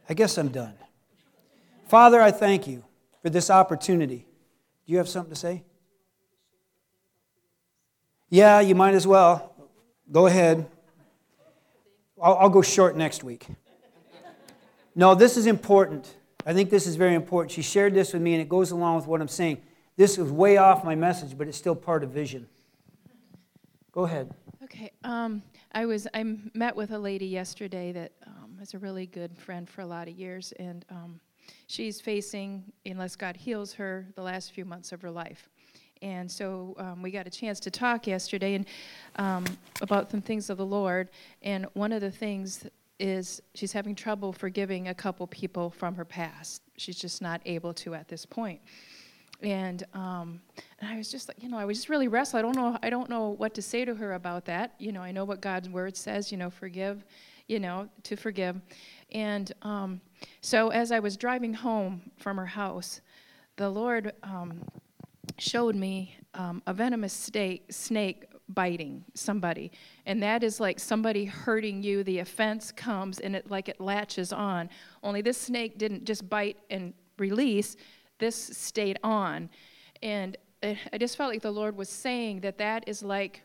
I 0.10 0.16
guess 0.16 0.40
I'm 0.40 0.50
done. 0.50 0.74
Father, 1.88 2.20
I 2.20 2.32
thank 2.32 2.68
you 2.68 2.84
for 3.22 3.30
this 3.30 3.52
opportunity. 3.52 4.26
Do 4.88 4.92
you 4.92 4.98
have 4.98 5.08
something 5.08 5.32
to 5.32 5.40
say? 5.40 5.64
Yeah, 8.28 8.60
you 8.60 8.74
might 8.74 8.96
as 8.96 9.06
well. 9.06 9.54
Go 10.12 10.26
ahead. 10.26 10.68
I'll, 12.22 12.38
I'll 12.38 12.50
go 12.50 12.62
short 12.62 12.96
next 12.96 13.24
week. 13.24 13.48
No, 14.96 15.16
this 15.16 15.38
is 15.38 15.48
important. 15.48 16.16
I 16.46 16.54
think 16.54 16.70
this 16.70 16.86
is 16.86 16.96
very 16.96 17.16
important. 17.16 17.52
She 17.52 17.62
shared 17.62 17.94
this 17.94 18.14
with 18.14 18.22
me, 18.22 18.34
and 18.34 18.42
it 18.42 18.50
goes 18.50 18.72
along 18.72 18.98
with 18.98 19.08
what 19.08 19.22
I'm 19.22 19.28
saying. 19.28 19.62
This 19.96 20.18
is 20.18 20.32
way 20.32 20.58
off 20.58 20.84
my 20.84 20.96
message, 20.96 21.38
but 21.38 21.48
it's 21.48 21.58
still 21.58 21.76
part 21.76 22.04
of 22.04 22.12
vision. 22.12 22.48
Go 23.92 24.04
ahead. 24.06 24.34
Okay. 24.64 24.92
Um, 25.04 25.42
I 25.74 25.86
was 25.86 26.08
I 26.14 26.24
met 26.54 26.76
with 26.76 26.92
a 26.92 27.00
lady 27.00 27.26
yesterday 27.28 27.92
that 27.92 28.12
um, 28.26 28.58
is 28.62 28.74
a 28.74 28.80
really 28.80 29.06
good 29.06 29.38
friend 29.38 29.70
for 29.70 29.82
a 29.82 29.86
lot 29.86 30.08
of 30.08 30.16
years, 30.16 30.54
and 30.60 30.86
um, 30.90 31.20
she's 31.68 32.02
facing, 32.02 32.64
unless 32.86 33.16
God 33.16 33.36
heals 33.36 33.74
her, 33.74 34.08
the 34.16 34.22
last 34.22 34.52
few 34.52 34.66
months 34.66 34.92
of 34.92 35.02
her 35.02 35.12
life. 35.12 35.50
And 36.02 36.30
so 36.30 36.76
um, 36.78 37.02
we 37.02 37.12
got 37.12 37.28
a 37.28 37.30
chance 37.30 37.60
to 37.62 37.72
talk 37.72 38.08
yesterday 38.08 38.56
and 38.56 38.66
um, 39.18 39.46
about 39.82 40.10
some 40.10 40.22
things 40.22 40.50
of 40.50 40.58
the 40.58 40.66
Lord. 40.66 41.10
And 41.42 41.68
one 41.74 41.92
of 41.92 42.02
the 42.02 42.12
things 42.12 42.66
is 43.00 43.42
she's 43.56 43.72
having 43.72 43.96
trouble 43.96 44.32
forgiving 44.32 44.88
a 44.88 44.94
couple 44.94 45.26
people 45.28 45.70
from 45.70 45.96
her 45.96 46.06
past. 46.06 46.62
She's 46.78 46.98
just 46.98 47.22
not 47.22 47.42
able 47.46 47.74
to 47.76 47.96
at 47.96 48.08
this 48.08 48.26
point. 48.26 48.62
And, 49.42 49.84
um, 49.94 50.40
and 50.80 50.90
I 50.90 50.98
was 50.98 51.10
just 51.10 51.28
like, 51.28 51.42
you 51.42 51.50
know, 51.50 51.58
I 51.58 51.66
was 51.66 51.78
just 51.78 51.90
really 51.90 52.08
restless. 52.08 52.40
I 52.40 52.42
don't 52.44 52.56
know, 52.56 52.78
I 52.84 52.92
don't 52.92 53.10
know 53.10 53.30
what 53.30 53.56
to 53.56 53.62
say 53.62 53.86
to 53.86 53.96
her 53.96 54.14
about 54.14 54.46
that. 54.46 54.76
You 54.78 54.92
know, 54.92 55.02
I 55.02 55.12
know 55.12 55.26
what 55.26 55.42
God's 55.42 55.68
word 55.68 55.98
says. 55.98 56.32
You 56.32 56.38
know, 56.38 56.52
forgive, 56.52 57.04
you 57.48 57.60
know, 57.60 57.90
to 58.04 58.16
forgive. 58.16 58.62
And 59.12 59.52
um, 59.64 60.00
so 60.42 60.70
as 60.70 60.92
I 60.92 61.00
was 61.00 61.18
driving 61.18 61.54
home 61.54 62.02
from 62.18 62.38
her 62.38 62.46
house, 62.46 63.02
the 63.58 63.70
Lord 63.70 64.14
um, 64.24 64.62
showed 65.38 65.76
me 65.76 66.18
um, 66.34 66.62
a 66.68 66.74
venomous 66.74 67.14
snake, 67.14 67.66
snake 67.70 68.26
biting 68.50 69.04
somebody. 69.14 69.72
And 70.06 70.22
that 70.24 70.44
is 70.44 70.60
like 70.60 70.80
somebody 70.80 71.26
hurting 71.26 71.84
you 71.84 72.04
the 72.04 72.20
offense 72.20 72.72
comes 72.72 73.20
and 73.20 73.36
it 73.36 73.50
like 73.50 73.70
it 73.70 73.80
latches 73.80 74.34
on. 74.34 74.70
Only 75.04 75.22
this 75.22 75.38
snake 75.38 75.78
didn't 75.78 76.06
just 76.06 76.30
bite 76.30 76.58
and 76.70 76.94
release 77.18 77.76
this 78.20 78.36
stayed 78.36 79.00
on. 79.04 79.50
And 80.02 80.38
i 80.64 80.98
just 81.00 81.18
felt 81.18 81.32
like 81.32 81.42
the 81.42 81.50
lord 81.50 81.76
was 81.76 81.90
saying 81.90 82.40
that 82.42 82.60
that 82.60 82.88
is 82.88 83.02
like 83.02 83.42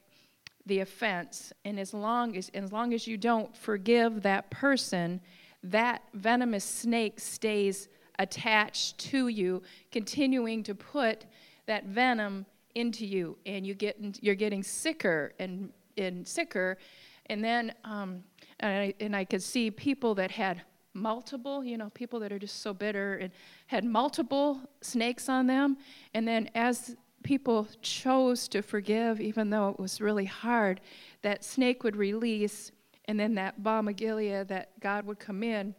the 0.66 0.80
offense. 0.80 1.52
And 1.64 1.78
as 1.80 1.94
long 1.94 2.36
as 2.36 2.50
as 2.52 2.72
long 2.72 2.92
as 2.92 3.06
you 3.06 3.16
don't 3.16 3.56
forgive 3.56 4.22
that 4.22 4.50
person 4.50 5.20
that 5.62 6.02
venomous 6.14 6.64
snake 6.64 7.18
stays 7.18 7.88
attached 8.18 8.98
to 8.98 9.28
you 9.28 9.62
continuing 9.90 10.62
to 10.62 10.74
put 10.74 11.24
that 11.66 11.84
venom 11.84 12.46
into 12.74 13.06
you, 13.06 13.38
and 13.46 13.66
you 13.66 13.74
get 13.74 13.96
you're 14.22 14.34
getting 14.34 14.62
sicker 14.62 15.32
and 15.38 15.70
and 15.96 16.26
sicker, 16.26 16.78
and 17.26 17.42
then 17.42 17.72
um, 17.84 18.22
and 18.60 18.82
I, 18.82 18.94
and 19.00 19.16
I 19.16 19.24
could 19.24 19.42
see 19.42 19.70
people 19.70 20.14
that 20.16 20.30
had 20.30 20.62
multiple, 20.92 21.62
you 21.62 21.76
know, 21.76 21.90
people 21.90 22.20
that 22.20 22.32
are 22.32 22.38
just 22.38 22.62
so 22.62 22.72
bitter 22.72 23.16
and 23.16 23.30
had 23.66 23.84
multiple 23.84 24.60
snakes 24.80 25.28
on 25.28 25.46
them, 25.46 25.76
and 26.14 26.26
then 26.26 26.50
as 26.54 26.96
people 27.22 27.66
chose 27.82 28.46
to 28.46 28.62
forgive, 28.62 29.20
even 29.20 29.50
though 29.50 29.68
it 29.70 29.80
was 29.80 30.00
really 30.00 30.24
hard, 30.24 30.80
that 31.22 31.44
snake 31.44 31.82
would 31.82 31.96
release, 31.96 32.70
and 33.06 33.18
then 33.18 33.34
that 33.34 33.62
balm 33.62 33.88
of 33.88 33.96
Gilead, 33.96 34.48
that 34.48 34.78
God 34.80 35.04
would 35.06 35.18
come 35.18 35.42
in, 35.42 35.74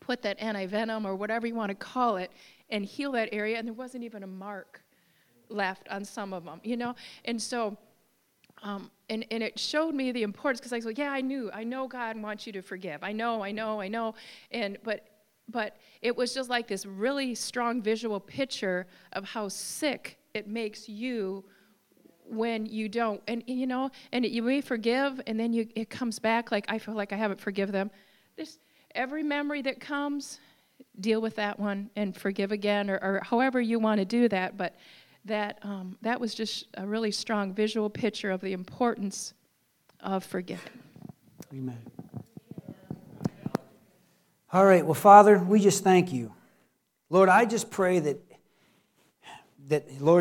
put 0.00 0.22
that 0.22 0.40
anti 0.40 0.66
venom 0.66 1.06
or 1.06 1.14
whatever 1.14 1.46
you 1.46 1.54
want 1.54 1.68
to 1.68 1.74
call 1.74 2.16
it, 2.16 2.32
and 2.70 2.84
heal 2.84 3.12
that 3.12 3.28
area, 3.32 3.58
and 3.58 3.68
there 3.68 3.74
wasn't 3.74 4.02
even 4.02 4.22
a 4.22 4.26
mark 4.26 4.81
left 5.48 5.88
on 5.88 6.04
some 6.04 6.32
of 6.32 6.44
them, 6.44 6.60
you 6.64 6.76
know? 6.76 6.94
And 7.24 7.40
so, 7.40 7.76
um, 8.62 8.90
and, 9.08 9.26
and 9.30 9.42
it 9.42 9.58
showed 9.58 9.94
me 9.94 10.12
the 10.12 10.22
importance 10.22 10.60
because 10.60 10.72
I 10.72 10.76
was 10.76 10.86
like, 10.86 10.98
yeah, 10.98 11.10
I 11.10 11.20
knew, 11.20 11.50
I 11.52 11.64
know 11.64 11.88
God 11.88 12.20
wants 12.20 12.46
you 12.46 12.52
to 12.54 12.62
forgive. 12.62 13.02
I 13.02 13.12
know, 13.12 13.42
I 13.42 13.52
know, 13.52 13.80
I 13.80 13.88
know. 13.88 14.14
And, 14.50 14.78
but, 14.84 15.06
but 15.48 15.76
it 16.00 16.16
was 16.16 16.34
just 16.34 16.48
like 16.48 16.68
this 16.68 16.86
really 16.86 17.34
strong 17.34 17.82
visual 17.82 18.20
picture 18.20 18.86
of 19.12 19.24
how 19.24 19.48
sick 19.48 20.18
it 20.34 20.48
makes 20.48 20.88
you 20.88 21.44
when 22.24 22.64
you 22.64 22.88
don't 22.88 23.20
and 23.28 23.42
you 23.46 23.66
know 23.66 23.90
and 24.12 24.24
you 24.24 24.42
may 24.42 24.60
forgive 24.60 25.20
and 25.26 25.38
then 25.38 25.52
you 25.52 25.68
it 25.74 25.90
comes 25.90 26.18
back 26.18 26.50
like 26.50 26.64
i 26.68 26.78
feel 26.78 26.94
like 26.94 27.12
i 27.12 27.16
haven't 27.16 27.40
forgive 27.40 27.70
them 27.72 27.90
this 28.36 28.58
every 28.94 29.22
memory 29.22 29.60
that 29.60 29.80
comes 29.80 30.38
deal 31.00 31.20
with 31.20 31.36
that 31.36 31.58
one 31.58 31.90
and 31.96 32.16
forgive 32.16 32.52
again 32.52 32.88
or, 32.88 32.96
or 33.02 33.20
however 33.24 33.60
you 33.60 33.78
want 33.78 33.98
to 33.98 34.04
do 34.04 34.28
that 34.28 34.56
but 34.56 34.76
that 35.24 35.58
um, 35.62 35.96
that 36.02 36.20
was 36.20 36.34
just 36.34 36.66
a 36.74 36.86
really 36.86 37.10
strong 37.10 37.52
visual 37.54 37.88
picture 37.88 38.30
of 38.30 38.40
the 38.40 38.52
importance 38.52 39.34
of 40.00 40.24
forgiving. 40.24 40.72
Amen. 41.52 41.78
All 44.52 44.66
right, 44.66 44.84
well, 44.84 44.94
Father, 44.94 45.38
we 45.38 45.60
just 45.60 45.82
thank 45.82 46.12
you. 46.12 46.32
Lord, 47.08 47.28
I 47.28 47.44
just 47.44 47.70
pray 47.70 48.00
that 48.00 48.20
that 49.68 50.02
Lord 50.02 50.10